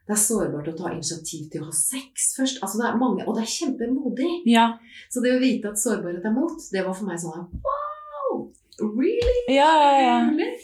Det 0.07 0.15
er 0.15 0.21
sårbart 0.25 0.67
å 0.71 0.77
ta 0.77 0.89
initiativ 0.93 1.49
til 1.51 1.61
å 1.61 1.65
ha 1.65 1.71
sex 1.71 2.33
først. 2.39 2.59
Altså, 2.63 2.77
det 2.81 2.87
er 2.89 2.97
mange, 2.97 3.27
og 3.27 3.35
det 3.35 3.43
er 3.43 3.55
kjempemodig. 3.59 4.31
Ja. 4.45 4.77
Så 5.11 5.21
det 5.21 5.35
å 5.35 5.39
vite 5.43 5.65
at 5.69 5.75
sårbarhet 5.77 6.25
er 6.25 6.31
mot, 6.33 6.57
det 6.71 6.83
var 6.85 6.93
for 6.95 7.05
meg 7.05 7.19
sånn 7.19 7.47
Wow! 7.65 8.51
Really? 8.79 9.55
Ja, 9.55 9.69
ja, 9.75 10.01
ja. 10.01 10.29
Really? 10.29 10.55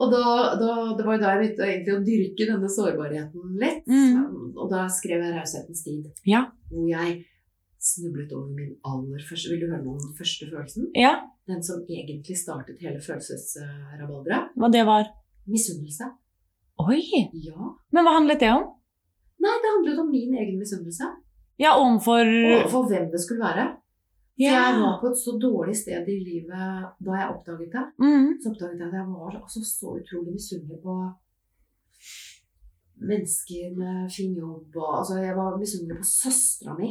Og 0.00 0.10
da, 0.10 0.56
da, 0.58 0.96
det 0.96 1.04
var 1.04 1.16
jo 1.18 1.20
da 1.22 1.28
jeg 1.34 1.40
begynte 1.42 1.66
egentlig 1.68 1.94
å 1.98 2.04
dyrke 2.06 2.46
denne 2.48 2.68
sårbarheten 2.70 3.58
litt. 3.60 3.86
Mm. 3.86 4.56
Og 4.56 4.70
da 4.70 4.86
skrev 4.88 5.20
jeg 5.22 5.34
'Raushetens 5.34 5.82
tid', 5.84 6.10
Ja. 6.24 6.46
hvor 6.70 6.88
jeg 6.88 7.24
snublet 7.82 8.30
over 8.36 8.50
min 8.54 8.72
aller 8.86 9.22
første 9.28 9.50
Vil 9.50 9.60
du 9.62 9.66
høre 9.72 9.82
noe 9.82 9.96
om 9.98 10.04
den 10.06 10.14
første 10.18 10.48
følelsen? 10.50 10.90
ja. 10.96 11.14
Den 11.50 11.58
som 11.66 11.80
egentlig 11.90 12.36
startet 12.38 12.78
hele 12.78 13.00
følelsesrabalderet. 13.02 14.52
Hva 14.54 14.68
det 14.70 14.84
var? 14.86 15.08
Misunnelse. 15.50 16.06
Oi! 16.78 17.00
Ja. 17.34 17.72
Men 17.90 18.06
hva 18.06 18.12
handlet 18.14 18.38
det 18.44 18.50
om? 18.54 18.68
Nei, 19.42 19.56
det 19.64 19.72
handlet 19.74 19.98
om 20.04 20.10
min 20.14 20.36
egen 20.38 20.60
misunnelse. 20.60 21.08
Ja, 21.58 21.72
overfor 21.80 22.22
Overfor 22.22 22.70
for 22.76 22.92
hvem 22.92 23.08
det 23.10 23.20
skulle 23.24 23.42
være. 23.42 23.64
Ja. 24.38 24.52
jeg 24.54 24.78
var 24.80 24.94
på 25.02 25.10
et 25.10 25.18
så 25.18 25.34
dårlig 25.42 25.74
sted 25.76 26.06
i 26.08 26.18
livet 26.30 26.86
da 27.04 27.18
jeg 27.18 27.32
oppdaget 27.34 27.74
det. 27.74 27.84
Mm. 28.06 28.28
Så 28.40 28.52
oppdaget 28.54 28.78
jeg 28.80 28.88
at 28.88 28.96
jeg 29.00 29.08
var 29.10 29.34
altså 29.42 29.60
så 29.66 29.88
utrolig 29.98 30.32
misunnelig 30.38 30.78
på 30.86 30.94
mennesker 33.10 33.74
med 33.82 34.10
fin 34.16 34.34
jobb. 34.38 34.76
Og, 34.76 34.90
altså, 34.98 35.18
jeg 35.26 35.34
var 35.36 35.58
misunnelig 35.58 35.98
på 36.00 36.06
søstera 36.22 36.76
mi. 36.78 36.90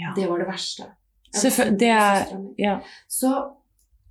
Ja. 0.00 0.12
Det 0.16 0.28
var 0.30 0.38
det 0.42 0.48
verste. 0.48 0.88
Det 1.34 1.88
er- 1.90 2.30
ja. 2.58 2.80
Så, 3.08 3.30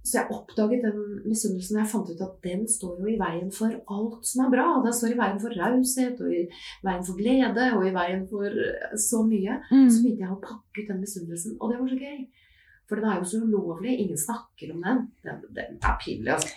så 0.04 0.18
jeg 0.20 0.28
oppdaget 0.36 0.82
den 0.84 1.22
misunnelsen. 1.26 1.78
Jeg 1.80 1.88
fant 1.88 2.10
ut 2.12 2.22
at 2.22 2.34
den 2.44 2.66
står 2.68 2.98
jo 3.00 3.08
i 3.14 3.18
veien 3.20 3.52
for 3.56 3.72
alt 3.96 4.26
som 4.28 4.46
er 4.46 4.50
bra. 4.52 4.66
Den 4.84 4.94
står 4.94 5.14
i 5.14 5.20
veien 5.22 5.40
for 5.40 5.56
raushet, 5.56 6.20
og 6.20 6.34
i 6.36 6.42
veien 6.84 7.06
for 7.08 7.16
glede, 7.20 7.70
og 7.78 7.86
i 7.88 7.94
veien 7.96 8.26
for 8.28 8.44
eh, 8.48 8.98
så 9.00 9.22
mye. 9.28 9.60
Mm. 9.72 9.88
Så 9.90 10.02
begynte 10.04 10.26
jeg 10.26 10.36
å 10.36 10.42
pakke 10.44 10.84
ut 10.84 10.92
den 10.92 11.00
misunnelsen, 11.06 11.56
og 11.62 11.72
det 11.72 11.80
var 11.80 11.94
så 11.94 12.00
gøy. 12.02 12.20
For 12.90 13.00
den 13.00 13.06
er 13.10 13.22
jo 13.22 13.30
så 13.32 13.40
ulovlig. 13.46 13.94
Ingen 14.04 14.20
snakker 14.20 14.74
om 14.76 14.82
den. 14.84 15.06
Den, 15.24 15.40
den 15.56 15.78
er 15.82 15.96
pinlig, 16.04 16.34
altså. 16.36 16.52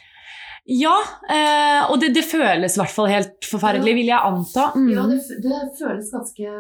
Ja, 0.67 0.97
eh, 1.31 1.85
og 1.93 2.01
det, 2.03 2.09
det 2.17 2.25
føles 2.27 2.75
i 2.75 2.81
hvert 2.81 2.91
fall 2.91 3.07
helt 3.07 3.47
forferdelig, 3.47 3.93
Ja. 3.93 3.99
vil 4.01 4.09
jeg 4.11 4.19
anta. 4.33 4.65
Mm. 4.75 4.89
Ja, 4.91 5.05
det, 5.07 5.21
det 5.45 5.61
føles 5.79 6.11
ganske, 6.11 6.57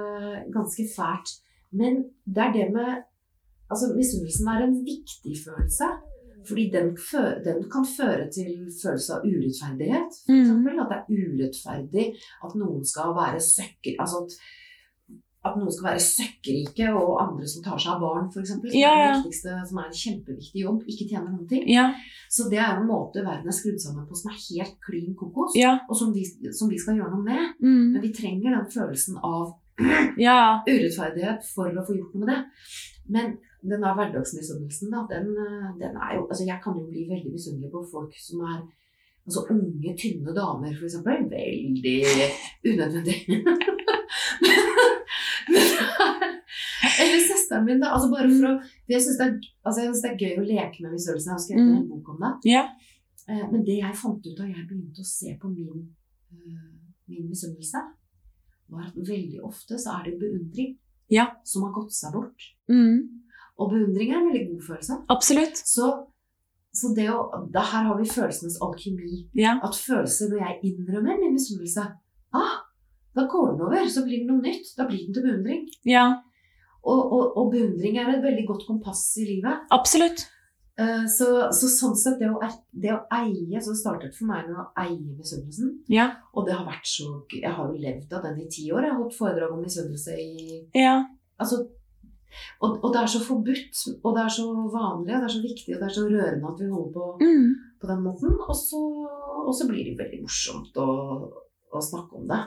ganske 0.55 0.87
fælt. 0.95 1.33
Men 1.77 2.03
det 2.27 2.43
er 2.49 2.53
det 2.61 2.69
med 2.75 3.03
Altså, 3.67 3.89
misunnelsen 3.99 4.47
er 4.47 4.61
en 4.62 4.77
viktig 4.87 5.33
følelse. 5.43 5.87
Fordi 6.47 6.65
den, 6.71 6.93
den 7.47 7.65
kan 7.73 7.87
føre 7.97 8.29
til 8.31 8.69
følelse 8.83 9.17
av 9.17 9.25
urettferdighet. 9.27 10.12
For 10.27 10.33
Mm. 10.33 10.43
eksempel. 10.45 10.77
At 10.83 10.93
det 10.93 10.99
er 11.01 11.09
urettferdig 11.25 12.05
at 12.47 12.55
noen 12.61 12.85
skal 12.87 13.11
være 13.17 13.41
søkker... 13.43 13.97
Altså 13.99 14.21
at, 14.23 14.37
at 15.51 15.59
noen 15.59 15.73
skal 15.75 15.89
være 15.89 16.05
søkkrike, 16.07 16.87
og 16.95 17.11
andre 17.25 17.47
som 17.51 17.62
tar 17.67 17.79
seg 17.83 17.93
av 17.97 18.01
barn, 18.07 18.31
f.eks. 18.31 18.49
Som, 18.55 18.62
Ja, 18.75 18.95
ja. 19.03 19.19
som 19.67 19.79
er 19.83 19.91
en 19.91 19.99
kjempeviktig 20.05 20.62
jobb, 20.62 20.81
ikke 20.87 21.09
tjener 21.11 21.31
noen 21.35 21.51
ting. 21.51 21.67
Ja, 21.71 21.89
Så 22.31 22.47
det 22.51 22.59
er 22.62 22.79
en 22.79 22.87
måte 22.87 23.27
verden 23.27 23.51
er 23.51 23.59
skrudd 23.59 23.83
sammen 23.83 24.07
på 24.07 24.15
som 24.19 24.31
er 24.31 24.39
helt 24.47 24.79
klin 24.87 25.15
kokos, 25.19 25.59
og 25.91 25.95
som 25.99 26.15
vi, 26.15 26.23
som 26.55 26.71
vi 26.71 26.79
skal 26.79 26.99
gjøre 27.03 27.11
noe 27.19 27.27
med. 27.27 27.55
Mm. 27.62 27.85
Men 27.93 28.03
vi 28.03 28.15
trenger 28.15 28.55
den 28.61 28.71
følelsen 28.71 29.19
av 29.23 29.57
ja. 30.27 30.62
urettferdighet 30.67 31.45
for 31.55 31.69
å 31.77 31.85
få 31.87 31.97
gjort 31.99 32.15
noe 32.15 32.25
med 32.25 32.33
det. 32.33 32.41
Men 33.09 33.37
den 33.62 33.83
der 33.83 33.95
hverdagsmisunnelsen, 33.99 34.91
da, 34.95 35.03
den, 35.11 35.29
eh, 35.37 35.69
den 35.81 35.97
er 35.97 36.15
jo 36.17 36.27
Altså, 36.29 36.45
jeg 36.47 36.59
kan 36.65 36.75
jo 36.79 36.87
bli 36.91 37.05
veldig 37.11 37.33
misunnelig 37.35 37.71
på 37.73 37.83
folk 37.93 38.12
som 38.19 38.41
er 38.47 38.61
Altså 39.27 39.43
unge, 39.51 39.91
tynne 39.99 40.31
damer, 40.37 40.71
for 40.79 40.87
eksempel. 40.87 41.25
Veldig 41.27 41.97
unødvendig. 42.71 43.17
Eller 47.01 47.21
søsteren 47.27 47.65
min, 47.67 47.81
da. 47.83 47.91
Altså 47.95 48.09
bare 48.12 48.29
for 48.31 48.47
å 48.51 48.55
Jeg 48.91 49.03
syns 49.03 49.19
det, 49.21 49.29
altså 49.67 49.83
det 49.83 50.11
er 50.12 50.21
gøy 50.23 50.37
å 50.41 50.47
leke 50.47 50.85
med 50.85 50.95
misunnelsen. 50.95 51.31
Jeg 51.33 51.37
har 51.37 51.43
skrevet 51.45 51.67
Mm. 51.67 51.77
en 51.81 51.89
bok 51.91 52.09
om 52.15 52.19
det. 52.23 52.33
Ja. 52.53 52.62
Eh, 53.29 53.45
Men 53.51 53.65
det 53.67 53.79
jeg 53.81 53.95
fant 54.03 54.27
ut 54.31 54.39
da 54.39 54.45
jeg 54.47 54.67
begynte 54.71 55.03
å 55.03 55.11
se 55.11 55.35
på 55.43 55.49
min, 55.51 55.89
eh, 56.33 56.71
min 57.09 57.27
misunnelse, 57.29 57.83
var 58.73 58.89
at 58.89 58.97
veldig 59.09 59.41
ofte 59.47 59.79
så 59.79 59.99
er 59.99 60.11
det 60.11 60.19
beundring 60.21 60.75
Ja. 61.13 61.27
som 61.45 61.63
har 61.67 61.73
gått 61.77 61.93
seg 61.95 62.13
bort. 62.17 62.49
Mm. 62.69 63.23
Og 63.59 63.71
beundring 63.73 64.11
er 64.13 64.19
en 64.19 64.29
veldig 64.33 64.47
god 64.53 64.63
følelse. 64.69 64.97
Absolutt. 65.09 65.57
Så, 65.57 65.87
så 66.75 66.91
det 66.97 67.07
å, 67.13 67.21
da 67.55 67.63
her 67.63 67.87
har 67.89 67.97
vi 68.01 68.09
følelsenes 68.11 68.59
alkymi. 68.61 69.23
Ja. 69.39 69.55
At 69.65 69.79
følelser, 69.79 70.29
når 70.33 70.43
jeg 70.45 70.73
innrømmer 70.73 71.21
min 71.23 71.37
misunnelse, 71.39 71.87
ah, 72.37 72.57
da 73.17 73.25
går 73.33 73.53
den 73.55 73.63
over, 73.69 73.87
så 73.89 74.03
blir 74.05 74.25
det 74.25 74.29
noe 74.29 74.43
nytt. 74.45 74.75
Da 74.77 74.85
blir 74.91 75.07
den 75.07 75.15
til 75.17 75.25
beundring. 75.29 75.69
ja. 75.89 76.07
Og, 76.87 77.01
og, 77.13 77.33
og 77.41 77.49
beundring 77.51 77.97
er 77.99 78.13
et 78.13 78.21
veldig 78.23 78.45
godt 78.47 78.63
kompass 78.69 79.01
i 79.19 79.25
livet. 79.27 79.65
Absolutt. 79.75 80.21
Eh, 80.79 81.07
Så, 81.09 81.27
så 81.57 81.69
sånn 81.73 81.95
sett, 81.97 82.19
det 82.21 82.29
å, 82.29 82.37
det 82.73 82.91
å 82.93 82.99
eie 83.17 83.61
Så 83.65 83.73
startet 83.79 84.12
for 84.15 84.27
meg 84.29 84.49
med 84.51 84.59
å 84.61 84.67
eie 84.83 84.99
misunnelsen. 85.17 85.71
Ja. 85.89 86.11
Og 86.35 86.45
det 86.47 86.53
har 86.59 86.67
vært 86.67 86.85
så. 86.91 87.23
Jeg 87.33 87.53
har 87.57 87.71
jo 87.73 87.81
levd 87.81 88.12
av 88.12 88.23
den 88.27 88.41
i 88.43 88.49
ti 88.53 88.67
år. 88.73 88.83
Jeg 88.85 88.93
har 88.93 89.01
holdt 89.01 89.17
foredrag 89.17 89.53
om 89.57 89.62
misunnelse 89.65 90.12
i 90.21 90.61
Ja. 90.75 90.99
Altså 91.41 91.62
og, 92.61 92.83
og 92.85 92.91
det 92.93 93.01
er 93.01 93.07
så 93.09 93.21
forbudt, 93.25 93.79
og 94.05 94.17
det 94.17 94.23
er 94.27 94.33
så 94.35 94.45
vanlig, 94.69 95.15
og 95.15 95.21
det 95.23 95.29
er 95.29 95.33
så 95.33 95.41
viktig, 95.41 95.71
og 95.73 95.81
det 95.81 95.87
er 95.87 95.95
så 95.95 96.03
rørende 96.05 96.49
at 96.51 96.59
vi 96.61 96.67
holder 96.69 96.93
på 96.93 97.05
Mm. 97.23 97.47
på 97.81 97.87
den 97.89 98.03
måten. 98.05 98.35
Og 98.49 98.57
så, 98.59 98.81
og 99.47 99.55
så 99.57 99.65
blir 99.71 99.85
det 99.87 99.95
veldig 99.97 100.19
morsomt 100.27 100.77
å, 100.77 100.89
å 101.73 101.81
snakke 101.81 102.19
om 102.19 102.27
det 102.29 102.41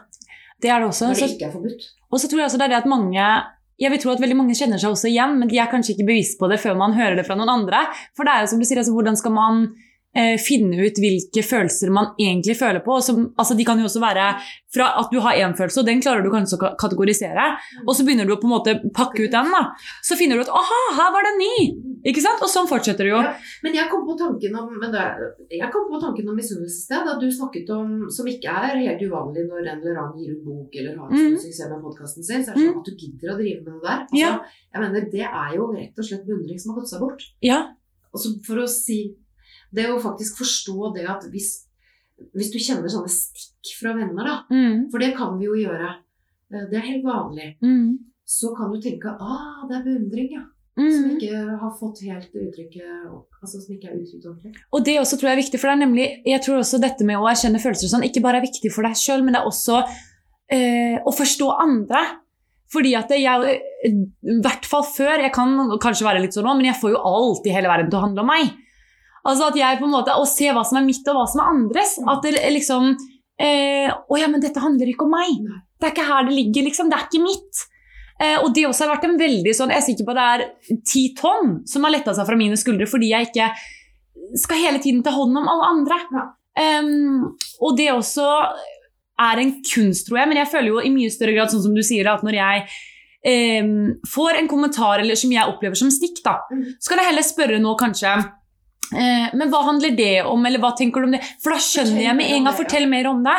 Det 0.62 0.70
er 0.70 0.80
det 0.84 0.89
også. 0.92 1.08
når 1.10 1.15
det 1.24 1.30
ikke 1.34 1.48
er 1.48 1.56
forbudt. 1.56 1.88
og 2.12 2.20
så 2.20 2.28
tror 2.30 2.39
jeg 2.44 2.46
også 2.52 2.60
det 2.62 2.68
er 2.68 2.74
det 2.76 2.82
at 2.84 2.92
mange 2.92 3.26
jeg 3.80 3.94
vil 3.94 4.02
tro 4.04 4.13
at 4.13 4.22
veldig 4.24 4.38
mange 4.38 4.58
kjenner 4.60 4.82
seg 4.82 4.92
også 4.92 5.08
igjen, 5.12 5.38
men 5.39 5.52
de 5.52 5.60
er 5.62 5.70
kanskje 5.72 5.96
ikke 5.96 6.10
bevisst 6.10 6.39
på 6.39 6.50
det 6.52 6.60
før 6.60 6.76
man 6.80 6.98
hører 6.98 7.15
det 7.20 7.28
fra 7.28 7.38
noen 7.39 7.52
andre. 7.54 7.86
For 8.18 8.28
det 8.28 8.34
er 8.34 8.44
jo 8.44 8.52
som 8.52 8.60
du 8.60 8.68
sier, 8.68 8.82
altså, 8.82 8.96
hvordan 8.96 9.20
skal 9.20 9.36
man 9.36 9.62
finne 10.41 10.74
ut 10.82 10.98
hvilke 10.98 11.43
følelser 11.45 11.91
man 11.93 12.15
egentlig 12.19 12.56
føler 12.58 12.82
på? 12.82 12.95
Som, 13.06 13.34
altså, 13.38 13.56
de 13.56 13.63
kan 13.63 13.78
jo 13.78 13.86
også 13.86 14.02
være 14.02 14.41
fra 14.74 14.88
at 15.00 15.10
du 15.13 15.19
har 15.22 15.34
én 15.38 15.54
følelse, 15.58 15.80
og 15.82 15.86
den 15.86 16.02
klarer 16.02 16.24
du 16.26 16.30
kanskje 16.34 16.58
å 16.58 16.72
kategorisere, 16.78 17.45
og 17.88 17.93
så 17.95 18.04
begynner 18.06 18.26
du 18.26 18.34
å 18.36 18.39
på 18.41 18.45
en 18.50 18.54
måte 18.56 18.74
pakke 18.93 19.24
ut 19.26 19.32
den. 19.32 19.52
da. 19.54 19.62
Så 20.06 20.17
finner 20.17 20.36
du 20.38 20.41
at 20.41 20.50
'aha, 20.50 20.80
her 20.98 21.12
var 21.13 21.22
det 21.26 21.36
ny'. 21.38 22.02
Ikke 22.06 22.22
sant? 22.22 22.41
Og 22.41 22.50
sånn 22.50 22.67
fortsetter 22.69 23.04
det 23.06 23.12
jo. 23.13 23.22
Ja. 23.22 23.34
Men 23.63 23.74
jeg 23.74 23.89
kom 23.89 24.06
på 24.08 24.17
tanken 24.17 24.56
om, 24.56 24.69
men 24.80 24.91
det, 24.91 25.04
jeg 25.52 25.69
kom 25.72 25.86
på 25.91 26.00
tanken 26.02 26.30
om 26.30 26.36
misunnelsessted, 26.36 27.06
da 27.06 27.19
du 27.19 27.28
snakket 27.32 27.69
om, 27.69 28.10
som 28.10 28.26
ikke 28.26 28.48
er 28.50 28.78
helt 28.78 29.02
uvanlig 29.02 29.45
når 29.50 29.60
en 29.67 29.80
eller 29.82 29.98
annen 30.00 30.17
gir 30.19 30.32
ut 30.38 30.43
bok 30.45 30.69
eller 30.76 30.95
har 30.98 31.06
en 31.12 31.17
stor 31.17 31.38
Mm. 31.38 31.43
suksess 31.45 31.69
med 31.69 31.82
podkasten 31.84 32.24
sin, 32.24 32.41
så 32.45 32.52
er 32.52 32.54
det 32.56 32.65
sånn 32.69 32.80
at 32.80 32.86
du 32.86 32.95
gidder 32.95 33.34
å 33.34 33.38
drive 33.38 33.62
med 33.65 33.74
det 33.74 33.84
der. 33.84 34.00
Altså, 34.00 34.17
Ja. 34.17 34.39
Jeg 34.74 34.82
mener, 34.82 35.02
Det 35.12 35.22
er 35.28 35.50
jo 35.56 35.63
rett 35.74 35.98
og 36.00 36.06
slett 36.06 36.26
beundring 36.26 36.60
som 36.60 36.74
har 36.74 36.82
gått 36.82 36.89
seg 36.89 37.00
bort. 37.00 37.22
Ja. 37.41 37.60
Altså 38.13 38.30
for 38.45 38.56
å 38.63 38.67
si 38.69 39.15
Det 39.74 39.86
å 39.90 40.00
faktisk 40.02 40.38
forstå 40.42 40.94
det 40.96 41.08
at 41.10 41.24
hvis, 41.32 41.66
hvis 42.36 42.52
du 42.52 42.58
kjenner 42.60 42.90
sånne 42.90 43.10
stikk 43.14 43.76
fra 43.80 43.94
venner, 43.94 44.24
da, 44.26 44.38
Mm. 44.52 44.90
for 44.92 45.00
det 45.00 45.16
kan 45.16 45.38
vi 45.40 45.46
jo 45.46 45.54
gjøre, 45.56 45.90
eh, 46.54 46.66
det 46.72 46.78
er 46.80 46.88
helt 46.92 47.04
vanlig, 47.06 47.56
Mm. 47.62 47.98
så 48.26 48.56
kan 48.58 48.72
du 48.72 48.80
tenke 48.82 49.06
ah, 49.20 49.68
det 49.70 49.78
er 49.78 49.84
beundring, 49.84 50.32
ja. 50.32 50.46
Som 50.80 51.10
Mm. 51.10 51.18
ikke 51.20 51.60
har 51.60 51.72
fått 51.78 52.00
helt 52.08 52.32
uttrykket 52.34 53.12
Altså 53.44 53.60
som 53.62 53.76
ikke 53.76 53.90
er 53.90 53.98
uttrykt 54.00 54.26
ordentlig. 54.26 54.54
Og 54.72 54.84
det 54.86 54.98
også 55.00 55.18
tror 55.20 55.30
jeg 55.30 55.38
er 55.38 55.42
viktig, 55.44 55.60
for 55.60 55.68
det 55.68 55.76
er 55.76 55.86
nemlig, 55.88 56.22
jeg 56.26 56.42
tror 56.42 56.60
også 56.60 56.80
dette 56.80 57.04
med 57.06 57.16
å 57.18 57.28
erkjenne 57.28 57.60
følelser 57.60 57.86
og 57.88 57.92
sånn, 58.00 58.08
ikke 58.08 58.22
bare 58.22 58.38
er 58.38 58.48
viktig 58.48 58.72
for 58.72 58.84
deg 58.84 58.96
sjøl, 58.96 59.24
men 59.24 59.34
det 59.34 59.42
er 59.42 59.48
også 59.48 59.84
eh, 60.52 60.98
å 61.06 61.12
forstå 61.14 61.48
andre. 61.62 62.02
Fordi 62.72 62.96
at 62.96 63.10
jeg, 63.10 63.62
i 63.86 64.42
hvert 64.44 64.66
fall 64.66 64.84
før, 64.84 65.20
jeg 65.24 65.32
kan 65.34 65.56
kanskje 65.82 66.06
være 66.06 66.22
litt 66.22 66.34
sånn 66.34 66.46
nå, 66.46 66.56
men 66.58 66.66
jeg 66.70 66.76
får 66.82 66.92
jo 66.94 67.02
alltid 67.04 67.52
hele 67.54 67.68
verden 67.72 67.90
til 67.90 68.00
å 68.00 68.04
handle 68.06 68.22
om 68.22 68.28
meg. 68.30 68.52
Altså 69.28 69.50
at 69.50 69.56
jeg 69.60 69.80
på 69.80 69.86
en 69.88 69.92
måte, 69.92 70.14
Å 70.16 70.26
se 70.28 70.52
hva 70.56 70.64
som 70.64 70.78
er 70.80 70.86
mitt 70.88 71.08
og 71.12 71.18
hva 71.20 71.26
som 71.28 71.42
er 71.44 71.50
andres. 71.52 71.98
At 72.08 72.24
det 72.24 72.38
liksom 72.56 72.94
eh, 73.40 73.90
Å 73.92 74.20
ja, 74.20 74.28
men 74.32 74.40
dette 74.44 74.60
handler 74.64 74.88
ikke 74.94 75.06
om 75.08 75.12
meg. 75.18 75.42
Det 75.80 75.90
er 75.90 75.94
ikke 75.96 76.08
her 76.08 76.24
det 76.30 76.38
ligger, 76.38 76.64
liksom. 76.70 76.90
Det 76.92 76.98
er 77.00 77.08
ikke 77.10 77.24
mitt. 77.24 77.66
Eh, 78.20 78.38
og 78.44 78.54
det 78.56 78.66
også 78.68 78.86
har 78.86 78.94
vært 78.98 79.06
en 79.08 79.20
veldig 79.20 79.54
sånn 79.56 79.72
Jeg 79.72 79.80
er 79.80 79.86
sikker 79.86 80.08
på 80.08 80.12
at 80.16 80.20
det 80.20 80.30
er 80.34 80.82
ti 80.88 81.04
tonn 81.16 81.62
som 81.68 81.86
har 81.88 81.94
letta 81.96 82.12
seg 82.16 82.28
fra 82.28 82.36
mine 82.40 82.58
skuldre 82.60 82.88
fordi 82.92 83.14
jeg 83.14 83.30
ikke 83.30 83.46
skal 84.40 84.60
hele 84.60 84.82
tiden 84.84 85.00
ta 85.06 85.14
hånd 85.16 85.38
om 85.40 85.48
alle 85.48 85.70
andre. 85.72 86.00
Ja. 86.14 86.26
Um, 86.84 87.30
og 87.64 87.78
det 87.80 87.88
også 87.94 88.26
er 89.20 89.40
en 89.42 89.54
kunst, 89.64 90.08
tror 90.08 90.20
jeg, 90.20 90.30
men 90.32 90.38
jeg 90.42 90.50
føler 90.52 90.68
jo 90.74 90.82
i 90.84 90.92
mye 90.94 91.12
større 91.12 91.34
grad, 91.36 91.50
sånn 91.52 91.64
som 91.64 91.74
du 91.76 91.82
sier, 91.84 92.08
at 92.12 92.22
når 92.24 92.38
jeg 92.38 92.66
um, 93.64 93.72
får 94.08 94.38
en 94.42 94.48
kommentar 94.52 95.02
eller 95.04 95.18
som 95.20 95.32
jeg 95.34 95.50
opplever 95.50 95.80
som 95.80 95.90
stikk, 95.92 96.20
da, 96.26 96.38
Mm. 96.52 96.66
så 96.80 96.92
kan 96.92 97.02
jeg 97.02 97.10
heller 97.10 97.26
spørre 97.28 97.60
nå 97.63 97.74
kanskje 97.80 98.13
men 98.92 99.52
hva 99.52 99.60
handler 99.67 99.94
det 99.98 100.23
om, 100.25 100.46
eller 100.50 100.62
hva 100.63 100.71
tenker 100.77 101.04
du 101.04 101.10
om 101.10 101.13
det? 101.13 101.21
For 101.44 101.54
da 101.54 101.60
skjønner 101.62 102.02
jeg 102.08 102.15
med 102.17 102.25
en 102.33 102.48
gang, 102.48 102.56
fortell 102.58 102.87
mer 102.90 103.10
om 103.12 103.19
det. 103.25 103.35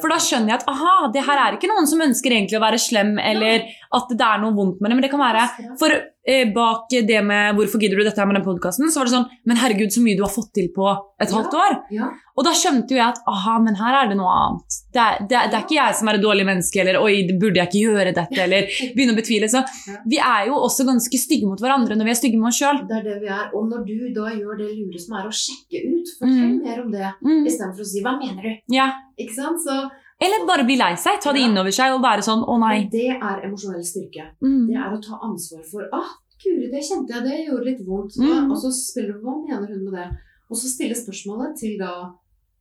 For 0.00 0.08
da 0.12 0.16
skjønner 0.22 0.54
jeg 0.54 0.60
at 0.62 0.68
aha, 0.72 0.94
det 1.12 1.24
her 1.26 1.42
er 1.42 1.58
ikke 1.58 1.68
noen 1.68 1.88
som 1.90 2.00
ønsker 2.06 2.32
egentlig 2.32 2.56
å 2.56 2.64
være 2.64 2.80
slem, 2.80 3.16
eller 3.20 3.66
at 3.96 4.12
det 4.16 4.28
er 4.28 4.40
noe 4.42 4.56
vondt 4.56 4.80
med 4.80 4.90
det. 4.90 4.96
Men 4.96 5.04
det 5.06 5.12
kan 5.12 5.20
være 5.20 5.44
For 5.80 5.92
eh, 5.92 6.06
bak 6.54 6.88
det 6.90 7.22
med 7.24 7.54
'hvorfor 7.54 7.78
gidder 7.80 7.96
du 7.98 8.04
dette 8.04 8.18
her 8.18 8.26
med 8.26 8.36
den 8.36 8.44
podkasten', 8.44 8.90
så 8.90 8.98
var 8.98 9.04
det 9.06 9.14
sånn 9.14 9.28
'men 9.46 9.56
herregud, 9.56 9.90
så 9.94 10.00
mye 10.02 10.16
du 10.16 10.22
har 10.26 10.30
fått 10.34 10.52
til 10.52 10.68
på 10.74 10.86
et 11.20 11.30
Ja. 11.30 11.36
halvt 11.36 11.52
år'. 11.54 11.76
Ja. 11.90 12.08
Og 12.36 12.44
da 12.44 12.50
skjønte 12.50 12.90
jo 12.90 12.96
jeg 13.00 13.08
at 13.08 13.18
aha, 13.26 13.58
men 13.60 13.74
her 13.76 13.94
er 14.04 14.08
det 14.08 14.16
noe 14.18 14.28
annet. 14.28 14.70
Det 14.92 15.00
er, 15.00 15.18
det, 15.20 15.38
det 15.50 15.54
er 15.54 15.62
ikke 15.64 15.80
jeg 15.86 15.94
som 15.94 16.08
er 16.08 16.14
et 16.14 16.20
dårlig 16.22 16.44
menneske, 16.44 16.76
eller 16.80 17.00
'oi, 17.00 17.26
burde 17.40 17.56
jeg 17.56 17.68
ikke 17.68 17.84
gjøre 17.88 18.12
dette', 18.14 18.38
eller 18.44 18.62
begynne 18.94 19.14
å 19.14 19.20
betvile. 19.22 19.48
Så 19.48 19.62
vi 20.06 20.18
er 20.18 20.46
jo 20.48 20.54
også 20.54 20.84
ganske 20.84 21.16
stygge 21.16 21.46
mot 21.46 21.58
hverandre 21.60 21.96
når 21.96 22.04
vi 22.04 22.10
er 22.10 22.20
stygge 22.20 22.38
med 22.38 22.48
oss 22.48 22.58
sjøl. 22.60 22.78
Det 22.88 22.96
er 22.98 23.04
det 23.08 23.20
vi 23.22 23.28
er. 23.28 23.46
Og 23.54 23.62
når 23.70 23.86
du 23.86 24.12
da 24.12 24.26
gjør 24.36 24.58
det 24.58 24.68
lure 24.76 24.98
som 24.98 25.16
er 25.16 25.24
å 25.24 25.32
sjekke 25.32 25.78
ut, 25.94 26.06
fortell 26.20 26.52
Mm. 26.52 26.62
mer 26.66 26.78
om 26.82 26.90
det, 26.90 27.08
Mm. 27.24 27.46
istedenfor 27.46 27.80
å 27.80 27.86
si 27.86 28.02
'hva 28.02 28.18
mener 28.18 28.42
du?' 28.42 28.58
Ja. 28.74 28.92
Ikke 29.18 29.32
sant? 29.34 29.56
Så 29.64 29.90
Eller 30.20 30.46
bare 30.48 30.64
bli 30.64 30.76
lei 30.80 30.94
seg, 30.96 31.20
ta 31.20 31.32
det 31.32 31.40
Ja. 31.42 31.48
innover 31.48 31.70
seg 31.70 31.92
og 31.94 32.02
være 32.02 32.22
sånn 32.24 32.42
'å 32.44 32.54
nei'. 32.58 32.80
men 32.82 32.90
det 32.90 33.08
er 33.20 33.42
emosjonell 33.46 33.84
styrke. 33.84 34.24
Mm. 34.42 34.66
Det 34.68 34.76
er 34.76 34.90
å 34.96 35.02
ta 35.02 35.18
ansvar 35.22 35.62
for 35.70 35.82
'ah, 35.92 36.08
Guri, 36.42 36.70
det 36.70 36.82
kjente 36.84 37.08
jeg, 37.14 37.22
det 37.24 37.46
gjorde 37.48 37.64
litt 37.64 37.82
vondt'. 37.86 38.16
Mm. 38.18 38.50
Og 38.50 38.56
så 38.56 38.70
spiller 38.72 39.12
du 39.12 39.20
'hva 39.20 39.34
mener 39.48 39.66
hun 39.68 39.84
med 39.84 39.94
det?' 39.94 40.16
Og 40.50 40.56
så 40.56 40.68
stille 40.68 40.94
spørsmålet 40.94 41.58
til 41.58 41.78
da 41.78 42.12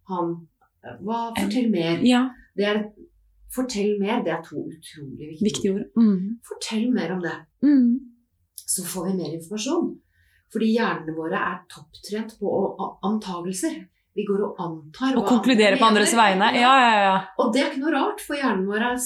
han 0.10 0.48
hva, 1.04 1.32
Fortell 1.38 1.70
mer. 1.72 2.00
Ja, 2.04 2.30
Det 2.58 2.66
er, 2.66 2.92
fortell 3.56 4.00
mer, 4.00 4.24
det 4.24 4.32
er 4.34 4.42
to 4.44 4.56
utrolig 4.56 5.28
viktige 5.32 5.44
viktige 5.44 5.74
ord. 5.76 5.86
Mm. 5.98 6.40
Fortell 6.48 6.92
mer 6.92 7.12
om 7.14 7.22
det. 7.22 7.38
Mm. 7.64 8.00
så 8.68 8.82
får 8.84 9.06
vi 9.06 9.14
mer 9.18 9.32
informasjon. 9.38 10.00
Fordi 10.52 10.74
hjernene 10.78 11.16
våre 11.16 11.36
er 11.38 11.60
topptrent 11.70 12.40
på 12.40 12.48
antagelser. 13.04 13.88
Vi 14.16 14.24
går 14.24 14.44
og 14.46 14.60
antar 14.64 15.18
Og 15.20 15.26
konkluderer 15.28 15.76
på 15.80 15.88
andres 15.90 16.14
vegne. 16.16 16.48
Ja, 16.56 16.72
ja, 16.80 16.92
ja. 17.04 17.16
Og 17.42 17.50
det 17.52 17.62
er 17.62 17.72
ikke 17.72 17.82
noe 17.84 17.96
rart, 17.98 18.22
for 18.24 18.40
hjernen 18.40 18.68
vår 18.70 18.86
er, 18.88 19.00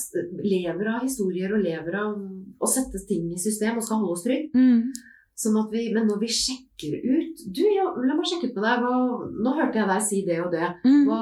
lever 0.45 0.89
av 0.91 1.05
historier 1.05 1.55
og 1.55 1.63
lever 1.63 1.97
av 1.97 2.17
å 2.59 2.69
sette 2.69 3.01
ting 3.09 3.31
i 3.33 3.39
system 3.41 3.79
og 3.79 3.85
skal 3.87 4.03
holde 4.03 4.17
oss 4.17 4.25
trygg. 4.27 4.51
Mm. 4.53 4.91
Sånn 5.39 5.55
at 5.55 5.71
vi, 5.71 5.85
men 5.95 6.05
når 6.09 6.19
vi 6.19 6.27
sjekker 6.35 6.97
ut 6.99 7.43
Du, 7.55 7.61
ja, 7.63 7.85
la 7.95 8.15
meg 8.17 8.27
sjekke 8.27 8.49
ut 8.49 8.57
med 8.57 8.65
deg. 8.67 8.83
Hva, 8.83 8.95
nå 9.45 9.53
hørte 9.55 9.79
jeg 9.79 9.89
deg 9.89 10.05
si 10.05 10.21
det 10.27 10.39
og 10.43 10.51
det. 10.53 10.69
Mm. 10.83 11.03
Hva, 11.07 11.21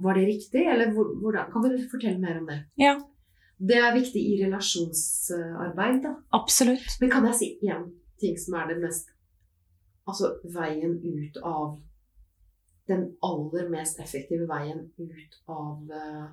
var 0.00 0.18
det 0.18 0.26
riktig, 0.30 0.64
eller 0.74 0.92
hvor, 0.96 1.12
hvordan? 1.20 1.50
Kan 1.52 1.66
du 1.66 1.76
fortelle 1.92 2.18
mer 2.22 2.40
om 2.40 2.48
det? 2.48 2.58
Ja. 2.80 2.96
Det 3.60 3.76
er 3.76 3.92
viktig 3.92 4.22
i 4.24 4.38
relasjonsarbeid. 4.40 6.00
da. 6.06 6.14
Absolutt. 6.34 6.96
Men 7.02 7.12
kan 7.12 7.28
jeg 7.28 7.36
si 7.36 7.50
én 7.68 7.84
ting 8.20 8.38
som 8.40 8.56
er 8.60 8.72
det 8.72 8.80
mest 8.82 9.12
Altså 10.08 10.32
veien 10.50 10.96
ut 10.96 11.36
av 11.46 11.76
Den 12.90 13.04
aller 13.22 13.68
mest 13.70 14.00
effektive 14.02 14.48
veien 14.50 14.80
ut 14.98 15.36
av 15.48 15.90
eh, 15.94 16.26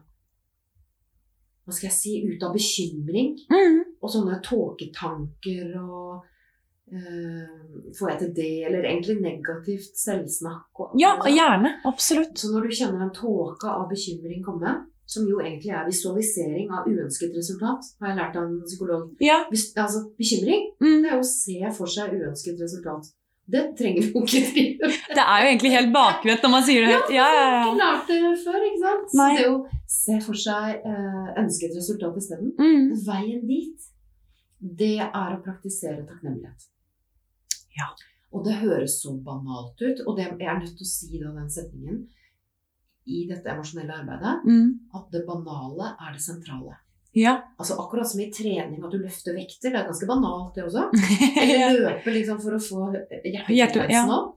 Hva 1.68 1.76
skal 1.76 1.89
jeg 1.89 1.97
si 1.97 2.16
Ut 2.32 2.43
av 2.47 2.55
bekymring 2.55 3.36
Mm. 3.51 3.84
og 4.01 4.10
sånne 4.14 4.39
tåketanker 4.45 5.74
og 5.82 6.24
uh, 6.93 7.91
Får 7.97 8.10
jeg 8.14 8.20
til 8.22 8.34
det? 8.38 8.51
Eller 8.70 8.86
egentlig 8.88 9.18
negativt 9.22 9.97
selvsnakk. 9.99 10.70
Og, 10.80 10.93
Ja, 10.99 11.16
gjerne. 11.28 11.74
Absolutt. 11.89 12.38
Så 12.39 12.51
når 12.53 12.68
du 12.70 12.76
kjenner 12.80 13.03
en 13.08 13.14
tåke 13.16 13.68
av 13.68 13.89
bekymring 13.91 14.43
komme, 14.45 14.76
som 15.08 15.28
jo 15.28 15.39
egentlig 15.39 15.72
er 15.76 15.86
visualisering 15.88 16.72
av 16.72 16.88
uønsket 16.88 17.36
resultat, 17.36 17.86
har 18.01 18.10
jeg 18.12 18.18
lært 18.20 18.36
av 18.39 18.47
en 18.49 18.62
psykolog 18.66 19.16
Ja. 19.24 19.43
Altså, 19.51 20.05
Bekymring 20.20 20.72
Mm. 20.82 21.01
det 21.03 21.12
er 21.12 21.20
å 21.20 21.24
se 21.28 21.60
for 21.78 21.88
seg 21.88 22.12
uønsket 22.16 22.60
resultat. 22.60 23.12
Det 23.48 23.62
trenger 23.80 24.04
jo 24.10 24.22
ikke 24.26 24.39
drive 24.52 24.88
med. 24.91 24.95
Det 25.18 25.24
er 25.24 25.38
jo 25.43 25.48
egentlig 25.48 25.70
helt 25.72 25.91
bakvendt 25.93 26.41
når 26.43 26.52
man 26.52 26.64
sier 26.68 26.84
det. 26.84 26.89
Ja, 26.91 27.04
ja, 27.08 27.14
Jeg 27.16 27.28
har 27.28 27.54
ja. 27.54 27.62
ikke 27.62 27.78
lært 27.80 28.10
det 28.12 28.32
før, 28.43 28.58
ikke 28.68 28.82
sant? 28.82 29.14
Nei. 29.16 29.28
Så 29.30 29.38
det 29.39 29.52
å 29.54 29.60
se 29.98 30.18
for 30.26 30.39
seg 30.41 30.89
eh, 30.91 31.30
ønsket 31.43 31.78
resultat 31.80 32.18
isteden. 32.20 32.50
Mm. 32.60 32.89
Veien 33.08 33.45
dit, 33.48 33.88
det 34.84 34.91
er 35.06 35.32
å 35.38 35.39
praktisere 35.45 36.04
takknemlighet. 36.10 36.68
Ja. 37.78 37.88
Og 38.36 38.43
det 38.43 38.58
høres 38.60 38.98
så 39.00 39.14
banalt 39.24 39.80
ut, 39.80 40.02
og 40.04 40.18
det, 40.18 40.26
jeg 40.41 40.50
er 40.52 40.60
nødt 40.60 40.76
til 40.76 40.84
å 40.84 40.91
si 40.91 41.22
da 41.22 41.32
den 41.38 41.48
setningen 41.54 42.02
i 43.08 43.22
dette 43.30 43.48
emosjonelle 43.54 44.02
arbeidet, 44.02 44.41
Mm. 44.43 44.74
at 45.00 45.08
det 45.14 45.24
banale 45.30 45.93
er 46.04 46.12
det 46.18 46.22
sentrale. 46.26 46.76
Ja. 47.18 47.34
Altså 47.59 47.78
Akkurat 47.82 48.07
som 48.07 48.22
i 48.22 48.30
trening 48.32 48.84
at 48.86 48.91
du 48.93 48.99
løfter 49.01 49.34
vekter, 49.38 49.72
det 49.74 49.80
er 49.82 49.88
ganske 49.89 50.07
banalt 50.09 50.55
det 50.55 50.65
også. 50.68 50.88
Eller 51.41 51.80
løpe 51.82 52.13
liksom 52.13 52.41
for 52.43 52.57
å 52.57 52.61
få 52.61 52.88
Hjerte- 52.93 53.55
hjertefrekvensen 53.57 54.13
opp. 54.18 54.34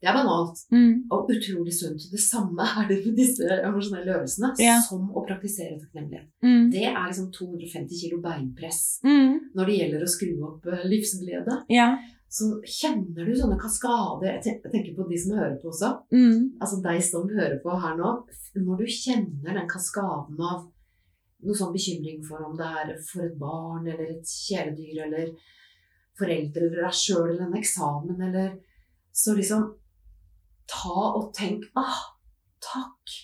Det 0.00 0.06
er 0.06 0.14
banalt 0.14 0.58
Mm. 0.70 1.06
og 1.10 1.30
utrolig 1.32 1.72
sunt. 1.74 2.02
Det 2.12 2.20
samme 2.20 2.62
er 2.62 2.86
det 2.88 2.98
med 3.06 3.16
disse 3.18 3.42
emosjonelle 3.64 4.12
øvelsene 4.20 4.52
Ja. 4.62 4.76
som 4.80 5.08
å 5.10 5.24
praktisere 5.26 5.78
takknemlighet. 5.80 6.28
Mm. 6.44 6.70
Det 6.70 6.84
er 6.84 7.06
liksom 7.08 7.30
250 7.32 7.96
kilo 8.02 8.20
beinpress 8.22 9.00
Mm. 9.04 9.40
når 9.56 9.66
det 9.66 9.78
gjelder 9.80 10.02
å 10.04 10.12
skru 10.14 10.34
opp 10.46 10.66
eh, 10.66 10.84
livsglede. 10.86 11.64
Ja. 11.70 11.96
Så 12.34 12.60
kjenner 12.66 13.24
du 13.26 13.32
sånne 13.38 13.58
kaskader 13.58 14.26
Jeg 14.26 14.42
jeg 14.62 14.70
tenker 14.72 14.94
på 14.96 15.08
de 15.08 15.16
som 15.18 15.36
hører 15.38 15.58
på 15.62 15.70
også. 15.70 15.90
Mm. 16.12 16.52
Altså 16.60 16.82
deg 16.82 17.02
som 17.02 17.28
hører 17.28 17.58
på 17.62 17.70
her 17.80 17.96
nå. 17.96 18.14
Når 18.56 18.78
du 18.78 18.86
kjenner 18.86 19.54
den 19.54 19.68
kaskaden 19.68 20.38
av 20.40 20.68
noe 21.44 21.58
sånn 21.58 21.74
bekymring 21.74 22.22
for 22.26 22.44
om 22.46 22.56
det 22.58 22.68
er 22.80 22.94
for 23.04 23.26
et 23.26 23.36
barn 23.40 23.86
eller 23.86 24.16
et 24.16 24.34
kjæledyr 24.46 25.04
eller 25.06 25.32
foreldre 26.18 26.68
eller 26.68 26.86
deg 26.86 26.98
sjøl 26.98 27.28
eller 27.28 27.46
en 27.48 27.60
eksamen 27.60 28.28
eller 28.28 28.54
Så 29.14 29.34
liksom 29.36 29.68
ta 30.66 31.02
og 31.14 31.28
tenk 31.36 31.68
Ah, 31.78 32.00
takk 32.58 33.14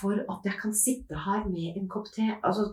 for 0.00 0.20
at 0.32 0.44
jeg 0.44 0.58
kan 0.60 0.74
sitte 0.76 1.22
her 1.24 1.46
med 1.48 1.76
en 1.76 1.88
kopp 1.88 2.10
te. 2.12 2.26
Altså 2.44 2.70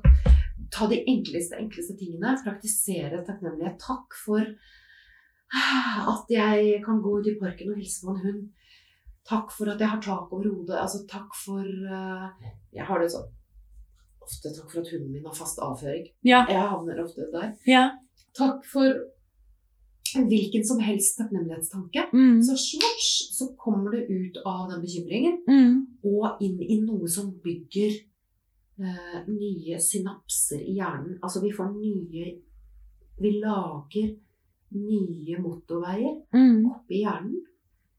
ta 0.71 0.87
de 0.91 0.99
enkleste, 1.07 1.55
enkleste 1.59 1.95
tingene. 1.99 2.35
Praktisere 2.43 3.23
takknemlighet. 3.27 3.79
Takk 3.79 4.15
for 4.25 4.43
ah, 5.53 6.13
at 6.13 6.31
jeg 6.31 6.81
kan 6.85 7.01
gå 7.03 7.17
ut 7.19 7.31
i 7.31 7.37
parken 7.39 7.71
og 7.71 7.79
hilse 7.79 8.03
på 8.03 8.15
en 8.15 8.23
hund. 8.25 8.45
Takk 9.27 9.51
for 9.51 9.71
at 9.71 9.81
jeg 9.83 9.91
har 9.91 10.03
tak 10.03 10.31
over 10.31 10.47
hodet. 10.47 10.77
Altså, 10.79 11.03
takk 11.09 11.35
for 11.35 11.63
uh, 11.63 12.31
Jeg 12.75 12.87
har 12.87 13.03
det 13.03 13.11
sånn 13.11 13.27
Ofte 14.27 14.51
takk 14.57 14.71
for 14.71 14.81
at 14.81 14.89
hunden 14.91 15.11
min 15.13 15.25
har 15.25 15.35
fast 15.37 15.59
avføring. 15.63 16.09
Ja. 16.27 16.41
Jeg 16.51 16.59
havner 16.69 16.99
ofte 17.03 17.29
der. 17.31 17.53
Ja. 17.67 17.85
Takk 18.37 18.65
for 18.67 18.97
hvilken 20.27 20.63
som 20.67 20.79
helst 20.83 21.17
takknemlighetstanke. 21.19 22.05
Mm. 22.13 22.41
Så 22.43 22.55
swatch, 22.59 23.07
så 23.37 23.47
kommer 23.59 23.91
det 23.95 24.05
ut 24.09 24.37
av 24.45 24.69
den 24.71 24.81
bekymringen 24.83 25.41
Mm. 25.47 25.87
og 26.03 26.37
inn 26.41 26.59
i 26.63 26.79
noe 26.81 27.07
som 27.07 27.31
bygger 27.43 27.91
eh, 28.79 29.19
nye 29.27 29.79
synapser 29.81 30.59
i 30.61 30.75
hjernen. 30.77 31.17
Altså 31.23 31.41
vi 31.41 31.51
får 31.51 31.71
nye 31.79 32.35
Vi 33.19 33.31
lager 33.41 34.11
nye 34.77 35.39
motorveier 35.41 36.19
Mm. 36.33 36.65
oppi 36.69 36.99
hjernen 37.01 37.39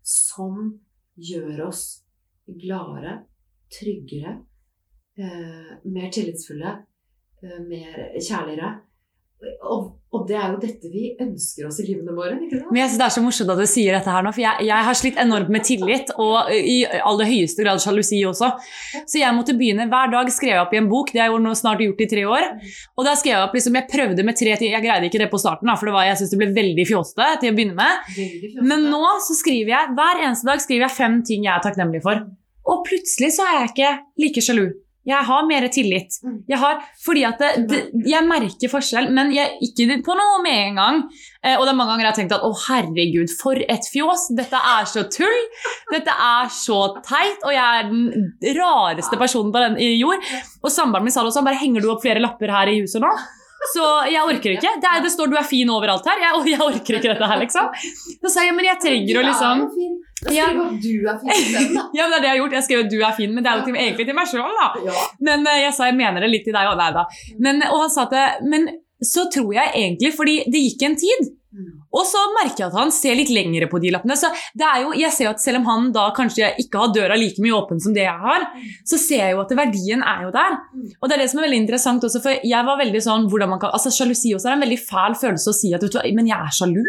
som 0.03 0.79
gjør 1.19 1.67
oss 1.67 2.05
gladere, 2.47 3.25
tryggere, 3.69 4.37
eh, 5.19 5.79
mer 5.91 6.13
tillitsfulle, 6.15 6.77
eh, 7.43 7.59
mer 7.69 8.05
kjærligere. 8.19 8.77
Og, 9.39 9.83
og 10.11 10.25
det 10.27 10.35
er 10.35 10.49
jo 10.51 10.57
dette 10.59 10.89
vi 10.91 11.13
ønsker 11.23 11.69
oss 11.69 11.77
i 11.79 11.85
livene 11.87 12.11
våre. 12.11 12.33
ikke 12.43 12.57
sant? 12.59 12.73
Men 12.73 12.81
jeg 12.81 12.89
synes 12.89 12.99
Det 12.99 13.05
er 13.05 13.13
så 13.15 13.23
morsomt 13.23 13.53
at 13.53 13.61
du 13.61 13.69
sier 13.71 13.95
dette 13.95 14.11
her 14.11 14.25
nå, 14.27 14.33
for 14.35 14.43
jeg, 14.43 14.67
jeg 14.67 14.87
har 14.89 14.97
slitt 14.99 15.21
enormt 15.23 15.53
med 15.55 15.63
tillit, 15.69 16.11
og 16.19 16.51
i 16.51 16.81
aller 16.99 17.29
høyeste 17.29 17.63
grad 17.63 17.79
sjalusi 17.85 18.19
også. 18.27 18.49
Så 19.05 19.21
jeg 19.21 19.37
måtte 19.37 19.55
begynne 19.55 19.87
hver 19.93 20.11
dag 20.11 20.33
skrev 20.35 20.57
jeg 20.57 20.65
opp 20.65 20.75
i 20.75 20.81
en 20.81 20.89
bok, 20.91 21.13
det 21.15 21.23
har 21.23 21.31
jeg 21.31 21.45
nå 21.45 21.53
snart 21.61 21.85
gjort 21.85 22.03
i 22.03 22.09
tre 22.11 22.25
år. 22.27 22.49
Og 22.99 23.07
da 23.07 23.15
skrev 23.21 23.37
jeg 23.37 23.45
opp 23.45 23.55
liksom, 23.61 23.79
jeg 23.79 23.91
prøvde 23.95 24.27
med 24.27 24.41
tre 24.43 24.59
ting, 24.59 24.75
jeg 24.75 24.87
greide 24.89 25.13
ikke 25.13 25.23
det 25.23 25.31
på 25.31 25.43
starten, 25.45 25.71
da, 25.71 25.79
for 25.79 25.93
det 25.93 25.95
var, 26.01 26.09
jeg 26.11 26.19
synes 26.19 26.35
det 26.35 26.41
ble 26.43 26.51
veldig 26.59 26.89
fjoste 26.91 27.31
til 27.39 27.55
å 27.55 27.61
begynne 27.61 27.79
med. 27.79 28.11
Men 28.73 28.91
nå 28.91 29.05
så 29.23 29.39
skriver 29.39 29.77
jeg, 29.77 29.95
hver 30.03 30.25
eneste 30.25 30.51
dag 30.51 30.67
skriver 30.67 30.89
jeg 30.89 30.99
fem 30.99 31.23
ting 31.31 31.47
jeg 31.47 31.55
er 31.55 31.63
takknemlig 31.69 32.03
for. 32.03 32.27
Og 32.69 32.83
plutselig 32.91 33.37
så 33.39 33.47
er 33.47 33.61
jeg 33.61 33.75
ikke 33.77 33.97
like 34.27 34.43
sjalu. 34.45 34.67
Jeg 35.09 35.25
har 35.29 35.47
mer 35.49 35.67
tillit. 35.73 36.19
Mm. 36.25 36.37
Jeg 36.51 36.61
har, 36.61 36.83
fordi 37.05 37.25
at 37.29 37.41
det, 37.41 37.51
det, 37.71 37.81
jeg 38.09 38.27
merker 38.29 38.73
forskjell, 38.73 39.09
men 39.15 39.33
jeg, 39.33 39.57
ikke 39.65 40.01
på 40.05 40.17
noe 40.19 40.43
med 40.45 40.59
en 40.67 40.81
gang. 40.81 41.01
Eh, 41.41 41.55
og 41.57 41.65
det 41.65 41.73
er 41.73 41.79
mange 41.79 41.95
ganger 41.95 42.05
jeg 42.05 42.13
har 42.13 42.19
tenkt 42.19 42.37
at 42.37 42.45
å 42.45 42.53
herregud, 42.67 43.33
for 43.41 43.57
et 43.59 43.89
fjås. 43.93 44.29
Dette 44.37 44.61
er 44.75 44.91
så 44.91 45.07
tull. 45.13 45.41
Dette 45.95 46.13
er 46.13 46.53
så 46.53 46.83
teit, 47.01 47.41
og 47.43 47.55
jeg 47.55 47.65
er 47.65 47.91
den 47.91 48.55
rareste 48.61 49.21
personen 49.21 49.55
på 49.55 49.65
den 49.65 49.81
i 49.81 49.95
jord. 49.97 50.23
Og 50.63 50.73
samboeren 50.75 51.09
min 51.09 51.15
sa 51.15 51.25
det 51.25 51.33
også, 51.33 51.47
bare 51.47 51.61
henger 51.63 51.85
du 51.85 51.93
opp 51.95 52.05
flere 52.05 52.23
lapper 52.23 52.53
her 52.53 52.71
i 52.71 52.81
huset 52.83 53.03
nå? 53.05 53.13
Så 53.73 53.85
jeg 54.07 54.23
orker 54.23 54.55
ikke. 54.55 54.77
Det, 54.81 54.87
er, 54.87 55.01
det 55.03 55.11
står 55.13 55.31
'du 55.31 55.37
er 55.37 55.47
fin' 55.47 55.71
overalt 55.73 56.07
her. 56.07 56.21
Jeg, 56.23 56.43
jeg 56.53 56.61
orker 56.63 56.99
ikke 56.99 57.11
dette 57.11 57.31
her, 57.33 57.41
liksom. 57.43 57.73
Så 58.23 58.31
sa 58.31 58.45
jeg 58.47 58.55
men 58.55 58.69
jeg 58.69 58.81
trenger 58.85 59.19
å 59.19 59.25
liksom 59.27 59.65
Ja. 60.27 60.49
skriv 60.49 60.61
at 60.65 60.83
du 60.83 60.95
er 61.13 61.19
fin 61.23 61.75
da. 61.77 61.83
Ja, 61.97 62.03
men 62.09 62.11
det 62.11 62.19
er 62.19 62.23
det 62.23 62.29
jeg 62.29 62.35
har 62.35 62.41
gjort. 62.43 62.57
Jeg 62.59 62.67
skrev 62.67 62.85
at 62.85 62.91
'du 62.91 62.99
er 63.01 63.15
fin', 63.17 63.35
men 63.35 63.45
det 63.45 63.51
er 63.53 63.57
jo 63.59 63.65
til, 63.69 63.75
egentlig 63.77 64.07
til 64.07 64.19
meg 64.19 64.27
sjøl, 64.29 64.53
da. 64.63 64.69
Ja. 64.91 65.07
Men 65.21 65.47
eh, 65.47 65.63
jeg 65.67 65.73
sa 65.77 65.89
jeg 65.91 65.97
mener 66.03 66.21
det 66.21 66.31
litt 66.31 66.45
til 66.49 66.57
deg 66.59 66.67
òg. 66.71 66.77
Nei 66.81 66.91
da. 66.97 67.05
Men, 67.39 67.63
og 67.71 67.81
han 67.87 67.91
sa 67.91 68.09
at 68.11 68.43
Men 68.43 68.69
så 68.99 69.29
tror 69.31 69.53
jeg 69.55 69.71
egentlig, 69.75 70.11
fordi 70.17 70.43
det 70.51 70.65
gikk 70.67 70.83
en 70.89 70.97
tid, 70.99 71.21
Mm. 71.29 71.38
Og 71.95 72.05
så 72.05 72.21
merker 72.37 72.65
jeg 72.65 72.69
at 72.69 72.77
han 72.77 72.91
ser 72.93 73.17
litt 73.17 73.31
lengre 73.33 73.69
på 73.71 73.81
de 73.81 73.93
lappene. 73.95 74.17
Så 74.19 74.29
det 74.59 74.67
er 74.67 74.83
jo, 74.85 74.93
jeg 74.99 75.13
ser 75.15 75.29
jo 75.29 75.33
at 75.33 75.43
selv 75.43 75.63
om 75.63 75.69
han 75.71 75.89
da 75.95 76.09
kanskje 76.17 76.51
ikke 76.61 76.83
har 76.83 76.93
døra 76.95 77.17
like 77.19 77.41
mye 77.45 77.57
åpen 77.57 77.81
som 77.81 77.95
det 77.97 78.05
jeg 78.05 78.25
har, 78.25 78.45
så 78.89 79.01
ser 79.01 79.23
jeg 79.25 79.37
jo 79.37 79.43
at 79.45 79.55
verdien 79.57 80.05
er 80.05 80.27
jo 80.27 80.33
der. 80.35 80.59
Og 81.01 81.09
det 81.09 81.17
er 81.17 81.25
det 81.25 81.31
som 81.33 81.41
er 81.41 81.49
veldig 81.49 81.63
interessant 81.65 82.05
også, 82.05 82.23
for 82.25 82.49
jeg 82.53 82.69
var 82.69 82.81
veldig 82.83 83.03
sånn 83.05 83.29
hvordan 83.33 83.55
man 83.55 83.63
kan, 83.63 83.73
altså 83.77 83.93
Sjalusi 83.95 84.35
også 84.37 84.51
er 84.51 84.59
en 84.59 84.67
veldig 84.67 84.81
fæl 84.85 85.17
følelse 85.23 85.53
å 85.53 85.57
si 85.57 85.73
at 85.73 85.85
vet 85.85 85.95
du, 85.95 86.01
hva, 86.01 86.05
men 86.19 86.29
jeg 86.29 86.39
er 86.39 86.59
sjalu. 86.59 86.83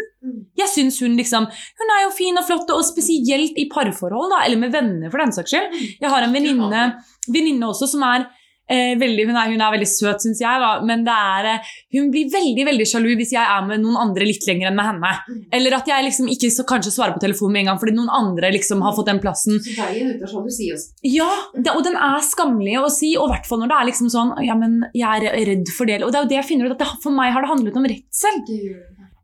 Jeg 0.60 0.68
syns 0.68 0.98
hun 1.00 1.14
liksom 1.16 1.46
Hun 1.48 1.92
er 1.94 2.02
jo 2.02 2.10
fin 2.12 2.36
og 2.36 2.44
flott, 2.44 2.68
og 2.74 2.84
spesielt 2.84 3.56
i 3.56 3.64
parforhold, 3.72 4.34
da, 4.34 4.42
eller 4.44 4.60
med 4.60 4.74
venner 4.74 5.12
for 5.12 5.22
den 5.22 5.32
saks 5.32 5.54
skyld. 5.54 5.80
Jeg 6.02 6.12
har 6.12 6.26
en 6.26 6.36
venninne 6.36 7.70
også 7.70 7.88
som 7.94 8.04
er 8.04 8.28
eh, 8.70 8.92
veldig, 9.00 9.26
hun, 9.28 9.36
er, 9.36 9.50
hun 9.52 9.64
er 9.64 9.74
veldig 9.74 9.88
søt, 9.90 10.22
syns 10.24 10.40
jeg, 10.42 10.62
da, 10.62 10.70
men 10.86 11.04
det 11.06 11.16
er, 11.16 11.48
eh, 11.50 11.72
hun 11.96 12.10
blir 12.14 12.30
veldig 12.32 12.66
veldig 12.70 12.86
sjalu 12.88 13.10
hvis 13.18 13.34
jeg 13.34 13.42
er 13.42 13.66
med 13.66 13.82
noen 13.82 13.98
andre 14.06 14.28
litt 14.28 14.46
lenger 14.48 14.70
enn 14.70 14.78
med 14.78 14.88
henne. 14.90 15.40
Eller 15.56 15.76
at 15.80 15.90
jeg 15.90 16.06
liksom 16.06 16.30
ikke 16.32 16.52
så, 16.54 16.66
kanskje 16.68 16.94
svarer 16.94 17.16
på 17.16 17.24
telefonen 17.24 17.56
med 17.56 17.64
en 17.64 17.72
gang 17.72 17.82
fordi 17.82 17.96
noen 17.98 18.12
andre 18.20 18.52
liksom 18.56 18.84
har 18.86 18.96
fått 18.96 19.10
den 19.10 19.22
plassen. 19.22 19.58
Så 19.64 19.76
veien 19.78 20.14
ut 20.14 20.24
av 20.24 20.32
sjalusi 20.32 20.70
også. 20.74 20.94
Ja, 21.10 21.30
det, 21.56 21.74
og 21.74 21.84
den 21.86 21.98
er 21.98 22.22
skammelig 22.26 22.78
å 22.80 22.92
si, 22.92 23.14
og 23.18 23.28
i 23.28 23.34
hvert 23.34 23.50
fall 23.50 23.62
når 23.64 23.72
det 23.72 23.80
er 23.80 23.90
liksom 23.90 24.12
sånn 24.12 24.32
Ja, 24.46 24.54
men 24.58 24.80
jeg 24.96 25.26
er 25.30 25.44
redd 25.48 25.70
for 25.74 25.90
det. 25.90 26.00
Og 26.06 26.12
det 26.12 26.20
er 26.20 26.26
jo 26.26 26.32
det 26.32 26.40
jeg 26.40 26.48
finner 26.52 26.70
ut, 26.70 26.76
at 26.76 26.82
det, 26.84 26.90
for 27.02 27.14
meg 27.14 27.34
har 27.34 27.44
det 27.44 27.52
handlet 27.52 27.78
om 27.80 27.88
redsel. 27.90 28.42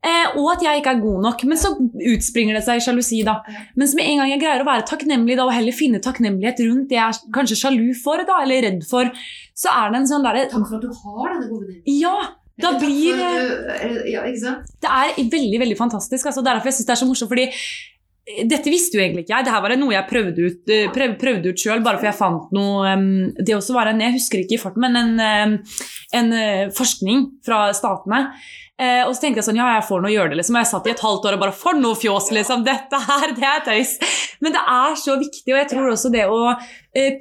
Eh, 0.06 0.36
og 0.38 0.52
at 0.52 0.62
jeg 0.62 0.80
ikke 0.80 0.92
er 0.94 1.02
god 1.02 1.24
nok. 1.24 1.44
Men 1.50 1.60
så 1.60 1.72
utspringer 2.14 2.58
det 2.58 2.64
seg 2.66 2.82
sjalusi, 2.84 3.22
da. 3.26 3.40
Mens 3.78 3.96
med 3.98 4.06
en 4.06 4.22
gang 4.22 4.32
jeg 4.34 4.42
greier 4.44 4.62
å 4.62 4.68
være 4.68 4.86
takknemlig 4.88 5.38
da, 5.38 5.48
og 5.48 5.54
heller 5.56 5.74
finne 5.74 6.02
takknemlighet 6.04 6.62
rundt 6.68 6.90
det 6.92 7.00
jeg 7.00 7.16
er 7.16 7.34
kanskje 7.34 7.58
sjalu 7.64 7.90
for, 7.98 8.22
da, 8.28 8.40
eller 8.44 8.62
redd 8.68 8.86
for, 8.86 9.10
så 9.56 9.72
er 9.72 9.92
det 9.92 10.02
en 10.02 10.10
sånn 10.12 10.26
derre 10.26 10.46
Takk 10.52 10.68
for 10.68 10.78
at 10.78 10.84
du 10.84 10.92
har 10.92 11.32
denne 11.32 11.48
gode 11.50 11.70
venninnen. 11.70 11.86
Ja! 11.98 12.16
Da 12.56 12.70
blir 12.80 13.18
Ja? 14.08 14.54
Det 14.80 14.88
er 14.88 15.18
veldig 15.28 15.58
veldig 15.60 15.76
fantastisk. 15.76 16.30
Altså, 16.30 16.44
derfor 16.44 16.70
jeg 16.70 16.78
synes 16.78 16.88
det 16.88 16.94
er 16.94 17.00
så 17.02 17.08
morsomt. 17.08 17.28
fordi 17.28 17.44
eh, 17.50 18.46
dette 18.48 18.72
visste 18.72 18.96
jo 18.96 19.02
egentlig 19.02 19.26
ikke 19.26 19.34
jeg. 19.34 19.48
Dette 19.48 19.62
var 19.66 19.74
noe 19.76 19.92
jeg 19.92 20.08
prøvde 20.08 20.46
ut, 20.46 20.62
eh, 20.72 20.86
prøv, 20.94 21.18
prøvde 21.20 21.52
ut 21.52 21.60
selv, 21.60 21.84
bare 21.84 22.00
for 22.00 22.08
jeg 22.08 22.16
fant 22.16 22.54
noe 22.56 22.94
Det 23.36 23.58
også 23.58 23.76
var 23.76 23.92
en 23.92 24.00
Jeg 24.00 24.16
husker 24.16 24.40
ikke 24.40 24.56
i 24.56 24.62
farten, 24.62 24.86
men 24.86 24.96
en, 25.20 25.58
en 26.16 26.32
eh, 26.32 26.70
forskning 26.72 27.26
fra 27.44 27.66
statene. 27.76 28.30
Eh, 28.76 29.02
og 29.06 29.14
så 29.16 29.22
tenkte 29.22 29.40
jeg 29.40 29.46
sånn, 29.46 29.56
ja, 29.56 29.70
jeg 29.78 29.86
får 29.88 30.02
nå 30.04 30.10
gjøre 30.12 30.32
det, 30.34 30.38
liksom. 30.42 30.58
Og 30.58 30.60
jeg 30.60 30.68
satt 30.68 30.88
i 30.88 30.92
et 30.92 31.04
halvt 31.06 31.28
år 31.28 31.36
og 31.38 31.44
bare 31.46 31.56
For 31.56 31.78
noe 31.80 31.96
fjås, 31.96 32.28
liksom! 32.36 32.64
Dette 32.66 33.00
her, 33.06 33.32
det 33.36 33.46
er 33.48 33.62
tøys! 33.64 33.94
Men 34.44 34.52
det 34.52 34.60
er 34.60 34.98
så 35.00 35.16
viktig, 35.20 35.48
og 35.54 35.60
jeg 35.62 35.70
tror 35.72 35.92
også 35.94 36.12
det 36.12 36.26
å 36.28 36.40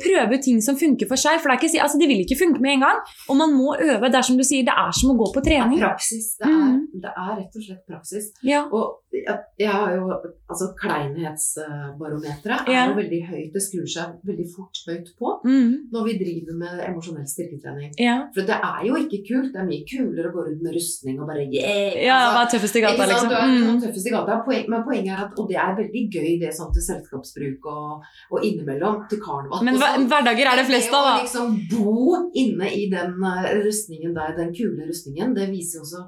prøve 0.05 0.39
ting 0.41 0.61
som 0.61 0.75
funker 0.79 1.07
for 1.11 1.19
seg. 1.19 1.39
For 1.41 1.49
det 1.49 1.55
er 1.55 1.61
ikke, 1.63 1.81
altså, 1.85 1.97
det 2.01 2.07
vil 2.11 2.21
ikke 2.25 2.39
funke 2.43 2.59
med 2.65 2.71
en 2.77 2.85
gang. 2.87 2.99
Og 3.29 3.35
man 3.41 3.53
må 3.53 3.75
øve. 3.79 4.05
Det 4.11 4.19
er 4.21 4.27
som 4.29 4.37
du 4.39 4.43
sier, 4.43 4.63
det 4.67 4.75
er 4.75 4.91
som 4.99 5.11
å 5.13 5.17
gå 5.21 5.27
på 5.35 5.41
Det 5.43 5.53
er 5.53 5.63
trening. 5.63 5.79
praksis. 5.83 6.37
Det 6.39 6.47
er, 6.47 6.63
Mm. 6.65 6.81
det 7.03 7.11
er 7.25 7.31
rett 7.39 7.53
og 7.59 7.63
slett 7.67 7.83
praksis. 7.89 8.25
Ja. 8.43 8.61
Og 8.71 8.85
jeg, 9.13 9.37
jeg 9.59 9.69
har 9.71 9.89
jo 9.95 10.03
Altså, 10.49 10.65
kleinhetsbarometeret 10.77 12.67
Ja. 12.69 12.85
er 12.85 12.89
jo 12.91 12.95
veldig 13.01 13.21
høyt. 13.29 13.53
Det 13.53 13.61
skrur 13.61 13.87
seg 13.89 14.07
veldig 14.25 14.47
fort 14.55 14.75
høyt 14.87 15.07
på 15.19 15.41
Mm. 15.45 15.89
når 15.91 16.03
vi 16.05 16.13
driver 16.19 16.53
med 16.57 16.79
emosjonell 16.89 17.25
styrketrening. 17.27 17.91
ja. 17.99 18.27
For 18.33 18.41
det 18.41 18.55
er 18.61 18.81
jo 18.85 18.95
ikke 18.95 19.19
kult. 19.27 19.53
Det 19.53 19.59
er 19.61 19.65
mye 19.65 19.85
kulere 19.89 20.29
å 20.29 20.33
gå 20.35 20.45
rundt 20.47 20.61
med 20.61 20.73
rustning 20.75 21.19
og 21.19 21.27
bare 21.27 21.47
yeah! 21.51 22.05
Ja, 22.05 22.17
altså, 22.37 22.55
er 22.55 22.59
tøffest 22.59 22.75
i 22.75 22.81
gata, 22.81 23.03
liksom. 23.09 23.29
Du 23.29 23.35
er 23.35 23.45
Mm. 23.47 23.75
mm. 23.75 23.81
tøffest 23.81 24.07
i 24.07 24.09
gata. 24.11 24.43
Poen, 24.45 24.65
men 24.69 24.83
poenget 24.83 25.11
er 25.17 25.23
at 25.25 25.31
Og 25.39 25.47
det 25.49 25.57
er 25.57 25.75
veldig 25.75 26.03
gøy, 26.13 26.39
det 26.39 26.53
sånn 26.53 26.71
til 26.73 26.81
selskapsbruk 26.81 27.65
og, 27.65 28.03
og 28.31 28.39
innimellom 28.43 29.07
til 29.09 29.19
karneval. 29.19 29.64
Men 29.65 29.79
hver- 29.81 30.05
hverdager 30.11 30.49
er 30.51 30.61
det 30.61 30.65
flest 30.69 30.93
av, 30.93 31.05
da. 31.07 31.13
Det 31.15 31.21
å 31.21 31.25
liksom 31.25 31.55
bo 31.71 32.31
inne 32.37 32.69
i 32.71 32.85
den 32.91 33.15
eh, 33.31 33.49
rustningen 33.65 34.13
der, 34.15 34.35
den 34.37 34.53
kule 34.55 34.87
rustningen, 34.89 35.33
det 35.37 35.49
viser 35.51 35.79
jo 35.79 35.85
også 35.87 36.05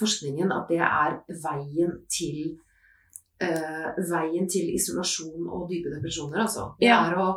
forskningen 0.00 0.50
at 0.52 0.68
det 0.72 0.80
er 0.82 1.18
veien 1.44 1.92
til 2.10 2.56
uh, 3.44 3.88
veien 4.10 4.48
til 4.50 4.70
isolasjon 4.74 5.46
og 5.50 5.68
dype 5.70 5.92
depresjoner, 5.94 6.40
altså. 6.46 6.70
Det, 6.80 6.86
Ja. 6.88 7.00
er 7.10 7.16
å, 7.20 7.28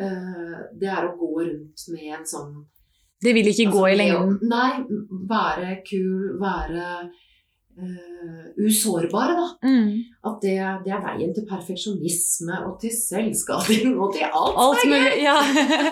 uh, 0.00 0.56
det 0.80 0.88
er 0.90 1.04
å 1.08 1.16
gå 1.18 1.30
rundt 1.46 1.84
med 1.94 2.10
en 2.18 2.24
sånn 2.26 2.54
Det 3.24 3.32
vil 3.32 3.46
ikke 3.48 3.68
altså, 3.70 3.78
gå 3.78 3.84
i 3.88 3.96
lengden. 3.96 4.38
Nei, 4.50 4.72
være 5.30 5.78
kul, 5.88 6.34
være 6.40 6.88
eh, 7.78 8.64
usårbare. 8.66 9.36
da. 9.38 9.68
Mm. 9.68 10.04
At 10.24 10.40
det, 10.42 10.56
det 10.84 10.94
er 10.94 11.02
veien 11.04 11.34
til 11.36 11.46
perfeksjonisme 11.48 12.60
og 12.68 12.78
til 12.82 12.94
selvskading 12.94 13.94
og 14.02 14.14
til 14.16 14.26
alt. 14.28 14.58
Alt 14.66 14.88
mulig, 14.90 15.14
ja. 15.24 15.36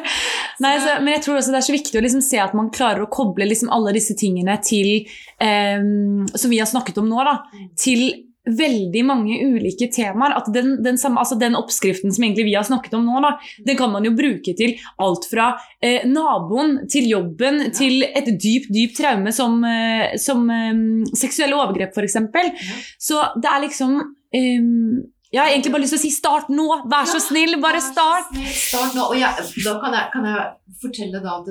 Nei, 0.65 0.75
så, 0.83 0.99
men 1.03 1.17
jeg 1.17 1.25
tror 1.27 1.41
også 1.41 1.55
det 1.55 1.63
er 1.63 1.69
så 1.69 1.77
viktig 1.77 1.99
å 1.99 2.05
liksom 2.05 2.25
se 2.25 2.41
at 2.43 2.57
man 2.57 2.73
klarer 2.75 3.05
å 3.05 3.11
koble 3.13 3.49
liksom 3.49 3.73
alle 3.75 3.95
disse 3.97 4.17
tingene 4.19 4.59
til 4.63 5.09
um, 5.43 6.29
Som 6.35 6.53
vi 6.53 6.61
har 6.63 6.71
snakket 6.71 7.01
om 7.03 7.09
nå, 7.11 7.25
da. 7.27 7.41
Til 7.79 8.05
veldig 8.47 9.03
mange 9.07 9.39
ulike 9.45 9.89
temaer. 9.93 10.35
At 10.39 10.51
den, 10.55 10.75
den, 10.85 10.99
samme, 10.99 11.21
altså 11.23 11.39
den 11.39 11.57
oppskriften 11.59 12.13
som 12.15 12.27
vi 12.35 12.55
har 12.55 12.67
snakket 12.67 12.97
om 12.99 13.07
nå, 13.07 13.21
da, 13.25 13.35
den 13.67 13.79
kan 13.79 13.93
man 13.93 14.07
jo 14.07 14.15
bruke 14.17 14.55
til 14.59 14.75
alt 15.03 15.29
fra 15.31 15.53
eh, 15.83 16.07
naboen 16.09 16.83
til 16.93 17.11
jobben 17.13 17.69
til 17.77 18.07
et 18.09 18.33
dypt, 18.33 18.73
dypt 18.75 18.99
traume 18.99 19.33
som, 19.35 19.61
eh, 19.69 20.17
som 20.21 20.49
eh, 20.51 20.83
seksuelle 21.19 21.59
overgrep, 21.59 21.95
f.eks. 21.95 22.19
Ja. 22.19 22.79
Så 23.01 23.23
det 23.43 23.51
er 23.51 23.65
liksom 23.67 23.99
ehm, 24.35 25.12
Jeg 25.33 25.41
har 25.41 25.49
egentlig 25.49 25.71
bare 25.73 25.81
lyst 25.87 25.95
til 25.97 26.01
å 26.01 26.03
si 26.03 26.11
start 26.13 26.51
nå! 26.53 26.65
Vær 26.93 27.07
så 27.09 27.17
snill, 27.25 27.55
bare 27.63 27.79
start! 27.81 28.29
snill, 28.35 28.51
Start 28.53 28.97
nå. 28.99 29.07
Og 29.09 29.17
jeg, 29.17 29.47
da 29.65 29.73
kan 29.81 29.95
jeg, 29.97 30.11
kan 30.13 30.27
jeg 30.29 30.77
fortelle 30.83 31.23
da 31.25 31.39
at 31.41 31.49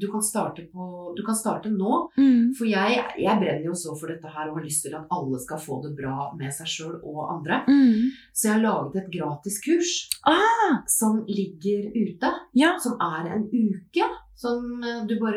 du 0.00 0.06
kan 0.08 0.22
starte, 0.24 0.64
på, 0.72 0.86
du 1.18 1.20
kan 1.26 1.36
starte 1.36 1.68
nå. 1.74 1.98
Mm. 2.16 2.54
For 2.56 2.64
jeg, 2.70 2.96
jeg 3.20 3.42
brenner 3.42 3.66
jo 3.68 3.74
så 3.76 3.92
for 4.00 4.08
dette 4.08 4.30
her 4.32 4.48
og 4.48 4.56
har 4.56 4.64
lyst 4.64 4.86
til 4.86 4.96
at 4.96 5.12
alle 5.12 5.40
skal 5.42 5.60
få 5.60 5.82
det 5.84 5.92
bra 5.98 6.30
med 6.38 6.54
seg 6.56 6.72
sjøl 6.72 6.96
og 7.02 7.20
andre. 7.34 7.60
Mm. 7.68 8.08
Så 8.32 8.48
jeg 8.48 8.54
har 8.56 8.64
laget 8.64 8.96
et 9.02 9.12
gratis 9.18 9.60
kurs 9.66 9.92
Ah, 10.24 10.80
som 10.88 11.20
ligger 11.28 11.90
ute. 11.92 12.32
ja. 12.56 12.72
Som 12.80 12.96
er 13.04 13.34
en 13.36 13.44
uke. 13.52 14.08
Som 14.40 14.80
du 15.04 15.18
bare 15.20 15.36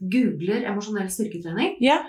googler 0.00 0.64
emosjonell 0.70 1.08
styrketrening. 1.10 1.76
yeah. 1.80 2.04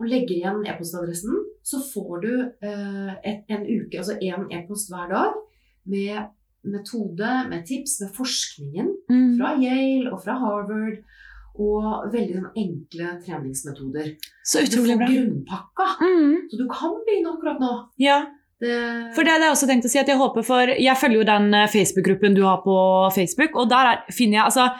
og 0.00 0.06
legger 0.08 0.36
igjen 0.36 0.66
e-postadressen, 0.66 1.36
så 1.62 1.78
får 1.92 2.20
du 2.22 2.32
eh, 2.62 3.14
et, 3.24 3.44
en 3.48 3.64
uke, 3.66 3.98
altså 3.98 4.16
én 4.20 4.46
e-post 4.50 4.90
hver 4.90 5.08
dag 5.10 5.32
med 5.86 6.28
metode, 6.64 7.30
med 7.48 7.64
tips, 7.66 8.00
med 8.02 8.10
forskningen 8.16 8.88
Mm. 9.10 9.38
fra 9.38 9.54
Yale 9.58 10.12
og 10.12 10.22
fra 10.24 10.34
Harvard. 10.38 10.98
Og 11.60 12.12
veldig 12.12 12.36
sånn 12.38 12.52
enkle 12.56 13.08
treningsmetoder. 13.26 14.12
Så 14.46 14.60
Du 14.62 14.66
utrolig 14.70 14.94
får 14.94 14.98
bra. 15.00 15.08
grunnpakka, 15.08 15.86
Mm. 16.00 16.36
så 16.48 16.56
du 16.56 16.68
kan 16.68 16.92
begynne 17.06 17.32
akkurat 17.34 17.58
nå. 17.60 17.72
Ja, 17.98 18.26
Det, 18.60 19.14
for 19.14 19.24
det 19.24 19.32
hadde 19.32 19.44
jeg 19.48 19.52
også 19.56 19.66
tenkt 19.66 19.84
å 19.86 19.88
si 19.90 19.98
at 19.98 20.06
jeg 20.06 20.18
håper 20.18 20.44
for 20.44 20.66
Jeg 20.68 20.96
følger 20.96 21.16
jo 21.18 21.24
den 21.24 21.54
eh, 21.54 21.66
Facebook-gruppen 21.66 22.34
du 22.34 22.42
har 22.44 22.58
på 22.62 23.10
Facebook, 23.14 23.56
og 23.56 23.68
der 23.70 23.86
er, 23.92 24.02
finner 24.12 24.36
jeg 24.38 24.44
altså 24.44 24.70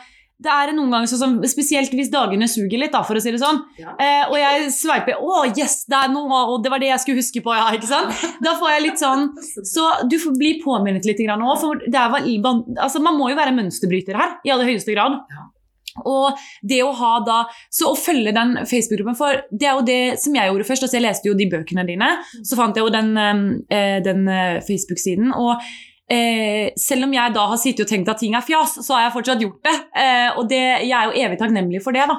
det 0.41 0.53
er 0.53 0.73
noen 0.77 0.93
ganger 0.95 1.11
sånn 1.11 1.39
Spesielt 1.51 1.93
hvis 1.97 2.11
dagene 2.13 2.49
suger 2.51 2.81
litt, 2.81 2.95
da, 2.95 3.03
for 3.07 3.19
å 3.19 3.23
si 3.23 3.33
det 3.35 3.43
sånn. 3.43 3.61
Ja. 3.81 3.93
Eh, 4.01 4.25
og 4.31 4.37
jeg 4.41 4.71
sveiper 4.75 5.21
Å, 5.21 5.45
yes! 5.53 5.85
Det 5.91 5.99
er 5.99 6.13
noe, 6.13 6.43
og 6.55 6.65
det 6.65 6.73
var 6.73 6.83
det 6.83 6.91
jeg 6.93 7.05
skulle 7.05 7.21
huske 7.21 7.45
på, 7.45 7.55
ja. 7.57 7.69
ikke 7.77 7.91
sant? 7.91 8.27
Da 8.45 8.57
får 8.61 8.75
jeg 8.75 8.85
litt 8.87 9.01
sånn 9.03 9.31
Så 9.45 9.87
du 10.11 10.17
får 10.23 10.37
bli 10.41 10.57
påminnet 10.65 11.07
litt 11.09 11.21
òg, 11.21 11.55
for 11.61 11.81
det 11.85 12.01
er, 12.01 12.15
altså, 12.81 13.03
man 13.05 13.19
må 13.19 13.31
jo 13.31 13.39
være 13.39 13.55
mønsterbryter 13.57 14.17
her, 14.17 14.37
i 14.47 14.53
aller 14.53 14.69
høyeste 14.73 14.95
grad. 14.97 15.21
Ja. 15.31 15.49
Og 16.07 16.39
det 16.67 16.81
å 16.85 16.93
ha 16.97 17.13
da 17.27 17.39
Så 17.73 17.91
å 17.91 17.99
følge 17.99 18.33
den 18.37 18.55
Facebook-gruppen 18.63 19.19
For 19.19 19.43
det 19.51 19.69
er 19.69 19.79
jo 19.79 19.87
det 19.87 20.03
som 20.23 20.37
jeg 20.37 20.51
gjorde 20.51 20.67
først. 20.69 20.87
Altså 20.87 20.99
jeg 21.01 21.07
leste 21.07 21.31
jo 21.31 21.37
de 21.39 21.49
bøkene 21.51 21.87
dine. 21.89 22.11
Så 22.47 22.59
fant 22.59 22.77
jeg 22.77 22.87
jo 22.87 22.93
den, 22.95 23.11
eh, 23.19 23.99
den 24.05 24.29
eh, 24.31 24.61
Facebook-siden. 24.67 25.33
Og 25.35 25.59
eh, 26.11 26.73
selv 26.79 27.07
om 27.07 27.15
jeg 27.15 27.35
da 27.37 27.45
har 27.53 27.61
sittet 27.61 27.87
og 27.87 27.91
tenkt 27.93 28.11
at 28.13 28.21
ting 28.23 28.35
er 28.37 28.45
fjas, 28.45 28.77
så 28.85 28.97
har 28.97 29.07
jeg 29.07 29.15
fortsatt 29.17 29.45
gjort 29.45 29.61
det. 29.69 29.77
Eh, 30.03 30.39
og 30.41 30.49
det, 30.51 30.61
jeg 30.87 30.97
er 30.97 31.09
jo 31.09 31.25
evig 31.25 31.39
takknemlig 31.41 31.83
for 31.85 31.97
det, 31.97 32.07
da. 32.11 32.17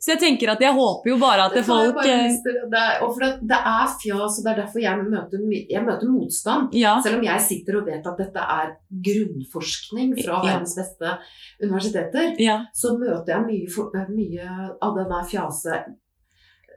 Så 0.00 0.14
jeg 0.14 0.20
tenker 0.22 0.54
at 0.54 0.62
jeg 0.64 0.72
håper 0.76 1.12
jo 1.12 1.16
bare 1.20 1.46
at 1.48 1.56
Det 1.56 1.64
folk 1.66 1.98
bare 1.98 2.16
eh. 2.26 2.36
Det 2.44 2.80
er, 2.80 3.00
og 3.04 3.14
for 3.14 3.24
det, 3.24 3.30
det 3.50 3.60
er 3.72 3.94
fjas, 4.00 4.38
og 4.40 4.46
det 4.46 4.52
er 4.52 4.60
derfor 4.62 4.84
jeg 4.84 5.04
møter, 5.04 5.46
jeg 5.70 5.84
møter 5.86 6.10
motstand. 6.10 6.74
Ja. 6.76 6.96
Selv 7.04 7.20
om 7.20 7.26
jeg 7.26 7.46
sitter 7.46 7.80
og 7.80 7.88
vet 7.88 8.06
at 8.08 8.20
dette 8.24 8.46
er 8.58 8.74
grunnforskning 9.08 10.14
fra 10.20 10.40
Ja. 10.40 10.42
verdens 10.52 10.76
beste 10.78 11.16
universiteter, 11.62 12.34
ja. 12.40 12.60
så 12.74 12.94
møter 12.98 13.34
jeg 13.36 13.46
mye, 13.48 14.06
mye 14.10 14.48
av 14.80 14.96
den 14.96 15.10
av 15.10 15.28
denne 15.30 15.96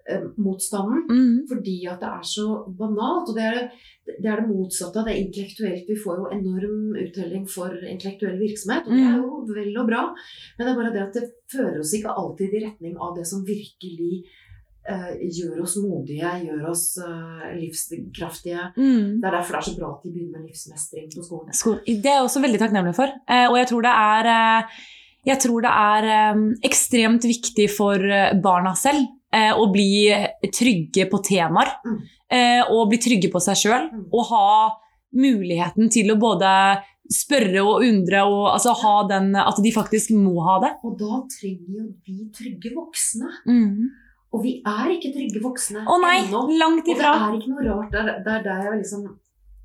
fjase-motstanden. 0.04 1.06
Mm. 1.10 1.48
Fordi 1.50 1.88
at 1.88 2.00
det 2.00 2.10
er 2.10 2.24
så 2.24 2.48
banalt. 2.68 3.30
Og 3.30 3.36
det 3.36 3.44
er 3.44 3.60
det, 4.06 4.30
er 4.30 4.42
det 4.42 4.50
motsatte 4.50 5.00
av 5.00 5.08
det 5.08 5.18
intellektuelt. 5.20 5.88
Vi 5.88 5.96
får 5.96 6.18
jo 6.20 6.32
enorm 6.36 6.96
uttelling 7.00 7.48
for 7.50 7.72
intellektuell 7.72 8.40
virksomhet, 8.40 8.88
og 8.88 8.94
det 8.98 9.04
er 9.08 9.18
jo 9.18 9.44
vel 9.48 9.78
og 9.80 9.88
bra. 9.88 10.06
Men 10.58 10.66
det 10.66 10.72
er 10.74 10.80
bare 10.82 10.94
det 10.94 11.04
at 11.08 11.20
det 11.20 11.30
fører 11.52 11.80
oss 11.80 11.94
ikke 11.96 12.12
alltid 12.12 12.54
i 12.58 12.66
retning 12.66 12.98
av 13.00 13.16
det 13.18 13.28
som 13.30 13.46
virkelig 13.48 14.26
Uh, 14.84 15.14
gjør 15.16 15.62
oss 15.64 15.78
modige, 15.80 16.28
gjør 16.44 16.66
oss 16.68 16.98
uh, 17.00 17.46
livskraftige. 17.56 18.66
Mm. 18.76 19.22
Det 19.22 19.30
er 19.30 19.38
derfor 19.38 19.56
det 19.56 19.60
er 19.62 19.68
så 19.70 19.76
bra 19.78 19.92
at 19.94 20.02
de 20.04 20.12
begynner 20.12 20.42
med 20.42 20.50
livsmestring 20.50 21.06
på 21.14 21.24
skolen. 21.24 21.56
Sko- 21.56 21.78
Det 21.86 22.04
er 22.04 22.18
jeg 22.18 22.26
også 22.26 22.42
veldig 22.44 22.60
takknemlig 22.60 22.92
for. 22.98 23.14
Uh, 23.24 23.46
og 23.46 23.56
jeg 23.62 23.70
tror 23.70 23.86
det 23.88 23.94
er, 24.02 24.30
eh, 24.34 24.82
jeg 25.32 25.40
tror 25.40 25.64
det 25.64 25.72
er 25.72 26.34
um, 26.36 26.44
ekstremt 26.68 27.24
viktig 27.24 27.70
for 27.72 27.96
eh, 27.96 28.36
barna 28.44 28.74
selv. 28.76 29.08
Eh, 29.34 29.52
å 29.58 29.66
bli 29.74 29.90
trygge 30.54 31.08
på 31.12 31.20
temaer. 31.26 31.74
Mm. 31.86 32.00
Eh, 32.34 32.62
og 32.72 32.90
bli 32.92 33.00
trygge 33.02 33.30
på 33.34 33.42
seg 33.44 33.60
sjøl. 33.66 33.90
Mm. 33.92 34.06
Og 34.14 34.30
ha 34.32 34.48
muligheten 35.14 35.92
til 35.94 36.14
å 36.14 36.18
både 36.22 36.52
spørre 37.14 37.62
og 37.62 37.84
undre, 37.86 38.24
og 38.26 38.46
altså 38.54 38.72
ha 38.80 38.94
den 39.10 39.34
At 39.36 39.60
de 39.62 39.72
faktisk 39.76 40.14
må 40.16 40.38
ha 40.46 40.56
det. 40.64 40.72
Og 40.88 40.96
da 40.98 41.20
trenger 41.30 41.82
jo 41.82 41.90
vi 42.08 42.30
trygge 42.34 42.72
voksne. 42.78 43.30
Mm. 43.46 43.92
Og 44.34 44.42
vi 44.42 44.56
er 44.66 44.94
ikke 44.96 45.12
trygge 45.14 45.42
voksne 45.44 45.84
Å 45.86 45.98
nei, 46.02 46.16
ennå. 46.24 46.48
langt 46.58 46.88
Og 46.88 46.98
det 46.98 47.06
er 47.06 47.36
ikke 47.38 47.52
noe 47.52 47.66
rart. 47.68 47.92
Det 47.92 48.00
er 48.02 48.24
det 48.26 48.34
er 48.38 48.46
der 48.48 48.64
jeg 48.70 48.80
liksom 48.80 49.04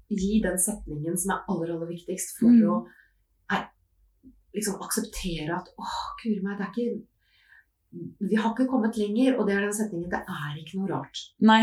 gi 0.08 0.40
den 0.44 0.58
setningen 0.60 1.16
som 1.20 1.34
er 1.36 1.46
aller, 1.52 1.72
aller 1.74 1.88
viktigst 1.88 2.36
for 2.40 2.48
Mm. 2.48 2.68
å 2.68 3.54
er, 3.54 3.64
liksom 4.56 4.76
akseptere 4.82 5.56
at 5.56 5.68
åh, 5.78 5.96
guri 6.22 6.42
meg, 6.42 6.58
det 6.58 6.66
er 6.66 6.72
ikke 6.74 7.02
Vi 7.90 8.36
har 8.36 8.52
ikke 8.52 8.68
kommet 8.68 8.98
lenger, 9.00 9.38
og 9.38 9.48
det 9.48 9.56
er 9.56 9.66
den 9.66 9.76
setningen 9.76 10.10
Det 10.12 10.20
er 10.20 10.56
ikke 10.60 10.80
noe 10.80 10.90
rart. 10.92 11.20
Nei, 11.40 11.62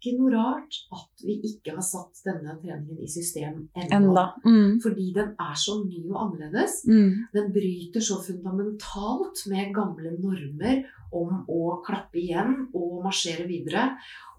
Ikke 0.00 0.14
noe 0.16 0.30
rart 0.32 0.76
at 0.96 1.24
vi 1.26 1.34
ikke 1.44 1.74
har 1.76 1.84
satt 1.84 2.22
denne 2.24 2.54
treningen 2.62 3.02
i 3.02 3.08
system 3.10 3.66
ennå. 3.74 4.22
Mm. 4.46 4.78
Fordi 4.80 5.10
den 5.16 5.34
er 5.34 5.58
så 5.60 5.74
ny 5.82 6.06
og 6.06 6.22
annerledes. 6.22 6.78
Mm. 6.88 7.26
Den 7.34 7.50
bryter 7.52 8.04
så 8.04 8.20
fundamentalt 8.24 9.42
med 9.50 9.74
gamle 9.76 10.14
normer 10.22 10.86
om 11.12 11.42
å 11.50 11.80
klappe 11.84 12.20
igjen 12.22 12.70
og 12.70 13.02
marsjere 13.04 13.44
videre 13.50 13.90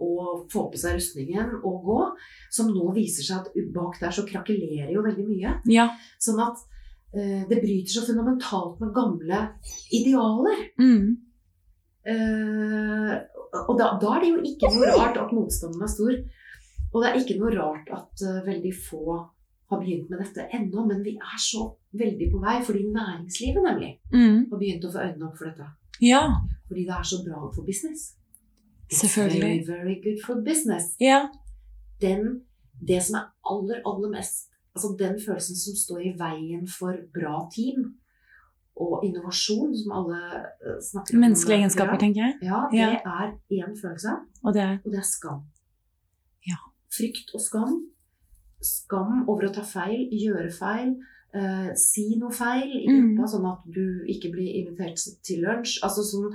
og 0.01 0.47
få 0.51 0.69
på 0.71 0.79
seg 0.79 0.95
rustningen 0.97 1.57
og 1.59 1.85
gå, 1.85 2.01
som 2.49 2.71
nå 2.71 2.93
viser 2.95 3.27
seg 3.27 3.43
at 3.43 3.71
bak 3.75 3.99
der 4.01 4.15
så 4.15 4.23
krakelerer 4.25 4.93
jo 4.95 5.03
veldig 5.05 5.27
mye. 5.27 5.57
Ja. 5.69 5.91
Sånn 6.23 6.39
at 6.41 6.63
eh, 7.15 7.41
det 7.49 7.59
bryter 7.63 7.91
så 7.95 8.05
fundamentalt 8.07 8.79
med 8.81 8.93
gamle 8.95 9.41
idealer. 9.91 10.63
Mm. 10.79 11.17
Eh, 12.11 13.15
og 13.67 13.73
da, 13.79 13.91
da 14.01 14.13
er 14.15 14.23
det 14.23 14.29
jo 14.31 14.39
ikke 14.53 14.71
noe 14.73 14.93
rart 14.95 15.19
at 15.21 15.33
motstanden 15.35 15.83
er 15.85 15.91
stor. 15.91 16.15
Og 16.91 16.97
det 17.03 17.09
er 17.11 17.19
ikke 17.21 17.37
noe 17.39 17.51
rart 17.55 17.87
at 17.95 18.23
uh, 18.27 18.41
veldig 18.43 18.71
få 18.75 19.03
har 19.71 19.79
begynt 19.79 20.09
med 20.11 20.19
dette 20.19 20.43
ennå, 20.57 20.81
men 20.89 20.99
vi 21.05 21.13
er 21.15 21.37
så 21.39 21.69
veldig 21.95 22.27
på 22.33 22.41
vei, 22.43 22.57
fordi 22.67 22.81
næringslivet 22.91 23.63
nemlig 23.63 23.91
Mm. 24.11 24.41
har 24.51 24.59
begynt 24.59 24.83
å 24.83 24.91
få 24.91 24.99
øynene 25.05 25.27
opp 25.29 25.37
for 25.39 25.47
dette. 25.47 25.69
Ja, 26.03 26.23
Fordi 26.67 26.83
det 26.89 26.91
er 26.97 27.03
så 27.07 27.21
bra 27.23 27.39
for 27.55 27.63
business. 27.63 28.17
Selvfølgelig. 28.91 29.63
Very, 29.67 29.79
very 29.79 29.95
good 30.03 30.19
for 30.25 30.41
business. 30.43 30.95
ja. 30.99 31.29
Den, 32.01 32.41
det 32.87 32.99
som 33.05 33.15
er 33.21 33.25
aller, 33.45 33.79
aller 33.85 34.09
mest 34.17 34.49
Altså 34.75 34.95
den 34.99 35.17
følelsen 35.19 35.55
som 35.59 35.75
står 35.75 35.99
i 36.07 36.13
veien 36.19 36.67
for 36.67 36.95
bra 37.13 37.41
team 37.51 37.95
og 38.81 39.03
innovasjon, 39.03 39.73
som 39.75 39.91
alle 39.99 40.19
eh, 40.63 40.77
snakker 40.81 41.15
om. 41.17 41.19
Menneskelige 41.25 41.57
egenskaper, 41.59 41.97
tenker 41.99 42.21
jeg. 42.23 42.37
Ja, 42.47 42.61
det 42.71 42.79
Ja. 42.79 42.89
er 43.05 43.33
én 43.51 43.75
følelse, 43.81 44.13
Og 44.43 44.53
det 44.53 44.61
er 44.63 44.77
og 44.85 44.91
det 44.91 44.99
er 44.99 45.07
skam. 45.09 45.41
Ja. 46.47 46.55
Frykt 46.89 47.33
og 47.35 47.41
skam. 47.41 47.81
Skam 48.61 49.27
over 49.29 49.49
å 49.49 49.53
ta 49.53 49.61
feil, 49.61 50.07
gjøre 50.11 50.51
feil, 50.53 50.95
eh, 51.33 51.73
si 51.75 52.15
noe 52.17 52.31
feil 52.31 52.63
i 52.71 52.87
Mm. 52.87 53.17
sånn 53.27 53.45
at 53.51 53.59
du 53.73 54.05
ikke 54.07 54.31
blir 54.31 54.55
invitert 54.63 54.97
til 55.23 55.41
lunsj. 55.43 55.79
Altså 55.83 56.01
sånn 56.03 56.33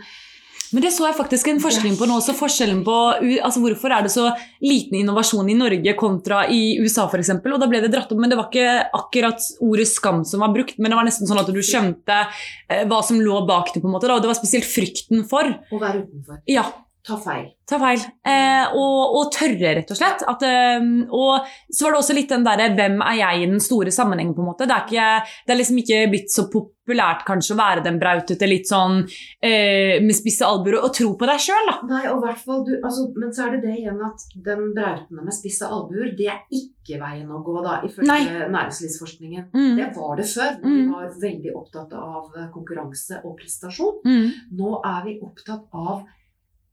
Men 0.74 0.82
det 0.82 0.92
så 0.94 1.06
jeg 1.06 1.16
faktisk 1.18 1.50
en 1.50 1.60
forskning 1.62 1.96
på 1.98 2.08
nå 2.08 2.18
også. 2.20 2.34
Forskjellen 2.36 2.82
på 2.86 2.94
altså 3.16 3.62
Hvorfor 3.62 3.94
er 3.94 4.06
det 4.06 4.12
så 4.14 4.28
liten 4.64 4.98
innovasjon 5.00 5.48
i 5.50 5.58
Norge 5.58 5.94
kontra 5.98 6.44
i 6.52 6.76
USA 6.82 7.06
f.eks.? 7.06 7.34
Og 7.38 7.60
da 7.62 7.68
ble 7.70 7.82
det 7.84 7.92
dratt 7.94 8.10
opp, 8.12 8.22
men 8.22 8.32
det 8.32 8.38
var 8.40 8.50
ikke 8.50 8.88
akkurat 8.98 9.50
ordet 9.64 9.88
skam 9.90 10.24
som 10.28 10.42
var 10.44 10.54
brukt, 10.54 10.78
men 10.80 10.92
det 10.92 10.98
var 10.98 11.06
nesten 11.08 11.28
sånn 11.28 11.42
at 11.42 11.52
du 11.52 11.62
skjønte 11.64 12.18
eh, 12.26 12.82
hva 12.88 13.02
som 13.06 13.20
lå 13.22 13.42
bak 13.48 13.72
det, 13.74 13.82
på 13.84 13.90
en 13.90 13.96
måte. 13.96 14.10
Da. 14.10 14.18
Og 14.18 14.24
det 14.24 14.32
var 14.32 14.38
spesielt 14.38 14.68
frykten 14.68 15.26
for. 15.30 15.54
å 15.70 15.82
være 15.82 16.04
utenfor. 16.04 16.42
Ja, 16.50 16.66
Ta 17.06 17.16
feil. 17.22 17.52
ta 17.66 17.78
feil. 17.78 18.00
Eh, 18.26 18.72
og, 18.74 19.14
og 19.18 19.28
tørre, 19.34 19.72
rett 19.78 19.90
og 19.90 19.98
slett. 19.98 20.24
At, 20.26 20.42
eh, 20.46 20.86
og 21.14 21.46
så 21.70 21.86
var 21.86 21.94
det 21.94 22.00
også 22.00 22.16
litt 22.16 22.32
den 22.32 22.46
derre 22.46 22.66
'hvem 22.74 22.96
er 23.02 23.18
jeg' 23.20 23.42
i 23.42 23.46
den 23.52 23.62
store 23.62 23.92
sammenhengen, 23.94 24.34
på 24.34 24.42
en 24.42 24.48
måte. 24.50 24.66
Det 24.66 24.74
er, 24.74 24.86
ikke, 24.86 25.36
det 25.46 25.54
er 25.54 25.60
liksom 25.60 25.78
ikke 25.82 26.00
blitt 26.10 26.34
så 26.34 26.46
populært 26.50 27.22
kanskje 27.26 27.54
å 27.54 27.60
være 27.60 27.84
den 27.86 28.00
brautete, 28.02 28.48
litt 28.50 28.66
sånn 28.66 29.04
eh, 29.42 30.02
med 30.02 30.18
spisse 30.18 30.46
albuer, 30.46 30.80
og 30.82 30.94
tro 30.98 31.12
på 31.18 31.30
deg 31.30 31.42
sjøl, 31.46 31.70
da. 31.70 31.76
Nei, 31.90 32.02
og 32.10 32.22
hvert 32.26 32.42
fall 32.42 32.66
du, 32.66 32.74
altså, 32.82 33.06
Men 33.14 33.30
så 33.34 33.46
er 33.46 33.54
det 33.54 33.62
det 33.68 33.78
igjen 33.78 34.02
at 34.02 34.26
den 34.50 34.74
brautende 34.74 35.22
med 35.22 35.34
spisse 35.34 35.70
albuer, 35.70 36.10
det 36.18 36.26
er 36.26 36.42
ikke 36.50 36.98
veien 37.02 37.30
å 37.30 37.42
gå, 37.42 37.56
da, 37.62 37.80
ifølge 37.86 38.10
Nei. 38.10 38.50
næringslivsforskningen. 38.50 39.50
Mm. 39.54 39.74
Det 39.78 39.90
var 39.94 40.18
det 40.18 40.26
før. 40.26 40.58
Mm. 40.62 40.74
Vi 40.74 40.84
var 40.90 41.18
veldig 41.22 41.54
opptatt 41.54 41.98
av 41.98 42.30
konkurranse 42.54 43.22
og 43.22 43.38
prestasjon. 43.38 44.02
Mm. 44.06 44.30
Nå 44.58 44.78
er 44.82 45.02
vi 45.06 45.18
opptatt 45.22 45.66
av 45.70 46.06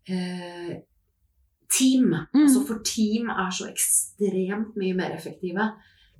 eh, 0.10 0.76
team. 1.78 2.16
Mm. 2.34 2.44
Altså 2.44 2.64
for 2.68 2.84
team 2.86 3.30
er 3.30 3.50
så 3.52 3.70
ekstremt 3.72 4.78
mye 4.80 4.96
mer 4.98 5.16
effektive. 5.16 5.72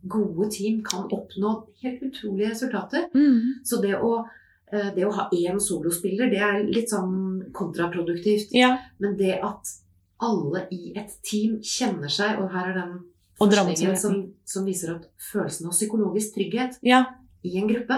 Gode 0.04 0.50
team 0.52 0.82
kan 0.84 1.06
oppnå 1.12 1.54
helt 1.84 2.02
utrolige 2.04 2.52
resultater. 2.52 3.08
Mm. 3.14 3.64
Så 3.66 3.82
det 3.84 3.96
å, 3.96 4.26
eh, 4.72 4.92
det 4.96 5.06
å 5.08 5.14
ha 5.14 5.30
én 5.32 5.60
solospiller, 5.62 6.32
det 6.32 6.42
er 6.42 6.64
litt 6.68 6.92
sånn 6.92 7.52
kontraproduktivt. 7.54 8.52
Ja. 8.52 8.78
Men 9.00 9.18
det 9.18 9.40
at 9.44 9.78
alle 10.24 10.68
i 10.72 10.94
et 10.96 11.12
team 11.24 11.60
kjenner 11.62 12.12
seg, 12.12 12.40
og 12.40 12.52
her 12.52 12.72
er 12.72 12.80
den 12.80 12.94
forskningen 13.40 13.98
som, 14.00 14.20
som 14.46 14.66
viser 14.66 14.96
at 14.96 15.08
følelsen 15.32 15.68
av 15.68 15.76
psykologisk 15.76 16.36
trygghet 16.38 16.78
ja. 16.86 17.04
i 17.44 17.58
en 17.60 17.68
gruppe 17.68 17.98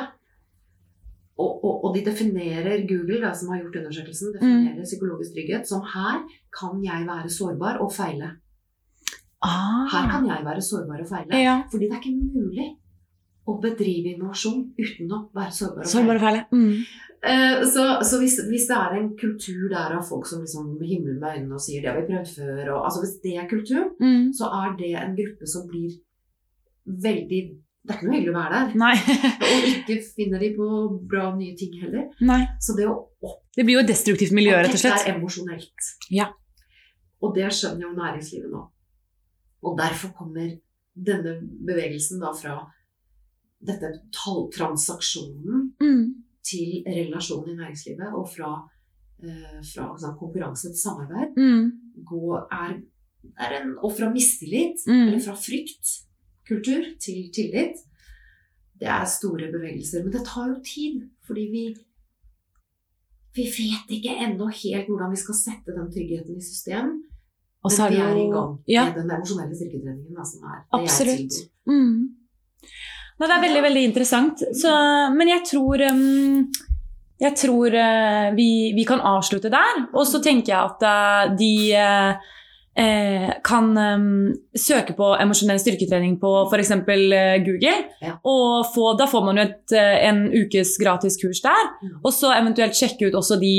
og, 1.38 1.52
og, 1.66 1.84
og 1.86 1.96
de 1.96 2.02
definerer 2.06 2.86
Google, 2.88 3.20
da, 3.22 3.34
som 3.34 3.50
har 3.52 3.60
gjort 3.62 3.76
undersøkelsen, 3.82 4.34
definerer 4.38 4.84
psykologisk 4.88 5.34
trygghet 5.36 5.68
som 5.68 5.82
her 5.94 6.22
kan 6.60 6.82
jeg 6.84 7.08
være 7.08 7.30
sårbar 7.30 7.80
og 7.84 7.92
feile. 7.92 8.30
Her 9.46 10.06
Ah. 10.06 10.10
kan 10.12 10.26
jeg 10.28 10.46
være 10.46 10.62
sårbar 10.62 11.02
og 11.04 11.08
feile. 11.10 11.42
ja. 11.44 11.56
Fordi 11.72 11.86
det 11.90 11.94
er 11.94 12.02
ikke 12.02 12.22
mulig 12.34 12.68
å 13.48 13.60
bedrive 13.62 14.16
innovasjon 14.16 14.62
uten 14.80 15.12
å 15.12 15.20
være 15.36 15.52
sårbar 15.54 15.84
og 15.86 16.10
er 16.10 16.16
og 16.16 16.22
feile. 16.24 16.46
Mm. 16.52 16.80
Eh, 17.26 17.60
Så, 17.74 17.84
så 18.10 18.18
hvis, 18.22 18.40
hvis 18.50 18.66
det 18.70 18.78
er 18.78 18.96
en 19.00 19.12
kultur 19.18 19.68
der 19.70 19.98
av 19.98 20.04
folk 20.08 20.26
som 20.26 20.42
liksom 20.42 20.80
himler 20.82 21.20
med 21.20 21.30
øynene 21.36 21.54
og 21.54 21.62
sier 21.62 21.82
'det 21.82 21.92
har 21.92 22.02
vi 22.02 22.08
prøvd 22.14 22.32
før', 22.38 22.72
og, 22.74 22.86
altså 22.86 23.00
hvis 23.04 23.22
det 23.24 23.36
er 23.38 23.50
kultur, 23.50 23.84
Mm. 24.02 24.32
så 24.34 24.46
er 24.62 24.78
det 24.78 24.92
en 24.96 25.16
gruppe 25.20 25.46
som 25.48 25.68
blir 25.68 25.92
veldig 26.88 27.42
Det 27.86 27.94
er 27.94 27.98
ikke 28.00 28.08
noe 28.08 28.16
hyggelig 28.18 28.34
å 28.34 28.38
være 28.40 28.60
der. 28.60 28.70
Og 29.54 29.66
ikke 29.70 29.96
finner 30.16 30.40
de 30.42 30.50
på 30.56 30.68
bra 31.12 31.28
nye 31.36 31.56
ting 31.60 31.76
heller. 31.84 32.08
Nei. 32.26 32.40
Så 32.60 32.74
det 32.78 32.88
å 32.90 32.96
opp 33.22 33.42
Det 33.56 33.64
blir 33.66 33.78
jo 33.78 33.84
et 33.84 33.92
destruktivt 33.92 34.34
miljø, 34.34 34.56
rett 34.58 34.74
og 34.74 34.82
slett. 34.82 35.04
Det 35.06 35.12
er 35.12 35.20
emosjonelt. 35.20 35.90
Ja. 36.12 36.32
Og 37.22 37.36
det 37.38 37.46
skjønner 37.54 37.86
jo 37.88 37.92
næringslivet 37.96 38.50
nå. 38.52 38.64
Og 39.66 39.78
derfor 39.78 40.12
kommer 40.18 40.50
denne 40.96 41.38
bevegelsen 41.68 42.20
da 42.22 42.34
fra 42.38 42.58
dette 43.66 43.94
talltransaksjonen 44.14 45.72
Mm. 45.82 46.24
til 46.46 46.84
relasjonen 46.88 47.50
i 47.54 47.56
næringslivet, 47.62 48.14
og 48.14 48.28
fra, 48.30 48.52
eh, 49.24 49.62
fra 49.74 49.96
sånn, 49.98 50.18
konkurranse 50.20 50.70
til 50.70 50.78
samarbeid, 50.78 51.34
Mm. 51.38 51.72
gå, 52.06 52.36
er, 52.52 52.82
er 53.40 53.62
en, 53.62 53.78
og 53.82 53.92
fra 53.98 54.10
mistillit, 54.12 54.78
Mm. 54.88 55.08
eller 55.08 55.20
fra 55.20 55.34
fryktkultur 56.46 57.00
til 57.00 57.32
tillit. 57.34 57.82
Det 58.80 58.88
er 58.88 59.06
store 59.06 59.52
bevegelser, 59.52 60.04
men 60.04 60.14
det 60.14 60.26
tar 60.26 60.50
jo 60.50 60.62
tid, 60.64 61.10
fordi 61.26 61.42
vi 61.52 61.76
vi 63.36 63.44
vet 63.44 63.90
ikke 63.92 64.16
ennå 64.16 64.48
helt 64.48 64.88
hvordan 64.88 65.12
vi 65.12 65.18
skal 65.20 65.36
sette 65.36 65.74
den 65.76 65.90
tryggheten 65.92 66.38
i 66.38 66.44
system. 66.44 67.02
Og 67.64 67.72
så 67.72 67.84
men 67.84 67.92
vi 67.92 67.98
er 68.00 68.16
i 68.16 68.30
gang 68.32 68.54
ja, 68.68 68.86
med 68.86 69.02
den 69.02 69.12
emosjonelle 69.12 69.56
styrketreningen. 69.56 70.26
Som 70.26 70.46
er 70.48 70.62
det 70.62 70.80
Absolutt. 70.80 71.36
Mm. 71.68 72.16
Nei, 73.20 73.28
det 73.28 73.36
er 73.36 73.44
veldig, 73.44 73.64
veldig 73.66 73.84
interessant. 73.90 74.46
Så, 74.56 74.72
men 75.18 75.28
jeg 75.34 75.44
tror 75.52 75.84
um, 75.92 76.48
Jeg 77.20 77.36
tror 77.36 77.76
uh, 77.76 78.36
vi, 78.38 78.72
vi 78.76 78.88
kan 78.88 79.04
avslutte 79.04 79.52
der. 79.52 79.84
Og 79.92 80.08
så 80.08 80.24
tenker 80.24 80.54
jeg 80.54 80.72
at 80.72 80.88
uh, 80.88 81.36
de 81.36 81.54
uh, 81.76 82.32
kan 82.76 83.70
um, 83.72 84.34
søke 84.52 84.92
på 84.98 85.14
emosjonell 85.16 85.62
styrketrening 85.64 86.18
på 86.20 86.32
f.eks. 86.50 86.74
Uh, 86.76 87.38
Google. 87.46 87.76
Ja. 88.04 88.18
Og 88.28 88.68
få, 88.74 88.90
da 89.00 89.08
får 89.08 89.24
man 89.24 89.40
jo 89.40 89.46
et, 89.48 89.76
en 89.80 90.26
ukes 90.34 90.74
gratis 90.82 91.16
kurs 91.22 91.40
der. 91.46 91.70
Mm. 91.80 91.94
Og 92.02 92.12
så 92.12 92.34
eventuelt 92.36 92.76
sjekke 92.76 93.08
ut 93.08 93.16
også 93.16 93.40
de 93.40 93.56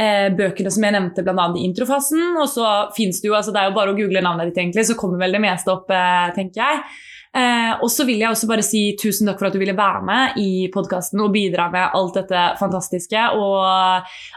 eh, 0.00 0.28
bøkene 0.36 0.72
som 0.72 0.86
jeg 0.86 0.94
nevnte, 0.96 1.24
bl.a. 1.26 1.48
i 1.56 1.66
introfasen. 1.66 2.36
Og 2.40 2.48
så 2.52 2.70
finnes 2.96 3.20
det 3.22 3.30
jo, 3.30 3.36
altså 3.38 3.54
det 3.54 3.62
er 3.62 3.70
jo 3.70 3.76
bare 3.78 3.94
å 3.94 3.98
google 3.98 4.24
navnet 4.24 4.50
ditt, 4.50 4.62
egentlig, 4.62 4.86
så 4.88 4.98
kommer 4.98 5.22
vel 5.24 5.36
det 5.36 5.42
meste 5.44 5.72
opp, 5.72 5.90
eh, 5.92 6.30
tenker 6.36 6.62
jeg. 6.62 6.82
Eh, 7.36 7.72
og 7.84 7.90
så 7.92 8.06
vil 8.08 8.22
jeg 8.22 8.30
også 8.32 8.48
bare 8.48 8.62
si 8.64 8.80
tusen 8.96 9.28
takk 9.28 9.38
for 9.42 9.48
at 9.50 9.52
du 9.52 9.58
ville 9.60 9.74
være 9.76 10.00
med 10.08 10.38
i 10.40 10.68
podkasten 10.72 11.20
og 11.20 11.34
bidra 11.34 11.66
med 11.72 11.92
alt 11.98 12.14
dette 12.16 12.44
fantastiske. 12.60 13.24
Og 13.36 13.58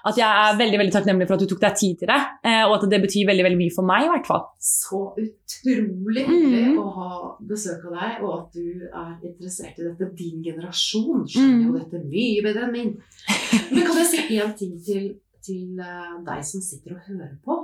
at 0.10 0.20
jeg 0.20 0.28
er 0.28 0.58
veldig 0.60 0.80
veldig 0.82 0.96
takknemlig 0.98 1.28
for 1.30 1.38
at 1.38 1.46
du 1.46 1.48
tok 1.54 1.62
deg 1.64 1.78
tid 1.80 2.02
til 2.02 2.12
det. 2.12 2.20
Eh, 2.44 2.64
og 2.68 2.76
at 2.76 2.90
det 2.92 3.00
betyr 3.06 3.30
veldig 3.32 3.46
veldig 3.48 3.60
mye 3.62 3.76
for 3.78 3.88
meg, 3.88 4.04
i 4.04 4.12
hvert 4.12 4.28
fall. 4.28 4.44
Så 4.60 5.02
utrolig 5.24 6.26
hyggelig 6.28 6.66
Mm. 6.70 6.76
å 6.84 6.90
ha 6.98 7.10
besøk 7.54 7.86
av 7.88 7.96
deg, 8.00 8.24
og 8.24 8.34
at 8.40 8.54
du 8.54 8.90
er 8.92 9.16
interessert 9.32 9.80
i 9.80 9.88
dette. 9.88 10.12
Din 10.20 10.44
generasjon 10.44 11.24
skjønner 11.28 11.64
jo 11.66 11.72
Mm. 11.72 11.80
dette 11.80 12.04
mye 12.12 12.44
bedre 12.44 12.64
enn 12.68 12.72
min. 12.76 12.92
Men 13.72 13.86
kan 13.88 13.96
jeg 13.96 14.08
si 14.12 14.38
én 14.40 14.58
ting 14.58 14.76
til, 14.84 15.16
til 15.42 15.80
eh, 15.80 16.16
deg 16.26 16.44
som 16.44 16.60
sitter 16.62 16.98
og 16.98 17.02
hører 17.08 17.38
på. 17.46 17.60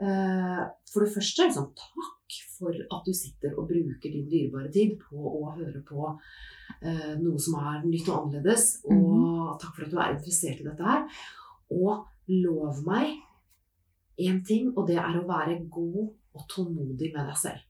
Eh, 0.00 0.64
For 0.92 1.04
det 1.04 1.12
første, 1.14 1.44
liksom, 1.44 1.68
takk 1.76 2.36
for 2.58 2.74
at 2.74 3.06
du 3.06 3.14
sitter 3.14 3.54
og 3.54 3.68
bruker 3.70 4.12
din 4.12 4.28
dyrebare 4.30 4.70
tid 4.74 4.96
på 5.00 5.16
å 5.16 5.54
høre 5.54 5.82
på 5.86 6.04
eh, 6.10 7.14
noe 7.20 7.38
som 7.40 7.58
er 7.62 7.86
nytt 7.86 8.10
og 8.10 8.26
annerledes. 8.26 8.68
Og 8.90 9.56
takk 9.62 9.74
for 9.76 9.86
at 9.86 9.94
du 9.94 9.98
er 10.02 10.14
interessert 10.16 10.62
i 10.62 10.68
dette 10.68 10.90
her. 10.90 11.06
Og 11.74 12.04
lov 12.28 12.82
meg 12.86 13.16
én 14.18 14.42
ting, 14.44 14.72
og 14.74 14.88
det 14.90 14.98
er 15.00 15.18
å 15.18 15.26
være 15.28 15.60
god 15.70 16.00
og 16.08 16.46
tålmodig 16.50 17.12
med 17.14 17.30
deg 17.30 17.38
selv. 17.38 17.64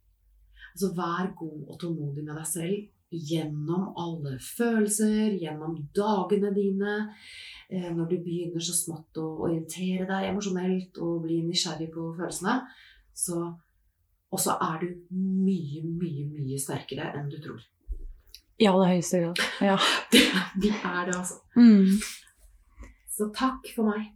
Altså 0.73 0.95
vær 0.97 1.33
god 1.37 1.61
og 1.69 1.81
tålmodig 1.81 2.25
med 2.25 2.37
deg 2.39 2.49
selv 2.49 2.87
gjennom 3.09 3.95
alle 3.97 4.37
følelser, 4.43 5.33
gjennom 5.41 5.79
dagene 5.97 6.51
dine. 6.55 6.97
Eh, 7.69 7.89
når 7.95 8.11
du 8.11 8.17
begynner 8.25 8.65
så 8.65 8.75
smått 8.77 9.21
å 9.21 9.27
orientere 9.47 10.07
deg 10.09 10.29
emosjonelt 10.31 11.01
og 11.05 11.25
bli 11.25 11.41
nysgjerrig 11.47 11.89
på 11.95 12.11
følelsene, 12.19 12.61
så 13.17 13.49
og 14.33 14.41
så 14.43 14.55
er 14.61 14.83
du 14.83 14.89
mye, 15.15 15.83
mye, 15.83 16.27
mye 16.29 16.59
sterkere 16.61 17.13
enn 17.17 17.31
du 17.33 17.39
tror. 17.43 17.63
I 18.59 18.67
aller 18.67 18.91
høyeste 18.93 19.21
grad. 19.23 19.43
Ja. 19.63 19.77
Det, 20.63 20.73
er 20.75 21.05
det, 21.07 21.15
altså. 21.15 21.39
Mm. 21.57 22.01
Så 23.15 23.29
takk 23.35 23.69
for 23.75 23.89
meg. 23.93 24.09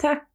Takk. 0.00 0.26